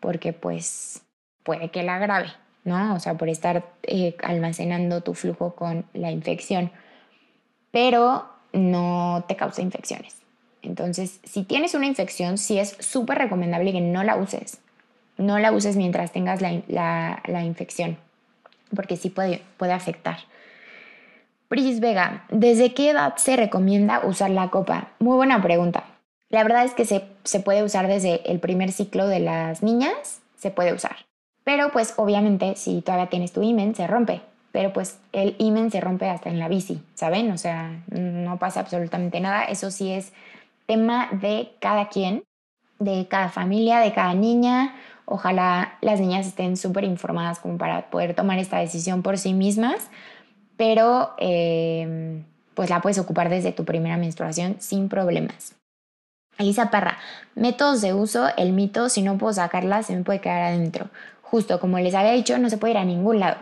porque 0.00 0.32
pues 0.32 1.02
puede 1.42 1.70
que 1.70 1.82
la 1.82 1.96
agrave, 1.96 2.32
¿no? 2.64 2.94
O 2.94 3.00
sea, 3.00 3.14
por 3.14 3.28
estar 3.28 3.64
eh, 3.82 4.16
almacenando 4.22 5.02
tu 5.02 5.14
flujo 5.14 5.54
con 5.54 5.84
la 5.92 6.10
infección, 6.10 6.70
pero 7.70 8.26
no 8.52 9.24
te 9.28 9.36
causa 9.36 9.60
infecciones. 9.60 10.16
Entonces, 10.62 11.20
si 11.24 11.44
tienes 11.44 11.74
una 11.74 11.86
infección, 11.86 12.38
sí 12.38 12.58
es 12.58 12.76
súper 12.78 13.18
recomendable 13.18 13.72
que 13.72 13.80
no 13.80 14.02
la 14.02 14.16
uses. 14.16 14.60
No 15.18 15.38
la 15.38 15.52
uses 15.52 15.76
mientras 15.76 16.12
tengas 16.12 16.40
la, 16.40 17.22
la 17.26 17.44
infección, 17.44 17.98
porque 18.74 18.96
sí 18.96 19.10
puede, 19.10 19.42
puede 19.58 19.72
afectar. 19.72 20.18
Pris 21.52 21.80
Vega, 21.80 22.24
¿desde 22.30 22.72
qué 22.72 22.88
edad 22.88 23.16
se 23.16 23.36
recomienda 23.36 24.00
usar 24.06 24.30
la 24.30 24.48
copa? 24.48 24.88
Muy 25.00 25.16
buena 25.16 25.42
pregunta. 25.42 25.84
La 26.30 26.42
verdad 26.44 26.64
es 26.64 26.72
que 26.72 26.86
se, 26.86 27.04
se 27.24 27.40
puede 27.40 27.62
usar 27.62 27.88
desde 27.88 28.32
el 28.32 28.40
primer 28.40 28.72
ciclo 28.72 29.06
de 29.06 29.20
las 29.20 29.62
niñas, 29.62 30.22
se 30.38 30.50
puede 30.50 30.72
usar. 30.72 30.96
Pero 31.44 31.70
pues 31.70 31.92
obviamente 31.98 32.56
si 32.56 32.80
todavía 32.80 33.10
tienes 33.10 33.32
tu 33.32 33.42
imen, 33.42 33.74
se 33.74 33.86
rompe. 33.86 34.22
Pero 34.50 34.72
pues 34.72 34.98
el 35.12 35.36
imen 35.36 35.70
se 35.70 35.82
rompe 35.82 36.08
hasta 36.08 36.30
en 36.30 36.38
la 36.38 36.48
bici, 36.48 36.80
¿saben? 36.94 37.30
O 37.30 37.36
sea, 37.36 37.82
no 37.90 38.38
pasa 38.38 38.60
absolutamente 38.60 39.20
nada. 39.20 39.44
Eso 39.44 39.70
sí 39.70 39.92
es 39.92 40.14
tema 40.64 41.10
de 41.12 41.52
cada 41.60 41.90
quien, 41.90 42.24
de 42.78 43.08
cada 43.08 43.28
familia, 43.28 43.80
de 43.80 43.92
cada 43.92 44.14
niña. 44.14 44.74
Ojalá 45.04 45.76
las 45.82 46.00
niñas 46.00 46.26
estén 46.26 46.56
súper 46.56 46.84
informadas 46.84 47.40
como 47.40 47.58
para 47.58 47.90
poder 47.90 48.14
tomar 48.14 48.38
esta 48.38 48.56
decisión 48.56 49.02
por 49.02 49.18
sí 49.18 49.34
mismas 49.34 49.90
pero 50.62 51.10
em, 51.18 52.22
pues 52.54 52.70
la 52.70 52.80
puedes 52.80 53.00
ocupar 53.00 53.28
desde 53.28 53.50
tu 53.50 53.64
primera 53.64 53.96
menstruación 53.96 54.60
sin 54.60 54.88
problemas. 54.88 55.56
Elisa 56.38 56.70
Parra, 56.70 56.98
métodos 57.34 57.80
de 57.80 57.92
uso, 57.92 58.28
el 58.36 58.52
mito, 58.52 58.88
si 58.88 59.02
no 59.02 59.18
puedo 59.18 59.32
sacarla, 59.32 59.82
se 59.82 59.96
me 59.96 60.04
puede 60.04 60.20
quedar 60.20 60.42
adentro. 60.42 60.86
Justo 61.20 61.58
como 61.58 61.80
les 61.80 61.96
había 61.96 62.12
dicho, 62.12 62.38
no 62.38 62.48
se 62.48 62.58
puede 62.58 62.74
ir 62.74 62.78
a 62.78 62.84
ningún 62.84 63.18
lado. 63.18 63.38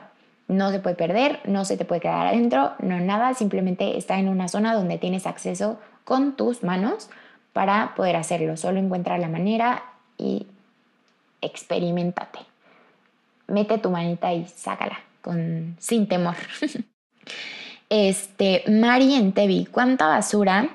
No 0.48 0.70
se 0.70 0.78
puede 0.78 0.96
perder, 0.96 1.40
no 1.44 1.66
se 1.66 1.76
te 1.76 1.84
puede 1.84 2.00
quedar 2.00 2.28
adentro, 2.28 2.72
no 2.78 2.98
nada, 3.00 3.34
simplemente 3.34 3.98
está 3.98 4.18
en 4.18 4.30
una 4.30 4.48
zona 4.48 4.72
donde 4.72 4.96
tienes 4.96 5.26
acceso 5.26 5.78
con 6.04 6.36
tus 6.36 6.62
manos 6.62 7.10
para 7.52 7.94
poder 7.96 8.16
hacerlo. 8.16 8.56
Solo 8.56 8.80
encuentra 8.80 9.18
la 9.18 9.28
manera 9.28 9.82
y 10.16 10.46
experimentate. 11.42 12.38
Mete 13.46 13.76
tu 13.76 13.90
manita 13.90 14.32
y 14.32 14.46
sácala 14.46 15.00
con, 15.20 15.76
sin 15.78 16.08
temor. 16.08 16.36
Este, 17.88 18.62
Mari 18.68 19.14
en 19.14 19.32
Tevi, 19.32 19.66
¿cuánta 19.66 20.06
basura, 20.06 20.70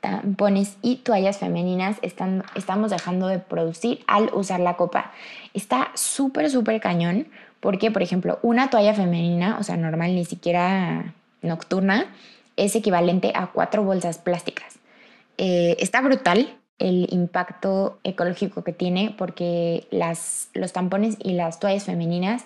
tampones 0.00 0.76
y 0.82 0.96
toallas 0.96 1.38
femeninas 1.38 1.96
están, 2.02 2.44
estamos 2.54 2.90
dejando 2.90 3.26
de 3.26 3.38
producir 3.38 4.04
al 4.06 4.30
usar 4.34 4.60
la 4.60 4.76
copa? 4.76 5.12
Está 5.54 5.90
súper, 5.94 6.50
súper 6.50 6.80
cañón 6.80 7.28
porque, 7.60 7.90
por 7.90 8.02
ejemplo, 8.02 8.38
una 8.42 8.70
toalla 8.70 8.94
femenina, 8.94 9.56
o 9.58 9.62
sea, 9.62 9.76
normal, 9.76 10.14
ni 10.14 10.24
siquiera 10.24 11.14
nocturna, 11.42 12.06
es 12.56 12.76
equivalente 12.76 13.32
a 13.34 13.46
cuatro 13.48 13.82
bolsas 13.82 14.18
plásticas. 14.18 14.78
Eh, 15.38 15.76
está 15.80 16.00
brutal 16.00 16.56
el 16.78 17.08
impacto 17.10 17.98
ecológico 18.04 18.62
que 18.62 18.72
tiene 18.72 19.14
porque 19.16 19.86
las, 19.90 20.50
los 20.54 20.72
tampones 20.72 21.16
y 21.18 21.32
las 21.32 21.60
toallas 21.60 21.84
femeninas 21.84 22.44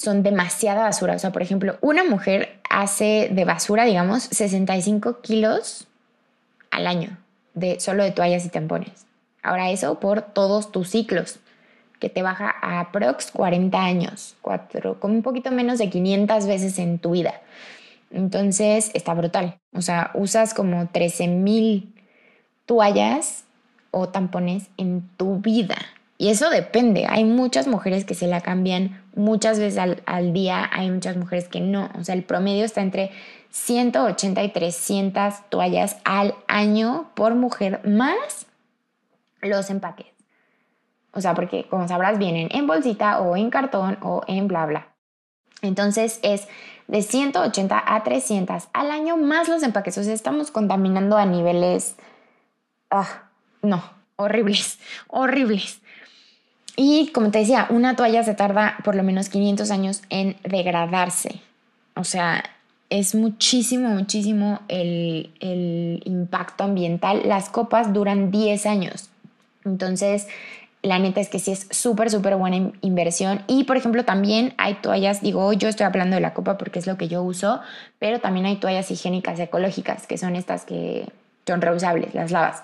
son 0.00 0.22
demasiada 0.22 0.84
basura. 0.84 1.14
O 1.14 1.18
sea, 1.18 1.30
por 1.30 1.42
ejemplo, 1.42 1.76
una 1.82 2.04
mujer 2.04 2.58
hace 2.70 3.28
de 3.30 3.44
basura, 3.44 3.84
digamos, 3.84 4.22
65 4.22 5.20
kilos 5.20 5.86
al 6.70 6.86
año, 6.86 7.18
de, 7.52 7.78
solo 7.80 8.02
de 8.02 8.10
toallas 8.10 8.46
y 8.46 8.48
tampones. 8.48 9.04
Ahora 9.42 9.70
eso 9.70 10.00
por 10.00 10.22
todos 10.22 10.72
tus 10.72 10.88
ciclos, 10.88 11.38
que 11.98 12.08
te 12.08 12.22
baja 12.22 12.54
a 12.62 12.80
aprox 12.80 13.30
40 13.30 13.78
años, 13.78 14.36
cuatro, 14.40 14.98
como 15.00 15.12
un 15.12 15.22
poquito 15.22 15.50
menos 15.50 15.78
de 15.78 15.90
500 15.90 16.46
veces 16.46 16.78
en 16.78 16.98
tu 16.98 17.10
vida. 17.10 17.42
Entonces 18.10 18.90
está 18.94 19.12
brutal. 19.12 19.58
O 19.74 19.82
sea, 19.82 20.12
usas 20.14 20.54
como 20.54 20.88
13 20.88 21.28
mil 21.28 21.92
toallas 22.64 23.44
o 23.90 24.08
tampones 24.08 24.68
en 24.78 25.06
tu 25.18 25.40
vida. 25.40 25.76
Y 26.20 26.28
eso 26.28 26.50
depende. 26.50 27.06
Hay 27.08 27.24
muchas 27.24 27.66
mujeres 27.66 28.04
que 28.04 28.14
se 28.14 28.26
la 28.26 28.42
cambian 28.42 29.02
muchas 29.14 29.58
veces 29.58 29.78
al, 30.04 30.32
día, 30.34 30.68
hay 30.70 30.90
muchas 30.90 31.16
mujeres 31.16 31.48
que 31.48 31.60
no. 31.60 31.88
O 31.98 32.04
sea, 32.04 32.14
el 32.14 32.24
promedio 32.24 32.66
está 32.66 32.82
entre 32.82 33.10
180 33.48 34.42
y 34.42 34.48
300 34.50 35.48
toallas 35.48 35.96
al 36.04 36.34
año 36.46 37.10
por 37.14 37.36
mujer 37.36 37.80
más 37.88 38.44
los 39.40 39.70
empaques. 39.70 40.08
O 41.12 41.22
sea, 41.22 41.34
porque 41.34 41.66
como 41.70 41.88
sabrás, 41.88 42.18
vienen 42.18 42.50
en 42.52 42.66
bolsita 42.66 43.20
o 43.20 43.34
en 43.34 43.48
cartón 43.48 43.96
o 44.02 44.20
en 44.26 44.46
bla 44.46 44.66
bla. 44.66 44.88
Entonces 45.62 46.20
es 46.22 46.48
de 46.86 47.00
180 47.00 47.82
a 47.82 48.02
300 48.04 48.68
al 48.74 48.90
año 48.90 49.16
más 49.16 49.48
los 49.48 49.62
empaques. 49.62 49.96
O 49.96 50.04
sea, 50.04 50.12
estamos 50.12 50.50
contaminando 50.50 51.16
a 51.16 51.24
niveles... 51.24 51.96
Ah, 52.90 53.30
no, 53.62 53.82
horribles, 54.16 54.78
horribles. 55.08 55.80
Y 56.82 57.08
como 57.08 57.30
te 57.30 57.40
decía, 57.40 57.66
una 57.68 57.94
toalla 57.94 58.24
se 58.24 58.32
tarda 58.32 58.78
por 58.84 58.94
lo 58.94 59.02
menos 59.02 59.28
500 59.28 59.70
años 59.70 60.00
en 60.08 60.38
degradarse. 60.44 61.42
O 61.94 62.04
sea, 62.04 62.42
es 62.88 63.14
muchísimo, 63.14 63.90
muchísimo 63.90 64.60
el, 64.68 65.30
el 65.40 66.00
impacto 66.06 66.64
ambiental. 66.64 67.20
Las 67.26 67.50
copas 67.50 67.92
duran 67.92 68.30
10 68.30 68.64
años. 68.64 69.10
Entonces, 69.66 70.26
la 70.80 70.98
neta 70.98 71.20
es 71.20 71.28
que 71.28 71.38
sí 71.38 71.52
es 71.52 71.66
súper, 71.70 72.08
súper 72.08 72.36
buena 72.36 72.72
inversión. 72.80 73.42
Y, 73.46 73.64
por 73.64 73.76
ejemplo, 73.76 74.06
también 74.06 74.54
hay 74.56 74.76
toallas, 74.76 75.20
digo, 75.20 75.52
yo 75.52 75.68
estoy 75.68 75.84
hablando 75.84 76.14
de 76.14 76.22
la 76.22 76.32
copa 76.32 76.56
porque 76.56 76.78
es 76.78 76.86
lo 76.86 76.96
que 76.96 77.08
yo 77.08 77.22
uso, 77.22 77.60
pero 77.98 78.20
también 78.20 78.46
hay 78.46 78.56
toallas 78.56 78.90
higiénicas 78.90 79.38
ecológicas, 79.38 80.06
que 80.06 80.16
son 80.16 80.34
estas 80.34 80.64
que 80.64 81.04
son 81.46 81.60
reusables, 81.60 82.14
las 82.14 82.30
lavas. 82.30 82.62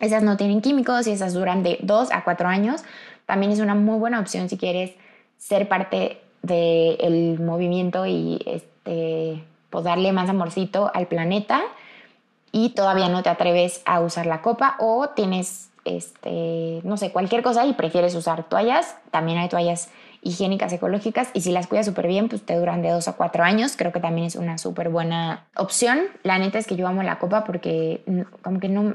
Esas 0.00 0.22
no 0.22 0.36
tienen 0.36 0.60
químicos 0.60 1.06
y 1.06 1.12
esas 1.12 1.34
duran 1.34 1.62
de 1.62 1.78
2 1.82 2.10
a 2.12 2.22
4 2.22 2.48
años. 2.48 2.82
También 3.28 3.52
es 3.52 3.60
una 3.60 3.74
muy 3.74 3.98
buena 3.98 4.20
opción 4.20 4.48
si 4.48 4.56
quieres 4.56 4.92
ser 5.36 5.68
parte 5.68 6.22
del 6.40 7.38
movimiento 7.38 8.06
y 8.06 8.40
este, 8.46 9.44
pues 9.68 9.84
darle 9.84 10.12
más 10.12 10.30
amorcito 10.30 10.90
al 10.94 11.08
planeta 11.08 11.60
y 12.52 12.70
todavía 12.70 13.10
no 13.10 13.22
te 13.22 13.28
atreves 13.28 13.82
a 13.84 14.00
usar 14.00 14.24
la 14.24 14.40
copa 14.40 14.76
o 14.78 15.10
tienes, 15.10 15.68
este, 15.84 16.80
no 16.84 16.96
sé, 16.96 17.12
cualquier 17.12 17.42
cosa 17.42 17.66
y 17.66 17.74
prefieres 17.74 18.14
usar 18.14 18.48
toallas, 18.48 18.96
también 19.10 19.36
hay 19.36 19.50
toallas 19.50 19.90
higiénicas 20.22 20.72
ecológicas 20.72 21.28
y 21.34 21.42
si 21.42 21.52
las 21.52 21.66
cuidas 21.66 21.84
súper 21.84 22.06
bien, 22.06 22.30
pues 22.30 22.40
te 22.40 22.56
duran 22.56 22.80
de 22.80 22.88
dos 22.88 23.08
a 23.08 23.12
cuatro 23.12 23.44
años. 23.44 23.76
Creo 23.76 23.92
que 23.92 24.00
también 24.00 24.26
es 24.26 24.36
una 24.36 24.56
súper 24.56 24.88
buena 24.88 25.44
opción. 25.54 26.00
La 26.22 26.38
neta 26.38 26.58
es 26.58 26.66
que 26.66 26.76
yo 26.76 26.88
amo 26.88 27.02
la 27.02 27.18
copa 27.18 27.44
porque 27.44 28.02
como 28.40 28.58
que 28.58 28.70
no, 28.70 28.94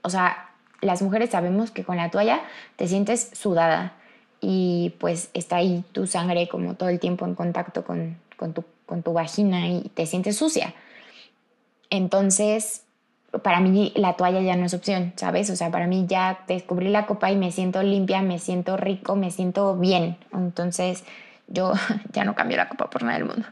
o 0.00 0.08
sea, 0.08 0.47
las 0.80 1.02
mujeres 1.02 1.30
sabemos 1.30 1.70
que 1.70 1.84
con 1.84 1.96
la 1.96 2.10
toalla 2.10 2.40
te 2.76 2.88
sientes 2.88 3.30
sudada 3.32 3.94
y 4.40 4.94
pues 4.98 5.30
está 5.34 5.56
ahí 5.56 5.84
tu 5.92 6.06
sangre 6.06 6.48
como 6.48 6.74
todo 6.74 6.88
el 6.88 7.00
tiempo 7.00 7.26
en 7.26 7.34
contacto 7.34 7.84
con, 7.84 8.16
con, 8.36 8.52
tu, 8.52 8.64
con 8.86 9.02
tu 9.02 9.12
vagina 9.12 9.68
y 9.68 9.90
te 9.94 10.06
sientes 10.06 10.36
sucia. 10.36 10.74
Entonces, 11.90 12.84
para 13.42 13.60
mí 13.60 13.92
la 13.96 14.14
toalla 14.14 14.40
ya 14.40 14.56
no 14.56 14.66
es 14.66 14.74
opción, 14.74 15.12
¿sabes? 15.16 15.50
O 15.50 15.56
sea, 15.56 15.70
para 15.70 15.86
mí 15.86 16.06
ya 16.08 16.40
descubrí 16.46 16.88
la 16.88 17.06
copa 17.06 17.30
y 17.30 17.36
me 17.36 17.52
siento 17.52 17.82
limpia, 17.82 18.22
me 18.22 18.38
siento 18.38 18.76
rico, 18.76 19.16
me 19.16 19.30
siento 19.30 19.76
bien. 19.76 20.16
Entonces, 20.32 21.04
yo 21.46 21.72
ya 22.12 22.24
no 22.24 22.34
cambio 22.34 22.56
la 22.56 22.68
copa 22.68 22.88
por 22.88 23.02
nada 23.02 23.18
del 23.18 23.26
mundo. 23.26 23.46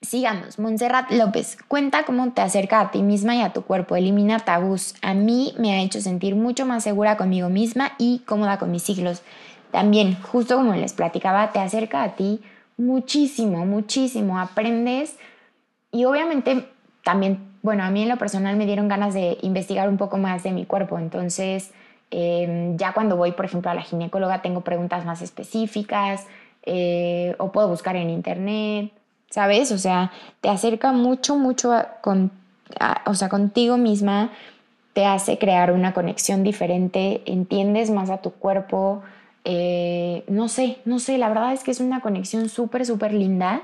Sigamos. 0.00 0.60
Montserrat 0.60 1.10
López, 1.10 1.58
cuenta 1.66 2.04
cómo 2.04 2.32
te 2.32 2.40
acerca 2.40 2.80
a 2.80 2.90
ti 2.92 3.02
misma 3.02 3.34
y 3.34 3.42
a 3.42 3.52
tu 3.52 3.62
cuerpo, 3.62 3.96
elimina 3.96 4.38
tabús. 4.38 4.94
A 5.02 5.12
mí 5.12 5.54
me 5.58 5.72
ha 5.72 5.82
hecho 5.82 6.00
sentir 6.00 6.36
mucho 6.36 6.66
más 6.66 6.84
segura 6.84 7.16
conmigo 7.16 7.48
misma 7.48 7.92
y 7.98 8.20
cómoda 8.20 8.58
con 8.58 8.70
mis 8.70 8.84
siglos. 8.84 9.22
También, 9.72 10.16
justo 10.22 10.56
como 10.56 10.72
les 10.74 10.92
platicaba, 10.92 11.50
te 11.50 11.58
acerca 11.58 12.04
a 12.04 12.14
ti 12.14 12.40
muchísimo, 12.76 13.66
muchísimo. 13.66 14.38
Aprendes 14.38 15.16
y 15.90 16.04
obviamente 16.04 16.68
también, 17.02 17.40
bueno, 17.62 17.82
a 17.82 17.90
mí 17.90 18.02
en 18.02 18.08
lo 18.08 18.18
personal 18.18 18.56
me 18.56 18.66
dieron 18.66 18.86
ganas 18.86 19.14
de 19.14 19.36
investigar 19.42 19.88
un 19.88 19.96
poco 19.96 20.16
más 20.16 20.44
de 20.44 20.52
mi 20.52 20.64
cuerpo, 20.64 20.98
entonces 20.98 21.72
em, 22.10 22.76
ya 22.76 22.92
cuando 22.92 23.16
voy, 23.16 23.32
por 23.32 23.46
ejemplo, 23.46 23.70
a 23.70 23.74
la 23.74 23.82
ginecóloga 23.82 24.42
tengo 24.42 24.60
preguntas 24.60 25.04
más 25.04 25.22
específicas 25.22 26.26
eh, 26.64 27.34
o 27.38 27.50
puedo 27.50 27.68
buscar 27.68 27.96
en 27.96 28.10
internet, 28.10 28.92
¿sabes? 29.30 29.72
O 29.72 29.78
sea, 29.78 30.12
te 30.40 30.48
acerca 30.48 30.92
mucho, 30.92 31.36
mucho 31.36 31.74
con, 32.00 32.30
o 33.06 33.14
sea, 33.14 33.28
contigo 33.28 33.76
misma, 33.76 34.30
te 34.92 35.04
hace 35.06 35.38
crear 35.38 35.72
una 35.72 35.92
conexión 35.94 36.42
diferente, 36.42 37.22
entiendes 37.26 37.90
más 37.90 38.10
a 38.10 38.18
tu 38.18 38.32
cuerpo, 38.32 39.02
eh, 39.44 40.24
no 40.28 40.48
sé, 40.48 40.78
no 40.84 40.98
sé, 40.98 41.18
la 41.18 41.28
verdad 41.28 41.52
es 41.52 41.62
que 41.62 41.70
es 41.70 41.80
una 41.80 42.00
conexión 42.00 42.48
súper, 42.48 42.84
súper 42.84 43.12
linda 43.12 43.62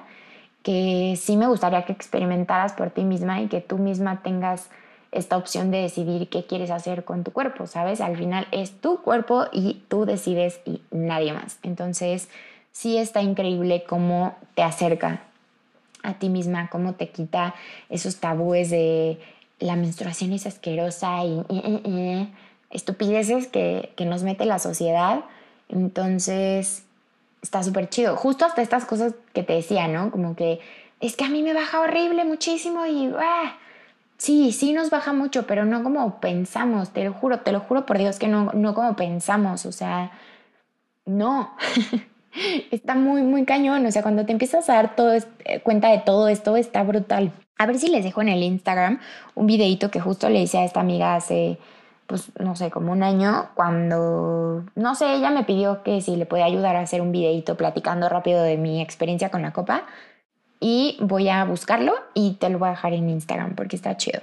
que 0.62 1.16
sí 1.20 1.36
me 1.36 1.46
gustaría 1.46 1.84
que 1.84 1.92
experimentaras 1.92 2.72
por 2.72 2.90
ti 2.90 3.04
misma 3.04 3.42
y 3.42 3.48
que 3.48 3.60
tú 3.60 3.76
misma 3.76 4.22
tengas 4.22 4.70
esta 5.12 5.36
opción 5.36 5.70
de 5.70 5.82
decidir 5.82 6.28
qué 6.28 6.46
quieres 6.46 6.70
hacer 6.70 7.04
con 7.04 7.22
tu 7.22 7.32
cuerpo, 7.32 7.66
¿sabes? 7.66 8.00
Al 8.00 8.16
final 8.16 8.48
es 8.50 8.72
tu 8.80 9.02
cuerpo 9.02 9.44
y 9.52 9.82
tú 9.88 10.06
decides 10.06 10.60
y 10.64 10.80
nadie 10.90 11.32
más. 11.34 11.58
Entonces, 11.62 12.30
sí 12.72 12.96
está 12.96 13.20
increíble 13.20 13.84
cómo 13.86 14.34
te 14.54 14.62
acerca 14.62 15.20
a 16.04 16.14
ti 16.14 16.28
misma, 16.28 16.70
cómo 16.70 16.94
te 16.94 17.08
quita 17.08 17.54
esos 17.88 18.16
tabúes 18.16 18.70
de 18.70 19.18
la 19.58 19.76
menstruación 19.76 20.32
es 20.32 20.46
asquerosa 20.46 21.24
y, 21.24 22.32
estupideces 22.70 23.46
que, 23.46 23.92
que 23.96 24.04
nos 24.04 24.24
mete 24.24 24.44
la 24.46 24.58
sociedad. 24.58 25.24
Entonces, 25.68 26.84
está 27.40 27.62
súper 27.62 27.88
chido. 27.88 28.16
Justo 28.16 28.44
hasta 28.44 28.62
estas 28.62 28.84
cosas 28.84 29.14
que 29.32 29.44
te 29.44 29.52
decía, 29.52 29.86
¿no? 29.86 30.10
Como 30.10 30.34
que 30.34 30.60
es 31.00 31.16
que 31.16 31.24
a 31.24 31.28
mí 31.28 31.42
me 31.42 31.52
baja 31.52 31.80
horrible 31.80 32.24
muchísimo 32.24 32.86
y 32.86 33.12
ah, 33.18 33.56
sí, 34.16 34.52
sí 34.52 34.72
nos 34.72 34.90
baja 34.90 35.12
mucho, 35.12 35.46
pero 35.46 35.64
no 35.64 35.82
como 35.82 36.20
pensamos, 36.20 36.90
te 36.90 37.04
lo 37.04 37.12
juro, 37.12 37.40
te 37.40 37.52
lo 37.52 37.60
juro 37.60 37.84
por 37.84 37.98
Dios 37.98 38.18
que 38.18 38.28
no, 38.28 38.50
no 38.54 38.74
como 38.74 38.96
pensamos, 38.96 39.66
o 39.66 39.72
sea, 39.72 40.12
no. 41.04 41.54
está 42.70 42.94
muy, 42.94 43.22
muy 43.22 43.44
cañón, 43.44 43.86
o 43.86 43.90
sea, 43.90 44.02
cuando 44.02 44.26
te 44.26 44.32
empiezas 44.32 44.68
a 44.68 44.74
dar 44.74 44.96
todo, 44.96 45.14
eh, 45.14 45.60
cuenta 45.62 45.90
de 45.90 45.98
todo 45.98 46.28
esto, 46.28 46.56
está 46.56 46.82
brutal. 46.82 47.32
A 47.58 47.66
ver 47.66 47.78
si 47.78 47.88
les 47.88 48.04
dejo 48.04 48.22
en 48.22 48.28
el 48.28 48.42
Instagram 48.42 49.00
un 49.34 49.46
videito 49.46 49.90
que 49.90 50.00
justo 50.00 50.28
le 50.28 50.42
hice 50.42 50.58
a 50.58 50.64
esta 50.64 50.80
amiga 50.80 51.14
hace 51.14 51.58
pues 52.06 52.32
no 52.38 52.54
sé, 52.54 52.70
como 52.70 52.92
un 52.92 53.02
año, 53.02 53.48
cuando, 53.54 54.64
no 54.74 54.94
sé, 54.94 55.14
ella 55.14 55.30
me 55.30 55.44
pidió 55.44 55.82
que 55.82 56.00
si 56.00 56.16
le 56.16 56.26
podía 56.26 56.44
ayudar 56.44 56.76
a 56.76 56.80
hacer 56.80 57.00
un 57.00 57.12
videito 57.12 57.56
platicando 57.56 58.08
rápido 58.08 58.42
de 58.42 58.56
mi 58.56 58.80
experiencia 58.82 59.30
con 59.30 59.42
la 59.42 59.52
copa 59.52 59.84
y 60.60 60.98
voy 61.00 61.28
a 61.28 61.44
buscarlo 61.44 61.94
y 62.14 62.34
te 62.34 62.50
lo 62.50 62.58
voy 62.58 62.68
a 62.68 62.72
dejar 62.72 62.92
en 62.92 63.08
Instagram 63.08 63.54
porque 63.54 63.76
está 63.76 63.96
chido. 63.96 64.20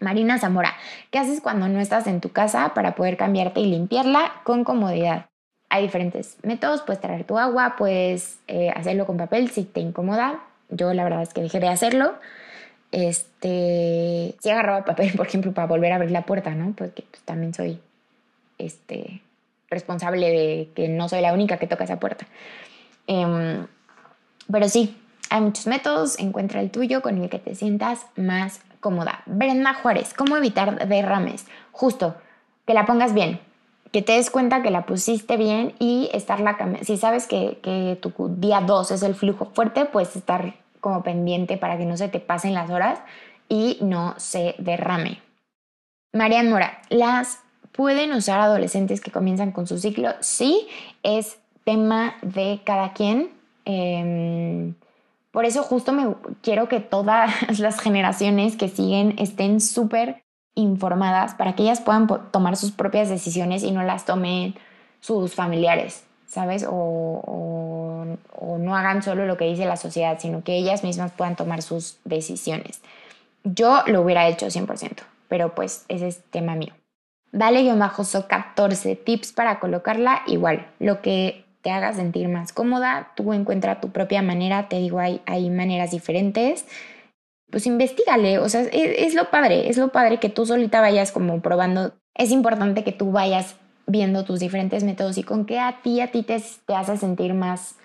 Marina 0.00 0.38
Zamora, 0.38 0.74
¿qué 1.10 1.18
haces 1.18 1.40
cuando 1.40 1.68
no 1.68 1.80
estás 1.80 2.06
en 2.06 2.20
tu 2.20 2.30
casa 2.30 2.72
para 2.74 2.94
poder 2.94 3.16
cambiarte 3.16 3.60
y 3.60 3.66
limpiarla 3.66 4.32
con 4.44 4.64
comodidad? 4.64 5.26
Hay 5.70 5.82
diferentes 5.82 6.38
métodos, 6.42 6.82
puedes 6.82 7.00
traer 7.00 7.24
tu 7.24 7.38
agua, 7.38 7.74
puedes 7.76 8.38
eh, 8.48 8.70
hacerlo 8.70 9.06
con 9.06 9.16
papel 9.16 9.50
si 9.50 9.64
te 9.64 9.80
incomoda. 9.80 10.42
Yo 10.70 10.92
la 10.94 11.04
verdad 11.04 11.22
es 11.22 11.34
que 11.34 11.42
dejé 11.42 11.60
de 11.60 11.68
hacerlo 11.68 12.14
este, 12.92 14.36
si 14.40 14.50
agarraba 14.50 14.84
papel, 14.84 15.12
por 15.16 15.26
ejemplo, 15.26 15.52
para 15.52 15.66
volver 15.66 15.92
a 15.92 15.96
abrir 15.96 16.10
la 16.10 16.22
puerta, 16.22 16.50
¿no? 16.54 16.72
Porque 16.76 17.04
pues, 17.10 17.22
también 17.22 17.54
soy 17.54 17.80
este, 18.58 19.22
responsable 19.70 20.28
de 20.28 20.70
que 20.74 20.88
no 20.88 21.08
soy 21.08 21.20
la 21.20 21.32
única 21.32 21.58
que 21.58 21.66
toca 21.66 21.84
esa 21.84 22.00
puerta. 22.00 22.26
Em, 23.06 23.66
pero 24.50 24.68
sí, 24.68 24.96
hay 25.30 25.40
muchos 25.40 25.66
métodos, 25.66 26.18
encuentra 26.18 26.60
el 26.60 26.70
tuyo 26.70 27.02
con 27.02 27.22
el 27.22 27.28
que 27.28 27.38
te 27.38 27.54
sientas 27.54 28.06
más 28.16 28.60
cómoda. 28.80 29.22
Brenda 29.26 29.74
Juárez, 29.74 30.14
¿cómo 30.14 30.36
evitar 30.36 30.88
derrames? 30.88 31.46
Justo, 31.72 32.16
que 32.66 32.74
la 32.74 32.86
pongas 32.86 33.14
bien, 33.14 33.40
que 33.92 34.02
te 34.02 34.12
des 34.12 34.30
cuenta 34.30 34.62
que 34.62 34.70
la 34.70 34.86
pusiste 34.86 35.36
bien 35.36 35.74
y 35.78 36.10
estarla 36.12 36.56
Si 36.82 36.96
sabes 36.96 37.26
que, 37.26 37.58
que 37.62 37.98
tu 38.00 38.12
día 38.36 38.60
2 38.60 38.90
es 38.90 39.02
el 39.02 39.14
flujo 39.14 39.46
fuerte, 39.46 39.84
pues 39.86 40.16
estar 40.16 40.54
como 40.80 41.02
pendiente 41.02 41.56
para 41.56 41.78
que 41.78 41.84
no 41.84 41.96
se 41.96 42.08
te 42.08 42.20
pasen 42.20 42.54
las 42.54 42.70
horas 42.70 43.00
y 43.48 43.78
no 43.80 44.14
se 44.18 44.54
derrame. 44.58 45.20
Marian 46.12 46.50
Mora, 46.50 46.80
¿las 46.88 47.40
pueden 47.72 48.12
usar 48.12 48.40
adolescentes 48.40 49.00
que 49.00 49.10
comienzan 49.10 49.52
con 49.52 49.66
su 49.66 49.78
ciclo? 49.78 50.10
Sí, 50.20 50.68
es 51.02 51.38
tema 51.64 52.16
de 52.22 52.60
cada 52.64 52.92
quien. 52.92 53.30
Em, 53.64 54.74
por 55.30 55.44
eso 55.44 55.62
justo 55.62 55.92
me 55.92 56.14
quiero 56.42 56.68
que 56.68 56.80
todas 56.80 57.30
las 57.58 57.80
generaciones 57.80 58.56
que 58.56 58.68
siguen 58.68 59.14
estén 59.18 59.60
súper 59.60 60.22
informadas 60.58 61.34
para 61.34 61.54
que 61.54 61.62
ellas 61.62 61.80
puedan 61.80 62.06
tomar 62.30 62.56
sus 62.56 62.72
propias 62.72 63.08
decisiones 63.08 63.62
y 63.62 63.70
no 63.70 63.82
las 63.82 64.04
tomen 64.04 64.54
sus 65.00 65.34
familiares. 65.34 66.04
¿sabes? 66.28 66.66
O, 66.68 68.06
no 68.60 68.76
hagan 68.76 69.02
solo 69.02 69.24
lo 69.24 69.36
que 69.36 69.46
dice 69.46 69.64
la 69.64 69.76
sociedad, 69.76 70.18
sino 70.20 70.42
que 70.42 70.56
ellas 70.56 70.84
mismas 70.84 71.12
puedan 71.12 71.36
tomar 71.36 71.62
sus 71.62 71.98
decisiones. 72.04 72.80
Yo 73.44 73.82
lo 73.86 74.02
hubiera 74.02 74.28
hecho 74.28 74.46
100%, 74.46 75.02
pero 75.28 75.54
pues 75.54 75.84
ese 75.88 76.08
es 76.08 76.22
tema 76.30 76.54
mío. 76.54 76.74
Vale, 77.32 77.64
yo 77.64 77.76
bajo 77.76 78.02
14 78.04 78.96
tips 78.96 79.32
para 79.32 79.60
colocarla 79.60 80.22
igual, 80.26 80.66
lo 80.80 81.00
que 81.02 81.44
te 81.62 81.70
haga 81.70 81.92
sentir 81.92 82.28
más 82.28 82.52
cómoda, 82.52 83.12
tú 83.14 83.32
encuentra 83.32 83.80
tu 83.80 83.90
propia 83.90 84.22
manera, 84.22 84.68
te 84.68 84.76
digo, 84.76 84.98
hay, 84.98 85.22
hay 85.26 85.48
maneras 85.50 85.90
diferentes, 85.90 86.66
pues 87.50 87.66
investigale, 87.66 88.38
o 88.38 88.48
sea, 88.48 88.62
es, 88.62 89.14
lo 89.14 89.30
padre, 89.30 89.70
es 89.70 89.78
lo 89.78 89.88
padre 89.88 90.20
que 90.20 90.28
tú 90.28 90.44
solita 90.44 90.80
vayas 90.80 91.12
como 91.12 91.40
probando, 91.40 91.94
es 92.14 92.30
importante 92.30 92.84
que 92.84 92.92
tú 92.92 93.10
vayas 93.10 93.56
viendo 93.86 94.24
tus 94.24 94.40
diferentes 94.40 94.84
métodos 94.84 95.16
y 95.16 95.22
con 95.22 95.46
qué 95.46 95.58
a 95.58 95.80
ti, 95.82 96.00
a 96.00 96.10
ti 96.10 96.22
te, 96.22 96.42
te 96.66 96.74
hace 96.74 96.98
sentir 96.98 97.32
más, 97.32 97.76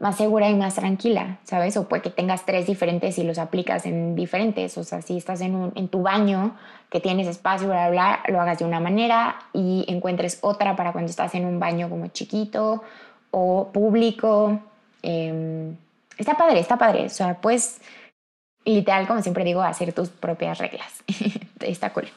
más 0.00 0.16
segura 0.16 0.50
y 0.50 0.54
más 0.54 0.74
tranquila, 0.74 1.38
¿sabes? 1.44 1.76
O 1.76 1.88
puede 1.88 2.02
que 2.02 2.10
tengas 2.10 2.44
tres 2.44 2.66
diferentes 2.66 3.16
y 3.18 3.22
los 3.22 3.38
aplicas 3.38 3.86
en 3.86 4.16
diferentes. 4.16 4.76
O 4.78 4.82
sea, 4.82 5.00
si 5.00 5.16
estás 5.16 5.40
en, 5.40 5.54
un, 5.54 5.72
en 5.76 5.86
tu 5.88 6.02
baño, 6.02 6.56
que 6.90 7.00
tienes 7.00 7.28
espacio 7.28 7.68
para 7.68 7.86
hablar, 7.86 8.20
lo 8.28 8.40
hagas 8.40 8.58
de 8.58 8.64
una 8.64 8.80
manera 8.80 9.36
y 9.52 9.84
encuentres 9.88 10.38
otra 10.42 10.74
para 10.76 10.92
cuando 10.92 11.10
estás 11.10 11.34
en 11.34 11.44
un 11.44 11.60
baño 11.60 11.88
como 11.88 12.08
chiquito 12.08 12.82
o 13.30 13.70
público. 13.72 14.60
Em, 15.02 15.76
está 16.18 16.36
padre, 16.36 16.60
está 16.60 16.76
padre. 16.76 17.06
O 17.06 17.10
sea, 17.10 17.40
pues 17.40 17.80
literal, 18.64 19.06
como 19.06 19.22
siempre 19.22 19.44
digo, 19.44 19.62
hacer 19.62 19.92
tus 19.92 20.08
propias 20.08 20.58
reglas. 20.58 21.02
está 21.60 21.92
cool. 21.92 22.08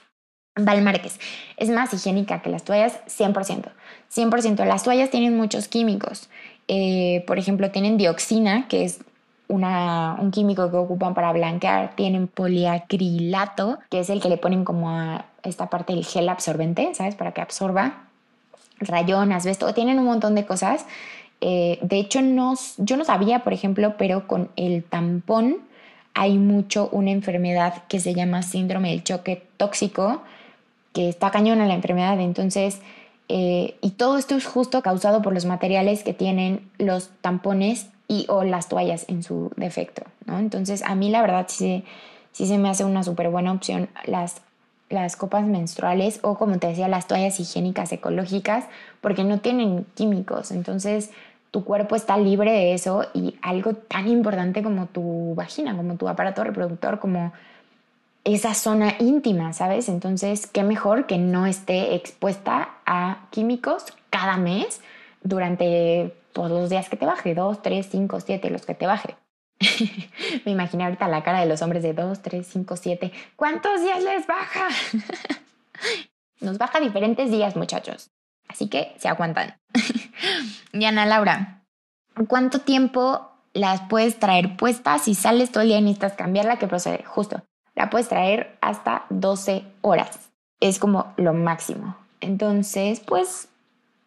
Val 0.55 0.81
Márquez, 0.81 1.19
es 1.57 1.69
más 1.69 1.93
higiénica 1.93 2.41
que 2.41 2.49
las 2.49 2.63
toallas 2.63 2.99
100%. 3.05 3.69
100%. 4.13 4.65
Las 4.65 4.83
toallas 4.83 5.09
tienen 5.09 5.37
muchos 5.37 5.67
químicos. 5.67 6.29
Eh, 6.67 7.23
por 7.27 7.37
ejemplo, 7.37 7.69
tienen 7.71 7.97
dioxina, 7.97 8.67
que 8.67 8.83
es 8.83 8.99
una, 9.47 10.17
un 10.19 10.31
químico 10.31 10.69
que 10.71 10.77
ocupan 10.77 11.13
para 11.13 11.31
blanquear. 11.31 11.95
Tienen 11.95 12.27
poliacrilato, 12.27 13.77
que 13.89 13.99
es 13.99 14.09
el 14.09 14.21
que 14.21 14.29
le 14.29 14.37
ponen 14.37 14.65
como 14.65 15.21
esta 15.43 15.69
parte 15.69 15.93
del 15.93 16.05
gel 16.05 16.27
absorbente, 16.27 16.93
¿sabes? 16.95 17.15
Para 17.15 17.33
que 17.33 17.41
absorba 17.41 18.07
rayón, 18.79 19.31
asbesto, 19.31 19.73
tienen 19.73 19.99
un 19.99 20.05
montón 20.05 20.35
de 20.35 20.45
cosas. 20.45 20.85
Eh, 21.41 21.79
de 21.81 21.99
hecho, 21.99 22.21
no, 22.21 22.55
yo 22.77 22.97
no 22.97 23.05
sabía, 23.05 23.43
por 23.43 23.53
ejemplo, 23.53 23.95
pero 23.97 24.27
con 24.27 24.49
el 24.55 24.83
tampón 24.83 25.57
hay 26.17 26.39
mucho 26.39 26.89
una 26.91 27.11
enfermedad 27.11 27.83
que 27.87 27.99
se 27.99 28.15
llama 28.15 28.41
síndrome 28.41 28.89
del 28.89 29.03
choque 29.03 29.43
tóxico, 29.57 30.23
que 30.91 31.09
está 31.09 31.29
cañona 31.29 31.67
la 31.67 31.75
enfermedad. 31.75 32.19
Entonces, 32.19 32.81
eh, 33.29 33.75
y 33.81 33.91
todo 33.91 34.17
esto 34.17 34.35
es 34.35 34.47
justo 34.47 34.81
causado 34.81 35.21
por 35.21 35.35
los 35.35 35.45
materiales 35.45 36.03
que 36.03 36.15
tienen 36.15 36.71
los 36.79 37.11
tampones 37.21 37.89
y 38.07 38.25
o 38.29 38.43
las 38.43 38.67
toallas 38.67 39.05
en 39.09 39.21
su 39.21 39.51
defecto, 39.57 40.03
¿no? 40.25 40.39
Entonces, 40.39 40.81
a 40.81 40.95
mí 40.95 41.11
la 41.11 41.21
verdad 41.21 41.45
sí, 41.49 41.83
sí 42.31 42.47
se 42.47 42.57
me 42.57 42.69
hace 42.69 42.83
una 42.83 43.03
súper 43.03 43.29
buena 43.29 43.51
opción 43.51 43.87
las, 44.05 44.41
las 44.89 45.17
copas 45.17 45.45
menstruales 45.45 46.19
o, 46.23 46.35
como 46.39 46.57
te 46.57 46.65
decía, 46.65 46.87
las 46.87 47.05
toallas 47.05 47.39
higiénicas 47.39 47.91
ecológicas, 47.91 48.65
porque 49.01 49.23
no 49.23 49.39
tienen 49.39 49.85
químicos. 49.93 50.49
Entonces, 50.49 51.11
tu 51.51 51.63
cuerpo 51.63 51.95
está 51.95 52.17
libre 52.17 52.51
de 52.51 52.73
eso 52.73 53.05
y 53.13 53.35
algo 53.41 53.73
tan 53.73 54.07
importante 54.07 54.63
como 54.63 54.87
tu 54.87 55.33
vagina, 55.35 55.75
como 55.75 55.95
tu 55.95 56.07
aparato 56.07 56.43
reproductor, 56.43 56.99
como 56.99 57.33
esa 58.23 58.53
zona 58.53 58.95
íntima, 58.99 59.53
¿sabes? 59.53 59.87
Entonces, 59.87 60.47
qué 60.47 60.63
mejor 60.63 61.07
que 61.07 61.17
no 61.17 61.45
esté 61.45 61.95
expuesta 61.95 62.69
a 62.85 63.27
químicos 63.31 63.85
cada 64.09 64.37
mes 64.37 64.81
durante 65.23 66.13
todos 66.33 66.51
los 66.51 66.69
días 66.69 66.89
que 66.89 66.97
te 66.97 67.05
baje, 67.05 67.33
dos, 67.33 67.61
tres, 67.61 67.87
cinco, 67.89 68.19
siete, 68.19 68.49
los 68.49 68.65
que 68.65 68.75
te 68.75 68.85
baje. 68.85 69.15
Me 70.45 70.51
imaginé 70.51 70.83
ahorita 70.83 71.07
la 71.07 71.23
cara 71.23 71.39
de 71.39 71.45
los 71.45 71.61
hombres 71.61 71.83
de 71.83 71.93
dos, 71.93 72.21
tres, 72.21 72.47
cinco, 72.47 72.75
siete. 72.75 73.11
¿Cuántos 73.35 73.81
días 73.81 74.03
les 74.03 74.27
baja? 74.27 74.67
Nos 76.41 76.57
baja 76.57 76.79
diferentes 76.79 77.31
días, 77.31 77.55
muchachos. 77.55 78.11
Así 78.47 78.69
que 78.69 78.95
se 78.97 79.07
aguantan. 79.07 79.57
y 80.73 80.85
Ana 80.85 81.05
Laura, 81.05 81.63
¿cuánto 82.27 82.61
tiempo 82.61 83.31
las 83.53 83.81
puedes 83.81 84.19
traer 84.19 84.57
puestas? 84.57 85.03
Si 85.03 85.15
sales 85.15 85.51
todo 85.51 85.63
el 85.63 85.69
día 85.69 85.79
y 85.79 85.81
necesitas 85.81 86.13
cambiarla, 86.13 86.57
¿qué 86.57 86.67
procede? 86.67 87.03
Justo, 87.05 87.43
la 87.75 87.89
puedes 87.89 88.09
traer 88.09 88.57
hasta 88.61 89.05
12 89.09 89.63
horas. 89.81 90.29
Es 90.59 90.79
como 90.79 91.13
lo 91.17 91.33
máximo. 91.33 91.95
Entonces, 92.19 92.99
pues 93.01 93.49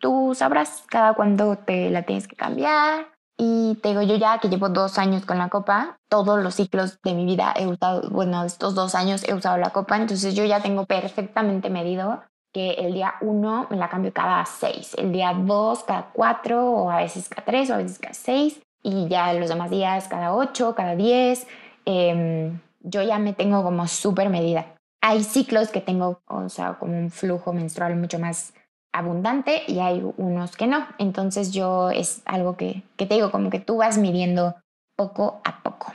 tú 0.01 0.35
sabrás 0.35 0.83
cada 0.89 1.15
cuándo 1.15 1.57
te 1.57 1.91
la 1.91 2.03
tienes 2.03 2.27
que 2.27 2.37
cambiar. 2.37 3.07
Y 3.43 3.77
te 3.77 3.91
digo, 3.91 4.03
yo 4.03 4.17
ya 4.17 4.39
que 4.39 4.51
llevo 4.51 4.69
dos 4.69 4.99
años 4.99 5.25
con 5.25 5.39
la 5.39 5.49
copa, 5.49 5.99
todos 6.11 6.43
los 6.43 6.57
ciclos 6.57 7.01
de 7.03 7.15
mi 7.15 7.25
vida 7.25 7.55
he 7.57 7.67
usado, 7.67 8.11
bueno, 8.11 8.45
estos 8.45 8.75
dos 8.75 8.95
años 8.95 9.27
he 9.27 9.33
usado 9.33 9.57
la 9.57 9.71
copa, 9.71 9.97
entonces 9.97 10.35
yo 10.35 10.45
ya 10.45 10.61
tengo 10.61 10.85
perfectamente 10.85 11.71
medido 11.71 12.23
que 12.53 12.73
el 12.73 12.95
día 12.95 13.15
1 13.21 13.69
me 13.71 13.77
la 13.77 13.89
cambio 13.89 14.13
cada 14.13 14.45
6, 14.45 14.95
el 14.99 15.13
día 15.13 15.33
2 15.33 15.85
cada 15.85 16.11
4 16.13 16.71
o 16.71 16.91
a 16.91 16.99
veces 16.99 17.29
cada 17.29 17.45
3 17.45 17.71
o 17.71 17.75
a 17.75 17.77
veces 17.79 17.99
cada 17.99 18.15
6 18.15 18.61
y 18.83 19.09
ya 19.09 19.33
los 19.35 19.49
demás 19.49 19.71
días 19.71 20.09
cada 20.09 20.35
8, 20.35 20.75
cada 20.75 20.97
10. 20.97 21.47
Em, 21.85 22.61
yo 22.81 23.03
ya 23.03 23.19
me 23.19 23.33
tengo 23.33 23.63
como 23.63 23.87
súper 23.87 24.31
medida. 24.31 24.75
Hay 25.03 25.23
ciclos 25.23 25.71
que 25.71 25.81
tengo, 25.81 26.21
o 26.27 26.49
sea, 26.49 26.75
como 26.79 26.97
un 26.99 27.11
flujo 27.11 27.53
menstrual 27.53 27.97
mucho 27.97 28.19
más 28.19 28.53
abundante 28.93 29.63
y 29.67 29.81
hay 29.81 30.03
unos 30.17 30.57
que 30.57 30.67
no. 30.67 30.87
Entonces 30.99 31.53
yo 31.53 31.91
es 31.91 32.23
algo 32.25 32.57
que, 32.57 32.83
que 32.97 33.07
te 33.07 33.15
digo, 33.15 33.31
como 33.31 33.51
que 33.51 33.61
tú 33.61 33.79
vas 33.79 33.99
midiendo 33.99 34.57
poco 34.97 35.41
a 35.45 35.63
poco. 35.63 35.93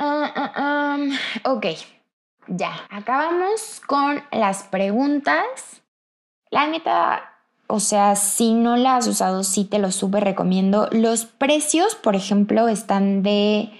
Uh, 0.00 1.12
ok, 1.44 1.66
ya, 2.46 2.72
acabamos 2.90 3.80
con 3.86 4.22
las 4.30 4.64
preguntas. 4.64 5.82
La 6.50 6.66
neta, 6.66 7.32
o 7.66 7.80
sea, 7.80 8.16
si 8.16 8.54
no 8.54 8.76
la 8.76 8.96
has 8.96 9.06
usado, 9.06 9.44
sí 9.44 9.64
te 9.64 9.78
lo 9.78 9.90
súper 9.90 10.24
recomiendo. 10.24 10.88
Los 10.92 11.24
precios, 11.24 11.94
por 11.94 12.14
ejemplo, 12.16 12.68
están 12.68 13.22
de, 13.22 13.70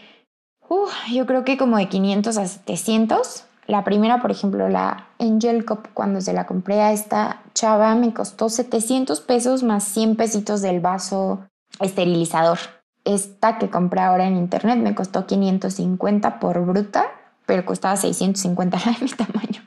yo 1.13 1.27
creo 1.27 1.45
que 1.45 1.59
como 1.59 1.77
de 1.77 1.89
500 1.89 2.39
a 2.39 2.47
700. 2.47 3.45
La 3.67 3.85
primera, 3.85 4.21
por 4.21 4.31
ejemplo, 4.31 4.69
la 4.69 5.09
Angel 5.19 5.65
Cup, 5.65 5.89
cuando 5.95 6.21
se 6.21 6.33
la 6.33 6.47
compré 6.47 6.81
a 6.81 6.93
esta 6.93 7.43
chava, 7.55 7.95
me 7.95 8.13
costó 8.13 8.49
700 8.49 9.21
pesos 9.21 9.63
más 9.63 9.85
100 9.85 10.17
pesitos 10.17 10.63
del 10.63 10.81
vaso 10.81 11.47
esterilizador. 11.81 12.59
Esta 13.05 13.59
que 13.59 13.71
compré 13.71 14.01
ahora 14.01 14.27
en 14.27 14.37
internet 14.37 14.79
me 14.79 14.95
costó 14.95 15.27
550 15.27 16.39
por 16.41 16.65
bruta 16.65 17.11
pero 17.47 17.65
costaba 17.65 17.97
650 17.97 18.79
de 18.85 19.05
mi 19.05 19.11
tamaño. 19.11 19.63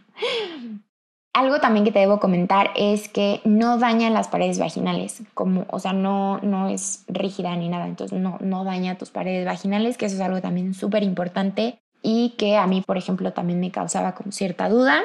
Algo 1.33 1.59
también 1.59 1.83
que 1.83 1.91
te 1.91 1.99
debo 1.99 2.21
comentar 2.21 2.71
es 2.77 3.09
que 3.09 3.41
no 3.43 3.77
daña 3.77 4.09
las 4.09 4.29
paredes 4.29 4.57
vaginales, 4.57 5.21
como, 5.33 5.65
o 5.69 5.79
sea, 5.79 5.91
no, 5.91 6.39
no 6.39 6.69
es 6.69 7.03
rígida 7.09 7.53
ni 7.57 7.67
nada, 7.67 7.87
entonces 7.87 8.17
no, 8.17 8.37
no 8.39 8.63
daña 8.63 8.97
tus 8.97 9.09
paredes 9.09 9.45
vaginales, 9.45 9.97
que 9.97 10.05
eso 10.05 10.15
es 10.15 10.21
algo 10.21 10.39
también 10.39 10.73
súper 10.73 11.03
importante 11.03 11.79
y 12.01 12.35
que 12.37 12.55
a 12.55 12.67
mí, 12.67 12.81
por 12.81 12.97
ejemplo, 12.97 13.33
también 13.33 13.59
me 13.59 13.71
causaba 13.71 14.15
como 14.15 14.31
cierta 14.31 14.69
duda. 14.69 15.01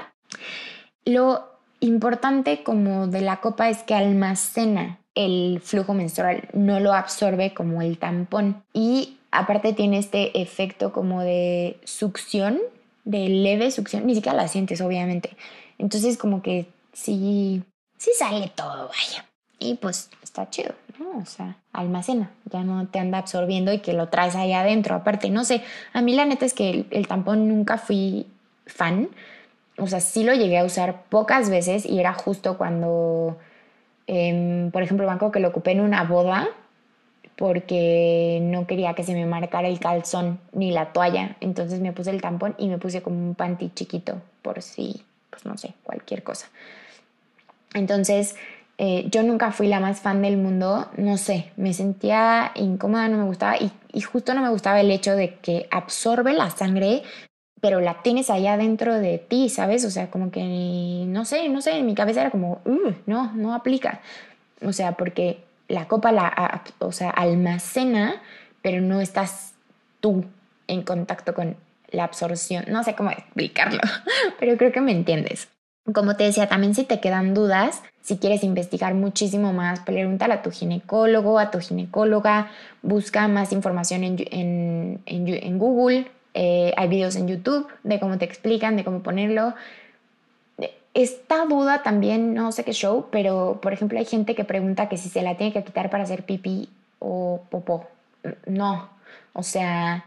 Lo 1.05 1.49
importante 1.81 2.63
como 2.63 3.09
de 3.09 3.23
la 3.23 3.41
copa 3.41 3.69
es 3.69 3.83
que 3.83 3.95
almacena 3.95 5.01
el 5.15 5.61
flujo 5.63 5.95
menstrual, 5.95 6.49
no 6.53 6.79
lo 6.79 6.93
absorbe 6.93 7.55
como 7.55 7.83
el 7.83 7.99
tampón 7.99 8.63
y 8.73 9.19
Aparte 9.31 9.73
tiene 9.73 9.99
este 9.99 10.41
efecto 10.41 10.93
como 10.93 11.23
de 11.23 11.79
succión, 11.85 12.59
de 13.05 13.29
leve 13.29 13.71
succión, 13.71 14.07
ni 14.07 14.15
siquiera 14.15 14.37
la 14.37 14.49
sientes 14.49 14.81
obviamente. 14.81 15.37
Entonces 15.79 16.19
como 16.19 16.43
que 16.43 16.67
sí, 16.93 17.63
sí 17.97 18.11
sale 18.19 18.51
todo, 18.55 18.89
vaya. 18.89 19.27
Y 19.59 19.75
pues 19.75 20.11
está 20.23 20.49
chido, 20.49 20.75
¿no? 20.99 21.19
O 21.19 21.27
sea, 21.27 21.57
almacena, 21.73 22.31
ya 22.47 22.65
no 22.65 22.89
te 22.89 22.99
anda 22.99 23.19
absorbiendo 23.19 23.73
y 23.73 23.81
que 23.81 23.93
lo 23.93 24.09
traes 24.09 24.35
ahí 24.35 24.53
adentro. 24.53 24.95
Aparte, 24.95 25.31
no 25.31 25.45
sé, 25.45 25.63
a 25.93 26.01
mí 26.01 26.15
la 26.15 26.25
neta 26.25 26.47
es 26.47 26.55
que 26.55 26.87
el, 26.91 27.07
tampón 27.07 27.47
nunca 27.49 27.79
fui 27.79 28.27
fan. 28.67 29.11
O 29.79 29.87
sea, 29.87 30.01
sí 30.01 30.25
lo 30.25 30.35
llegué 30.35 30.59
a 30.59 30.65
usar 30.65 31.05
pocas 31.05 31.51
veces 31.51 31.87
y 31.87 32.01
era 32.01 32.15
justo 32.15 32.59
cuando, 32.59 33.39
em, 34.07 34.71
por 34.71 34.83
ejemplo, 34.83 35.07
banco 35.07 35.31
que 35.31 35.41
lo 35.41 35.49
ocupé 35.49 35.73
en 35.73 35.81
una 35.81 36.05
boda 36.05 36.49
porque 37.41 38.39
no 38.43 38.67
quería 38.67 38.93
que 38.93 39.03
se 39.03 39.15
me 39.15 39.25
marcara 39.25 39.67
el 39.67 39.81
calzón 39.81 40.39
ni 40.53 40.73
la 40.73 40.93
toalla. 40.93 41.39
Entonces 41.41 41.81
me 41.81 41.91
puse 41.91 42.11
el 42.11 42.21
tampón 42.21 42.55
y 42.59 42.69
me 42.69 42.77
puse 42.77 43.01
como 43.01 43.17
un 43.17 43.35
panty 43.35 43.71
chiquito 43.71 44.21
por 44.43 44.61
si, 44.61 45.03
pues 45.31 45.47
no 45.47 45.57
sé, 45.57 45.73
cualquier 45.83 46.23
cosa. 46.23 46.51
Entonces 47.73 48.37
eh, 48.77 49.07
yo 49.11 49.23
nunca 49.23 49.53
fui 49.53 49.69
la 49.69 49.81
más 49.81 50.01
fan 50.01 50.21
del 50.21 50.37
mundo, 50.37 50.91
no 50.99 51.17
sé, 51.17 51.51
me 51.57 51.73
sentía 51.73 52.53
incómoda, 52.57 53.09
no 53.09 53.17
me 53.17 53.25
gustaba 53.25 53.57
y, 53.57 54.01
justo 54.03 54.35
no 54.35 54.43
me 54.43 54.51
gustaba 54.51 54.79
el 54.83 54.91
hecho 54.91 55.17
de 55.17 55.37
que 55.37 55.67
absorbe 55.71 56.35
la 56.35 56.51
sangre, 56.51 57.05
pero 57.63 57.81
la 57.81 58.03
tienes 58.03 58.29
allá 58.29 58.59
dentro 58.59 58.97
de 58.97 59.17
ti, 59.17 59.49
¿sabes? 59.49 59.87
O 59.87 59.91
sea, 59.91 60.11
como 60.11 60.31
que, 60.31 60.43
no 61.07 61.25
sé, 61.25 61.49
no 61.49 61.63
sé, 61.63 61.79
en 61.79 61.87
mi 61.87 61.95
cabeza 61.95 62.21
era 62.21 62.31
como, 62.31 62.61
uh, 62.67 62.93
no, 63.07 63.33
no 63.33 63.55
aplica. 63.55 64.03
O 64.63 64.75
sea, 64.75 64.93
porque 64.93 65.39
la 65.71 65.87
copa 65.87 66.13
la 66.13 66.63
o 66.81 66.93
sea, 66.93 67.11
almacena, 67.11 68.21
pero 68.61 68.81
no 68.83 69.01
estás 69.01 69.55
tú 70.01 70.25
en 70.67 70.83
contacto 70.83 71.33
con 71.33 71.57
la 71.91 72.05
absorción. 72.05 72.65
No 72.69 72.83
sé 72.83 72.95
cómo 72.95 73.11
explicarlo, 73.11 73.81
pero 74.41 74.57
creo 74.57 74.73
que 74.73 74.81
me 74.81 74.93
entiendes. 74.93 75.49
Como 75.95 76.17
te 76.17 76.25
decía, 76.25 76.49
también 76.49 76.75
si 76.75 76.85
te 76.85 77.01
quedan 77.01 77.35
dudas, 77.35 77.83
si 78.03 78.19
quieres 78.19 78.45
investigar 78.45 78.95
muchísimo 78.95 79.53
más, 79.53 79.81
pregúntale 79.81 80.35
a 80.35 80.43
tu 80.43 80.51
ginecólogo, 80.51 81.39
a 81.39 81.51
tu 81.51 81.61
ginecóloga, 81.61 82.51
busca 82.83 83.29
más 83.29 83.53
información 83.53 84.05
en, 84.05 84.17
en, 84.31 85.03
en, 85.07 85.59
Google, 85.59 86.11
eh, 86.35 86.75
hay 86.77 86.89
videos 86.89 87.17
en 87.17 87.29
YouTube 87.29 87.67
de 87.83 87.99
cómo 87.99 88.19
te 88.19 88.25
explican, 88.25 88.77
de 88.77 88.85
cómo 88.85 89.03
ponerlo 89.03 89.55
esta 90.95 91.45
duda 91.47 91.83
también, 91.83 92.35
no 92.35 92.53
sé 92.53 92.65
qué 92.65 92.73
show, 92.73 93.07
pero 93.11 93.61
por 93.63 93.73
ejemplo 93.73 93.99
hay 93.99 94.05
gente 94.05 94.35
que 94.35 94.45
pregunta 94.45 94.89
que 94.89 94.97
si 94.97 95.09
se 95.09 95.23
la 95.23 95.37
tiene 95.37 95.53
que 95.53 95.63
quitar 95.65 95.91
para 95.91 96.05
hacer 96.05 96.25
pipí 96.25 96.69
o 96.99 97.43
popó. 97.51 97.89
No, 98.47 98.91
o 99.33 99.43
sea, 99.43 100.05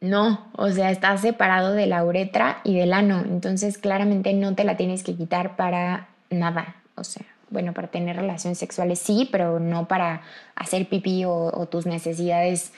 no, 0.00 0.48
o 0.56 0.70
sea, 0.70 0.90
está 0.90 1.16
separado 1.16 1.72
de 1.72 1.86
la 1.86 2.04
uretra 2.04 2.60
y 2.64 2.76
del 2.76 2.92
ano, 2.92 3.20
entonces 3.20 3.78
claramente 3.78 4.32
no 4.32 4.54
te 4.54 4.64
la 4.64 4.76
tienes 4.76 5.02
que 5.02 5.16
quitar 5.16 5.56
para 5.56 6.08
nada, 6.30 6.76
o 6.96 7.04
sea, 7.04 7.24
bueno, 7.50 7.72
para 7.72 7.88
tener 7.88 8.16
relaciones 8.16 8.58
sexuales 8.58 8.98
sí, 8.98 9.28
pero 9.32 9.60
no 9.60 9.88
para 9.88 10.22
hacer 10.54 10.88
pipí 10.88 11.24
o, 11.24 11.32
o 11.32 11.66
tus 11.66 11.86
necesidades 11.86 12.72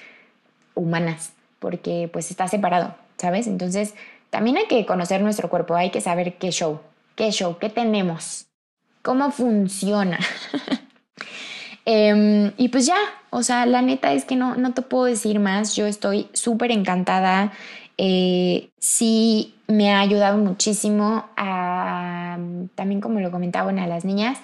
humanas, 0.74 1.32
porque 1.58 2.08
pues 2.12 2.30
está 2.30 2.48
separado, 2.48 2.94
¿sabes? 3.16 3.46
Entonces, 3.46 3.94
también 4.30 4.56
hay 4.58 4.66
que 4.66 4.86
conocer 4.86 5.20
nuestro 5.22 5.50
cuerpo, 5.50 5.74
hay 5.74 5.90
que 5.90 6.00
saber 6.00 6.34
qué 6.34 6.52
show. 6.52 6.80
¿Qué 7.20 7.32
show? 7.32 7.58
¿Qué 7.58 7.68
tenemos? 7.68 8.46
¿Cómo 9.02 9.30
funciona? 9.30 10.18
Em, 11.84 12.52
y 12.56 12.68
pues 12.68 12.86
ya, 12.86 12.96
o 13.28 13.42
sea, 13.42 13.66
la 13.66 13.82
neta 13.82 14.12
es 14.14 14.24
que 14.24 14.36
no, 14.36 14.54
no 14.54 14.72
te 14.72 14.80
puedo 14.80 15.04
decir 15.04 15.38
más. 15.38 15.76
Yo 15.76 15.84
estoy 15.84 16.30
súper 16.32 16.70
encantada. 16.70 17.52
eh, 17.98 18.70
sí 18.78 19.54
me 19.66 19.92
ha 19.92 20.00
ayudado 20.00 20.38
muchísimo 20.38 21.26
a, 21.36 22.38
también 22.74 23.02
como 23.02 23.20
lo 23.20 23.30
comentaba 23.30 23.70
a 23.70 23.86
las 23.86 24.06
niñas, 24.06 24.38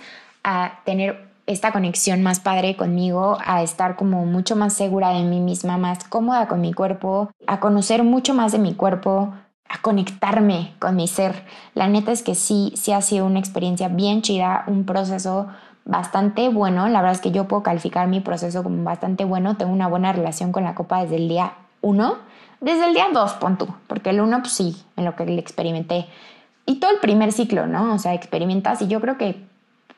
a 0.44 0.80
tener 0.84 1.30
esta 1.46 1.72
conexión 1.72 2.22
más 2.22 2.40
padre 2.40 2.76
conmigo, 2.76 3.38
a 3.42 3.62
estar 3.62 3.96
como 3.96 4.26
mucho 4.26 4.54
más 4.54 4.74
segura 4.74 5.14
de 5.14 5.22
mí 5.22 5.40
misma, 5.40 5.78
más 5.78 6.04
cómoda 6.04 6.46
con 6.46 6.60
mi 6.60 6.74
cuerpo, 6.74 7.30
a 7.46 7.58
conocer 7.58 8.02
mucho 8.02 8.34
más 8.34 8.52
de 8.52 8.58
mi 8.58 8.74
cuerpo, 8.74 9.32
a 9.68 9.80
conectarme 9.82 10.74
con 10.78 10.96
mi 10.96 11.08
ser. 11.08 11.44
La 11.74 11.88
neta 11.88 12.12
es 12.12 12.22
que 12.22 12.34
sí, 12.34 12.72
sí 12.76 12.92
ha 12.92 13.00
sido 13.00 13.26
una 13.26 13.38
experiencia 13.38 13.88
bien 13.88 14.22
chida, 14.22 14.64
un 14.66 14.84
proceso 14.84 15.48
bastante 15.84 16.48
bueno. 16.48 16.88
La 16.88 17.00
verdad 17.00 17.14
es 17.14 17.20
que 17.20 17.30
yo 17.30 17.48
puedo 17.48 17.62
calificar 17.62 18.08
mi 18.08 18.20
proceso 18.20 18.62
como 18.62 18.84
bastante 18.84 19.24
bueno. 19.24 19.56
Tengo 19.56 19.72
una 19.72 19.88
buena 19.88 20.12
relación 20.12 20.52
con 20.52 20.64
la 20.64 20.74
copa 20.74 21.02
desde 21.02 21.16
el 21.16 21.28
día 21.28 21.54
1. 21.80 22.16
Desde 22.60 22.86
el 22.86 22.94
día 22.94 23.06
2, 23.12 23.32
pon 23.34 23.58
tú, 23.58 23.68
porque 23.86 24.10
el 24.10 24.20
1, 24.20 24.38
pues 24.40 24.52
sí, 24.52 24.76
en 24.96 25.04
lo 25.04 25.14
que 25.14 25.26
le 25.26 25.38
experimenté. 25.38 26.06
Y 26.64 26.76
todo 26.76 26.90
el 26.90 26.98
primer 26.98 27.32
ciclo, 27.32 27.66
¿no? 27.66 27.94
O 27.94 27.98
sea, 27.98 28.14
experimentas 28.14 28.82
y 28.82 28.88
yo 28.88 29.00
creo 29.00 29.18
que, 29.18 29.44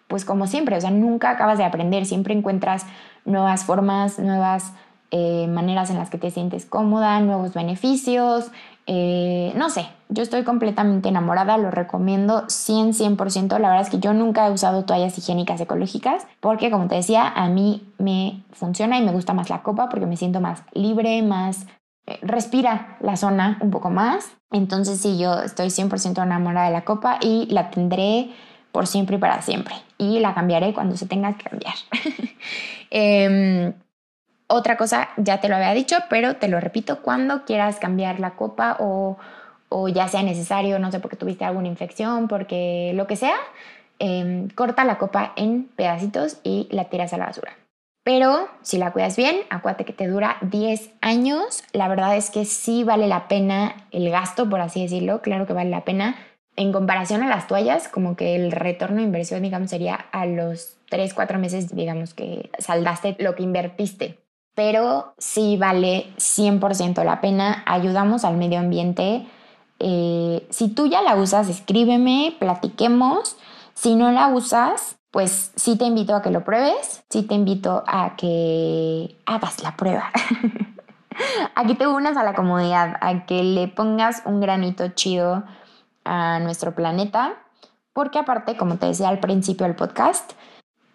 pues 0.06 0.24
como 0.24 0.46
siempre, 0.46 0.76
o 0.76 0.80
sea, 0.80 0.90
nunca 0.90 1.30
acabas 1.30 1.58
de 1.58 1.64
aprender, 1.64 2.04
siempre 2.04 2.34
encuentras 2.34 2.84
nuevas 3.24 3.64
formas, 3.64 4.18
nuevas 4.18 4.72
eh, 5.10 5.46
maneras 5.48 5.88
en 5.88 5.96
las 5.96 6.10
que 6.10 6.18
te 6.18 6.30
sientes 6.30 6.66
cómoda, 6.66 7.20
nuevos 7.20 7.54
beneficios, 7.54 8.50
eh, 8.90 9.52
no 9.54 9.68
sé, 9.68 9.86
yo 10.08 10.22
estoy 10.22 10.44
completamente 10.44 11.10
enamorada, 11.10 11.58
lo 11.58 11.70
recomiendo 11.70 12.44
100, 12.48 12.94
100%. 12.94 13.58
La 13.58 13.68
verdad 13.68 13.82
es 13.82 13.90
que 13.90 13.98
yo 13.98 14.14
nunca 14.14 14.46
he 14.46 14.50
usado 14.50 14.86
toallas 14.86 15.18
higiénicas 15.18 15.60
ecológicas 15.60 16.26
porque, 16.40 16.70
como 16.70 16.88
te 16.88 16.94
decía, 16.94 17.28
a 17.28 17.50
mí 17.50 17.86
me 17.98 18.42
funciona 18.52 18.96
y 18.96 19.04
me 19.04 19.12
gusta 19.12 19.34
más 19.34 19.50
la 19.50 19.62
copa 19.62 19.90
porque 19.90 20.06
me 20.06 20.16
siento 20.16 20.40
más 20.40 20.62
libre, 20.72 21.22
más... 21.22 21.66
Eh, 22.06 22.18
respira 22.22 22.96
la 23.00 23.18
zona 23.18 23.58
un 23.60 23.70
poco 23.70 23.90
más. 23.90 24.32
Entonces 24.52 24.98
sí, 24.98 25.18
yo 25.18 25.42
estoy 25.42 25.66
100% 25.66 26.22
enamorada 26.22 26.68
de 26.68 26.72
la 26.72 26.86
copa 26.86 27.18
y 27.20 27.46
la 27.50 27.68
tendré 27.68 28.30
por 28.72 28.86
siempre 28.86 29.16
y 29.16 29.18
para 29.18 29.42
siempre. 29.42 29.74
Y 29.98 30.20
la 30.20 30.32
cambiaré 30.34 30.72
cuando 30.72 30.96
se 30.96 31.04
tenga 31.04 31.36
que 31.36 31.44
cambiar. 31.44 31.74
eh, 32.90 33.74
otra 34.48 34.76
cosa, 34.76 35.10
ya 35.18 35.40
te 35.40 35.48
lo 35.48 35.56
había 35.56 35.74
dicho, 35.74 35.96
pero 36.08 36.36
te 36.36 36.48
lo 36.48 36.58
repito, 36.58 37.02
cuando 37.02 37.44
quieras 37.44 37.78
cambiar 37.78 38.18
la 38.18 38.30
copa 38.30 38.76
o, 38.80 39.18
ya 39.92 40.08
sea 40.08 40.22
necesario, 40.22 40.78
no 40.78 40.90
sé, 40.90 41.00
porque 41.00 41.16
tuviste 41.16 41.44
alguna 41.44 41.68
infección, 41.68 42.28
porque 42.28 42.92
lo 42.94 43.06
que 43.06 43.16
sea, 43.16 43.36
em, 43.98 44.48
corta 44.48 44.84
la 44.84 44.98
copa 44.98 45.32
en 45.36 45.64
pedacitos 45.76 46.38
y 46.42 46.66
la 46.70 46.84
tiras 46.84 47.12
a 47.12 47.18
la 47.18 47.26
basura. 47.26 47.56
Pero 48.04 48.48
si 48.62 48.78
la 48.78 48.92
cuidas 48.92 49.18
bien, 49.18 49.36
acuérdate 49.50 49.84
que 49.84 49.92
te 49.92 50.06
dura 50.06 50.38
10 50.40 50.92
años. 51.02 51.62
La 51.72 51.88
verdad 51.88 52.16
es 52.16 52.30
que 52.30 52.46
sí 52.46 52.82
vale 52.82 53.06
la 53.06 53.28
pena 53.28 53.76
el 53.90 54.08
gasto, 54.08 54.48
por 54.48 54.60
así 54.62 54.80
decirlo. 54.80 55.20
Claro 55.20 55.46
que 55.46 55.52
vale 55.52 55.68
la 55.68 55.84
pena. 55.84 56.16
En 56.56 56.72
comparación 56.72 57.22
a 57.22 57.28
las 57.28 57.48
toallas, 57.48 57.88
como 57.88 58.16
que 58.16 58.34
el 58.34 58.50
retorno 58.50 58.96
de 58.96 59.02
inversión, 59.02 59.42
digamos, 59.42 59.68
sería 59.68 60.06
a 60.10 60.24
los 60.24 60.78
3, 60.88 61.12
4 61.12 61.38
meses, 61.38 61.74
digamos, 61.76 62.14
que 62.14 62.50
saldaste 62.58 63.14
lo 63.18 63.34
que 63.34 63.42
invertiste 63.42 64.18
pero 64.58 65.14
sí 65.18 65.56
vale 65.56 66.12
100% 66.16 67.04
la 67.04 67.20
pena, 67.20 67.62
ayudamos 67.64 68.24
al 68.24 68.36
medio 68.36 68.58
ambiente. 68.58 69.24
Eh, 69.78 70.48
si 70.50 70.66
tú 70.66 70.88
ya 70.88 71.00
la 71.00 71.14
usas, 71.14 71.48
escríbeme, 71.48 72.34
platiquemos. 72.40 73.36
Si 73.74 73.94
no 73.94 74.10
la 74.10 74.26
usas, 74.26 74.96
pues 75.12 75.52
sí 75.54 75.78
te 75.78 75.84
invito 75.84 76.12
a 76.16 76.22
que 76.22 76.32
lo 76.32 76.42
pruebes, 76.42 77.04
sí 77.08 77.22
te 77.22 77.36
invito 77.36 77.84
a 77.86 78.16
que 78.16 79.16
hagas 79.26 79.62
la 79.62 79.76
prueba. 79.76 80.10
a 81.54 81.64
que 81.64 81.76
te 81.76 81.86
unas 81.86 82.16
a 82.16 82.24
la 82.24 82.34
comunidad, 82.34 82.96
a 83.00 83.26
que 83.26 83.44
le 83.44 83.68
pongas 83.68 84.22
un 84.24 84.40
granito 84.40 84.88
chido 84.88 85.44
a 86.04 86.40
nuestro 86.40 86.74
planeta, 86.74 87.36
porque 87.92 88.18
aparte, 88.18 88.56
como 88.56 88.78
te 88.78 88.86
decía 88.86 89.08
al 89.08 89.20
principio 89.20 89.68
del 89.68 89.76
podcast, 89.76 90.32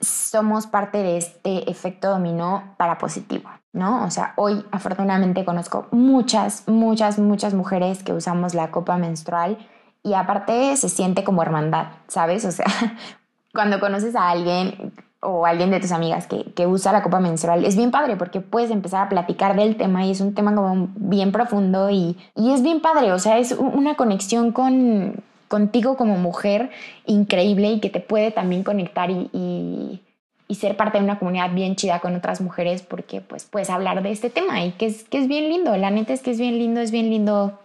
somos 0.03 0.67
parte 0.67 0.99
de 0.99 1.17
este 1.17 1.69
efecto 1.69 2.09
dominó 2.09 2.75
para 2.77 2.97
positivo, 2.97 3.49
¿no? 3.71 4.05
O 4.05 4.09
sea, 4.09 4.33
hoy 4.35 4.63
afortunadamente 4.71 5.45
conozco 5.45 5.87
muchas, 5.91 6.63
muchas, 6.67 7.19
muchas 7.19 7.53
mujeres 7.53 8.03
que 8.03 8.13
usamos 8.13 8.53
la 8.53 8.71
copa 8.71 8.97
menstrual 8.97 9.57
y 10.03 10.13
aparte 10.13 10.75
se 10.77 10.89
siente 10.89 11.23
como 11.23 11.41
hermandad, 11.41 11.87
¿sabes? 12.07 12.45
O 12.45 12.51
sea, 12.51 12.65
cuando 13.53 13.79
conoces 13.79 14.15
a 14.15 14.29
alguien 14.29 14.93
o 15.21 15.45
alguien 15.45 15.71
de 15.71 15.79
tus 15.79 15.93
amigas 15.93 16.27
que, 16.27 16.53
que, 16.53 16.67
usa 16.67 16.91
la 16.91 17.01
copa 17.01 17.21
menstrual, 17.21 17.63
es 17.63 17.77
bien 17.77 17.91
padre 17.91 18.17
porque 18.17 18.41
puedes 18.41 18.71
empezar 18.71 19.05
a 19.05 19.09
platicar 19.09 19.55
del 19.55 19.77
tema 19.77 20.05
y 20.05 20.11
es 20.11 20.19
un 20.19 20.33
tema 20.33 20.53
como 20.53 20.89
bien 20.95 21.31
profundo 21.31 21.89
y, 21.89 22.17
y 22.35 22.51
es 22.51 22.61
bien 22.61 22.81
padre, 22.81 23.13
o 23.13 23.19
sea, 23.19 23.37
es 23.37 23.53
una 23.53 23.95
conexión 23.95 24.51
con, 24.51 25.23
contigo 25.53 25.97
como 25.97 26.17
mujer 26.17 26.71
increíble 27.05 27.73
y 27.73 27.79
que 27.79 27.91
te 27.91 27.99
puede 27.99 28.31
también 28.31 28.63
conectar 28.63 29.11
y, 29.11 30.01
ser 30.49 30.75
parte 30.77 30.97
de 30.99 31.03
una 31.03 31.17
comunidad 31.17 31.51
bien 31.51 31.75
chida 31.75 31.99
con 31.99 32.15
otras 32.15 32.39
mujeres 32.39 32.83
porque 32.83 33.21
pues 33.21 33.45
puedes 33.45 33.71
hablar 33.71 34.03
de 34.03 34.11
este 34.11 34.29
tema 34.29 34.63
y 34.63 34.71
que 34.71 34.85
es, 34.85 35.03
que 35.03 35.17
es 35.17 35.27
bien 35.27 35.49
lindo, 35.49 35.75
la 35.77 35.89
neta 35.89 36.13
es 36.13 36.21
que 36.21 36.31
es 36.31 36.39
bien 36.39 36.59
lindo, 36.59 36.79
es 36.79 36.91
bien 36.91 37.09
lindo 37.09 37.59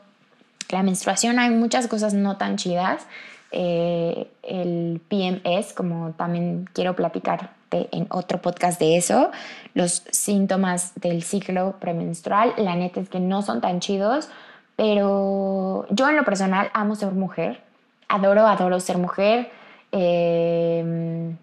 la 0.71 0.83
menstruación, 0.83 1.39
hay 1.39 1.51
muchas 1.51 1.87
cosas 1.87 2.13
no 2.15 2.39
tan 2.39 2.57
chidas, 2.57 3.07
eh, 3.53 4.29
el 4.43 5.01
PMS, 5.09 5.75
como 5.75 6.13
también 6.13 6.69
quiero 6.73 6.95
platicarte 6.95 7.89
en 7.93 8.07
otro 8.11 8.41
podcast 8.41 8.81
de 8.81 8.97
eso, 8.97 9.31
los 9.75 10.03
síntomas 10.11 10.93
del 10.97 11.23
ciclo 11.23 11.77
premenstrual, 11.79 12.55
la 12.57 12.75
neta 12.75 13.01
es 13.01 13.09
que 13.11 13.21
no 13.21 13.43
son 13.43 13.61
tan 13.61 13.81
chidos, 13.81 14.31
pero 14.77 15.87
yo 15.91 16.09
en 16.09 16.17
lo 16.17 16.25
personal 16.25 16.71
amo 16.73 16.95
ser 16.95 17.13
mujer, 17.13 17.68
adoro, 18.09 18.47
adoro 18.47 18.81
ser 18.81 18.99
mujer. 18.99 19.51
Em, 19.93 21.37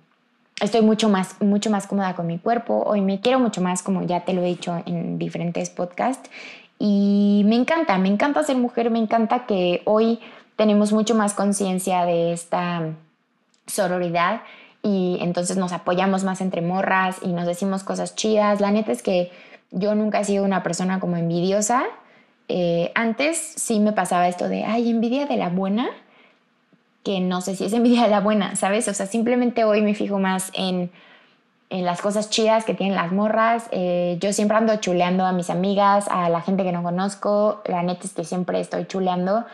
estoy 0.59 0.81
mucho 0.81 1.09
más, 1.09 1.41
mucho 1.41 1.69
más 1.69 1.87
cómoda 1.87 2.15
con 2.15 2.27
mi 2.27 2.37
cuerpo. 2.39 2.83
Hoy 2.85 3.01
me 3.01 3.21
quiero 3.21 3.39
mucho 3.39 3.61
más, 3.61 3.83
como 3.83 4.03
ya 4.03 4.21
te 4.21 4.33
lo 4.33 4.41
he 4.41 4.47
dicho 4.47 4.81
en 4.85 5.17
diferentes 5.17 5.69
podcasts. 5.69 6.29
Y 6.79 7.43
me 7.45 7.55
encanta, 7.55 7.97
me 7.97 8.09
encanta 8.09 8.43
ser 8.43 8.57
mujer, 8.57 8.89
me 8.89 8.99
encanta 8.99 9.45
que 9.45 9.81
hoy 9.85 10.19
tenemos 10.55 10.91
mucho 10.91 11.15
más 11.15 11.33
conciencia 11.33 12.05
de 12.05 12.33
esta 12.33 12.93
sororidad 13.67 14.41
y 14.83 15.17
entonces 15.21 15.57
nos 15.57 15.71
apoyamos 15.71 16.23
más 16.23 16.41
entre 16.41 16.61
morras 16.61 17.17
y 17.21 17.29
nos 17.29 17.47
decimos 17.47 17.83
cosas 17.83 18.15
chidas. 18.15 18.61
La 18.61 18.71
neta 18.71 18.91
es 18.91 19.01
que 19.01 19.31
yo 19.71 19.95
nunca 19.95 20.19
he 20.19 20.25
sido 20.25 20.43
una 20.43 20.63
persona 20.63 20.99
como 20.99 21.17
envidiosa. 21.17 21.83
Eh, 22.47 22.91
antes 22.93 23.37
sí 23.37 23.79
me 23.79 23.93
pasaba 23.93 24.27
esto 24.27 24.47
de, 24.47 24.63
ay, 24.63 24.91
envidia 24.91 25.25
de 25.25 25.37
la 25.37 25.49
buena, 25.49 25.87
que 27.05 27.19
no 27.19 27.39
sé 27.39 27.55
si 27.55 27.65
es 27.65 27.73
envidia 27.73 28.03
de 28.03 28.09
la 28.09 28.19
buena, 28.19 28.55
¿sabes? 28.55 28.87
O 28.87 28.93
sea, 28.93 29.05
simplemente 29.05 29.63
hoy 29.63 29.81
me 29.81 29.93
fijo 29.93 30.17
más 30.17 30.49
en, 30.55 30.91
en 31.69 31.85
las 31.85 32.01
cosas 32.01 32.31
chidas 32.31 32.65
que 32.65 32.73
tienen 32.73 32.95
las 32.95 33.11
morras. 33.11 33.67
Eh, 33.71 34.17
yo 34.19 34.33
siempre 34.33 34.57
ando 34.57 34.75
chuleando 34.77 35.23
a 35.23 35.31
mis 35.31 35.51
amigas, 35.51 36.07
a 36.09 36.29
la 36.29 36.41
gente 36.41 36.63
que 36.63 36.71
no 36.71 36.81
conozco. 36.81 37.61
La 37.65 37.83
neta 37.83 38.05
es 38.05 38.13
que 38.13 38.23
siempre 38.23 38.59
estoy 38.59 38.87
chuleando. 38.87 39.45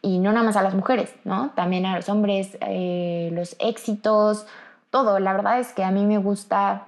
Y 0.00 0.20
no 0.20 0.32
nada 0.32 0.46
más 0.46 0.56
a 0.56 0.62
las 0.62 0.74
mujeres, 0.74 1.12
¿no? 1.24 1.50
También 1.56 1.86
a 1.86 1.96
los 1.96 2.08
hombres, 2.08 2.56
eh, 2.60 3.30
los 3.32 3.56
éxitos, 3.58 4.46
todo. 4.90 5.18
La 5.18 5.32
verdad 5.32 5.58
es 5.58 5.72
que 5.72 5.82
a 5.82 5.90
mí 5.90 6.06
me 6.06 6.18
gusta 6.18 6.86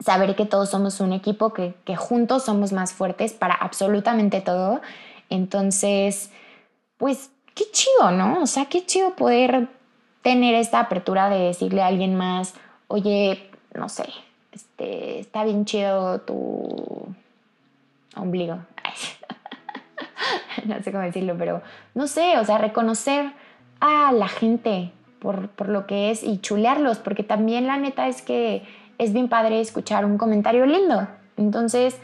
saber 0.00 0.34
que 0.34 0.44
todos 0.44 0.70
somos 0.70 0.98
un 0.98 1.12
equipo, 1.12 1.52
que, 1.52 1.74
que 1.84 1.94
juntos 1.94 2.44
somos 2.44 2.72
más 2.72 2.92
fuertes 2.92 3.32
para 3.32 3.54
absolutamente 3.54 4.40
todo. 4.40 4.80
Entonces, 5.28 6.30
pues 6.96 7.30
qué 7.54 7.64
chido, 7.72 8.10
¿no? 8.10 8.42
O 8.42 8.46
sea, 8.46 8.66
qué 8.66 8.84
chido 8.84 9.14
poder 9.16 9.68
tener 10.22 10.54
esta 10.54 10.80
apertura 10.80 11.28
de 11.30 11.38
decirle 11.38 11.82
a 11.82 11.86
alguien 11.86 12.14
más, 12.14 12.54
oye, 12.88 13.50
no 13.74 13.88
sé, 13.88 14.04
este, 14.52 15.20
está 15.20 15.44
bien 15.44 15.64
chido 15.64 16.20
tu 16.20 17.14
ombligo. 18.16 18.58
no 20.66 20.82
sé 20.82 20.92
cómo 20.92 21.04
decirlo, 21.04 21.36
pero 21.38 21.62
no 21.94 22.06
sé, 22.06 22.38
o 22.38 22.44
sea, 22.44 22.58
reconocer 22.58 23.32
a 23.80 24.12
la 24.12 24.28
gente 24.28 24.92
por, 25.20 25.48
por 25.50 25.68
lo 25.68 25.86
que 25.86 26.10
es 26.10 26.22
y 26.22 26.38
chulearlos, 26.38 26.98
porque 26.98 27.22
también 27.22 27.66
la 27.66 27.76
neta 27.76 28.08
es 28.08 28.22
que 28.22 28.62
es 28.98 29.12
bien 29.12 29.28
padre 29.28 29.60
escuchar 29.60 30.04
un 30.04 30.18
comentario 30.18 30.66
lindo. 30.66 31.08
Entonces, 31.36 31.98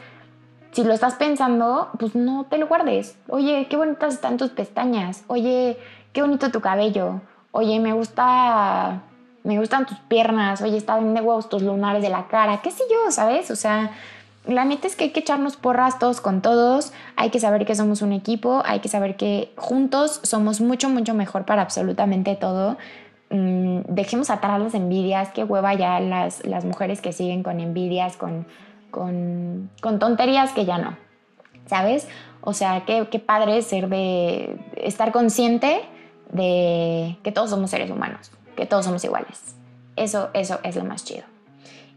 si 0.77 0.83
lo 0.83 0.93
estás 0.93 1.15
pensando, 1.15 1.89
pues 1.97 2.13
no 2.13 2.43
te 2.43 2.59
lo 2.59 2.67
guardes. 2.67 3.17
Oye, 3.29 3.65
qué 3.67 3.75
bonitas 3.77 4.13
están 4.13 4.37
tus 4.37 4.51
pestañas. 4.51 5.23
Oye, 5.25 5.79
qué 6.13 6.21
bonito 6.21 6.51
tu 6.51 6.61
cabello. 6.61 7.19
Oye, 7.49 7.79
me 7.79 7.93
gusta, 7.93 9.01
me 9.43 9.57
gustan 9.57 9.87
tus 9.87 9.97
piernas. 10.01 10.61
Oye, 10.61 10.77
están 10.77 11.15
de 11.15 11.21
huevos 11.21 11.49
tus 11.49 11.63
lunares 11.63 12.03
de 12.03 12.09
la 12.09 12.27
cara. 12.27 12.61
¿Qué 12.61 12.69
sé 12.69 12.83
yo, 12.91 13.09
sabes? 13.09 13.49
O 13.49 13.55
sea, 13.55 13.89
la 14.45 14.65
neta 14.65 14.85
es 14.85 14.95
que 14.95 15.05
hay 15.05 15.09
que 15.09 15.21
echarnos 15.21 15.57
porras 15.57 15.97
todos 15.97 16.21
con 16.21 16.43
todos. 16.43 16.93
Hay 17.15 17.31
que 17.31 17.39
saber 17.39 17.65
que 17.65 17.73
somos 17.73 18.03
un 18.03 18.13
equipo. 18.13 18.61
Hay 18.63 18.79
que 18.79 18.87
saber 18.87 19.15
que 19.17 19.51
juntos 19.55 20.19
somos 20.21 20.61
mucho, 20.61 20.89
mucho 20.89 21.15
mejor 21.15 21.45
para 21.45 21.63
absolutamente 21.63 22.35
todo. 22.35 22.77
Mm, 23.31 23.79
dejemos 23.87 24.29
atrás 24.29 24.61
las 24.61 24.75
envidias. 24.75 25.29
Qué 25.29 25.43
hueva 25.43 25.73
ya 25.73 25.99
las, 25.99 26.45
las 26.45 26.65
mujeres 26.65 27.01
que 27.01 27.13
siguen 27.13 27.41
con 27.41 27.61
envidias, 27.61 28.15
con 28.15 28.45
con, 28.97 29.69
tonterías 29.99 30.51
que 30.51 30.65
ya 30.65 30.77
no. 30.77 30.97
¿sabes? 31.67 32.07
O 32.41 32.53
sea, 32.53 32.85
qué, 32.85 33.19
padre 33.19 33.61
ser 33.61 33.89
de 33.89 34.57
estar 34.75 35.11
consciente 35.11 35.81
de 36.31 37.17
que 37.23 37.31
todos 37.31 37.49
somos 37.49 37.69
seres 37.69 37.91
humanos, 37.91 38.31
que 38.55 38.65
todos 38.65 38.85
somos 38.85 39.03
iguales. 39.03 39.55
Eso, 39.95 40.29
eso 40.33 40.59
es 40.63 40.75
lo 40.75 40.85
más 40.85 41.03
chido. 41.03 41.23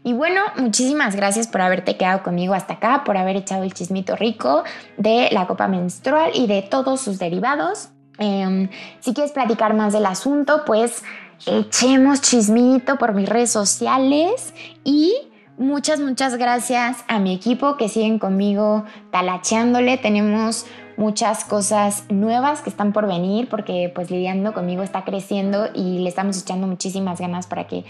Y 0.03 0.13
bueno, 0.13 0.41
muchísimas 0.57 1.15
gracias 1.15 1.47
por 1.47 1.61
haberte 1.61 1.95
quedado 1.95 2.23
conmigo 2.23 2.53
hasta 2.53 2.73
acá, 2.73 3.03
por 3.05 3.17
haber 3.17 3.35
echado 3.35 3.63
el 3.63 3.73
chismito 3.73 4.15
rico 4.15 4.63
de 4.97 5.29
la 5.31 5.45
copa 5.45 5.67
menstrual 5.67 6.31
y 6.33 6.47
de 6.47 6.63
todos 6.63 7.01
sus 7.01 7.19
derivados. 7.19 7.89
Em, 8.17 8.69
si 8.99 9.13
quieres 9.13 9.31
platicar 9.31 9.75
más 9.75 9.93
del 9.93 10.07
asunto, 10.07 10.63
pues 10.65 11.03
echemos 11.45 12.21
chismito 12.21 12.97
por 12.97 13.13
mis 13.13 13.29
redes 13.29 13.51
sociales 13.51 14.53
y 14.83 15.30
muchas, 15.61 15.99
muchas 15.99 16.37
gracias 16.37 17.05
a 17.07 17.19
mi 17.19 17.33
equipo 17.33 17.77
que 17.77 17.87
siguen 17.87 18.19
conmigo 18.19 18.83
talacheándole. 19.11 19.97
Tenemos 19.97 20.65
muchas 20.97 21.45
cosas 21.45 22.03
nuevas 22.09 22.61
que 22.61 22.69
están 22.69 22.91
por 22.91 23.07
venir 23.07 23.47
porque 23.47 23.91
pues 23.93 24.09
lidiando 24.09 24.53
conmigo 24.53 24.81
está 24.81 25.03
creciendo 25.03 25.69
y 25.73 25.99
le 25.99 26.09
estamos 26.09 26.41
echando 26.41 26.67
muchísimas 26.67 27.21
ganas 27.21 27.47
para 27.47 27.67
que 27.67 27.85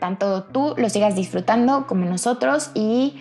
tanto 0.00 0.44
tú 0.44 0.74
lo 0.76 0.88
sigas 0.88 1.16
disfrutando 1.16 1.88
como 1.88 2.04
nosotros 2.04 2.70
y, 2.74 3.16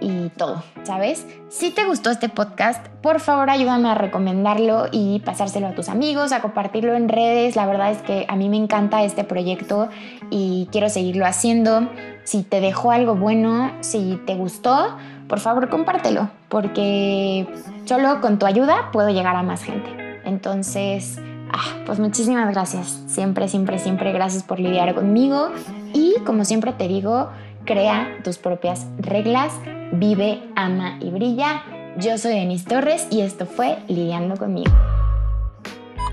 y 0.00 0.28
todo, 0.36 0.64
¿sabes? 0.82 1.24
Si 1.48 1.70
te 1.70 1.84
gustó 1.84 2.10
este 2.10 2.28
podcast, 2.28 2.84
por 3.00 3.20
favor 3.20 3.48
ayúdame 3.48 3.88
a 3.88 3.94
recomendarlo 3.94 4.86
y 4.90 5.20
pasárselo 5.20 5.68
a 5.68 5.74
tus 5.74 5.88
amigos, 5.88 6.32
a 6.32 6.42
compartirlo 6.42 6.96
en 6.96 7.08
redes. 7.08 7.54
La 7.54 7.66
verdad 7.66 7.92
es 7.92 8.02
que 8.02 8.26
a 8.28 8.34
mí 8.34 8.48
me 8.48 8.56
encanta 8.56 9.04
este 9.04 9.22
proyecto 9.22 9.88
y 10.30 10.68
quiero 10.72 10.88
seguirlo 10.88 11.26
haciendo. 11.26 11.88
Si 12.26 12.42
te 12.42 12.60
dejó 12.60 12.90
algo 12.90 13.14
bueno, 13.14 13.70
si 13.82 14.20
te 14.26 14.34
gustó, 14.34 14.96
por 15.28 15.38
favor 15.38 15.70
compártelo, 15.70 16.28
porque 16.48 17.46
solo 17.84 18.20
con 18.20 18.40
tu 18.40 18.46
ayuda 18.46 18.90
puedo 18.90 19.10
llegar 19.10 19.36
a 19.36 19.44
más 19.44 19.62
gente. 19.62 20.20
Entonces, 20.24 21.20
ah, 21.52 21.84
pues 21.86 22.00
muchísimas 22.00 22.52
gracias. 22.52 23.00
Siempre, 23.06 23.46
siempre, 23.46 23.78
siempre 23.78 24.12
gracias 24.12 24.42
por 24.42 24.58
lidiar 24.58 24.92
conmigo. 24.96 25.50
Y 25.94 26.16
como 26.26 26.44
siempre 26.44 26.72
te 26.72 26.88
digo, 26.88 27.30
crea 27.64 28.18
tus 28.24 28.38
propias 28.38 28.88
reglas, 28.98 29.52
vive, 29.92 30.42
ama 30.56 30.98
y 31.00 31.10
brilla. 31.10 31.62
Yo 31.96 32.18
soy 32.18 32.32
Denise 32.32 32.66
Torres 32.66 33.06
y 33.08 33.20
esto 33.20 33.46
fue 33.46 33.78
Lidiando 33.86 34.36
conmigo. 34.36 34.72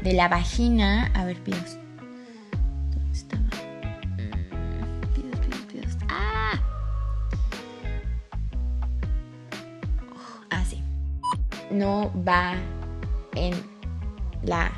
De 0.03 0.13
la 0.13 0.27
vagina, 0.27 1.11
a 1.15 1.25
ver, 1.25 1.41
pidos. 1.41 1.79
No 11.73 12.13
va 12.23 12.55
en 13.35 13.53
la. 14.43 14.71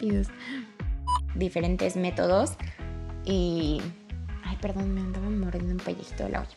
pidos 0.00 0.28
diferentes 1.34 1.96
métodos 1.96 2.52
y... 3.26 3.82
Ay, 4.42 4.56
perdón, 4.60 4.94
me 4.94 5.02
andaba 5.02 5.28
mordiendo 5.28 5.72
un 5.72 5.78
pellejito 5.78 6.24
de 6.24 6.30
la 6.30 6.40
olla. 6.40 6.56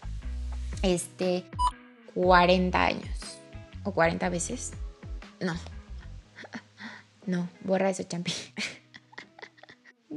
Este, 0.82 1.44
40 2.16 2.82
años. 2.82 3.40
¿O 3.84 3.92
40 3.92 4.30
veces? 4.30 4.72
No. 5.40 5.54
No, 7.26 7.48
borra 7.62 7.90
eso, 7.90 8.04
champi. 8.04 8.34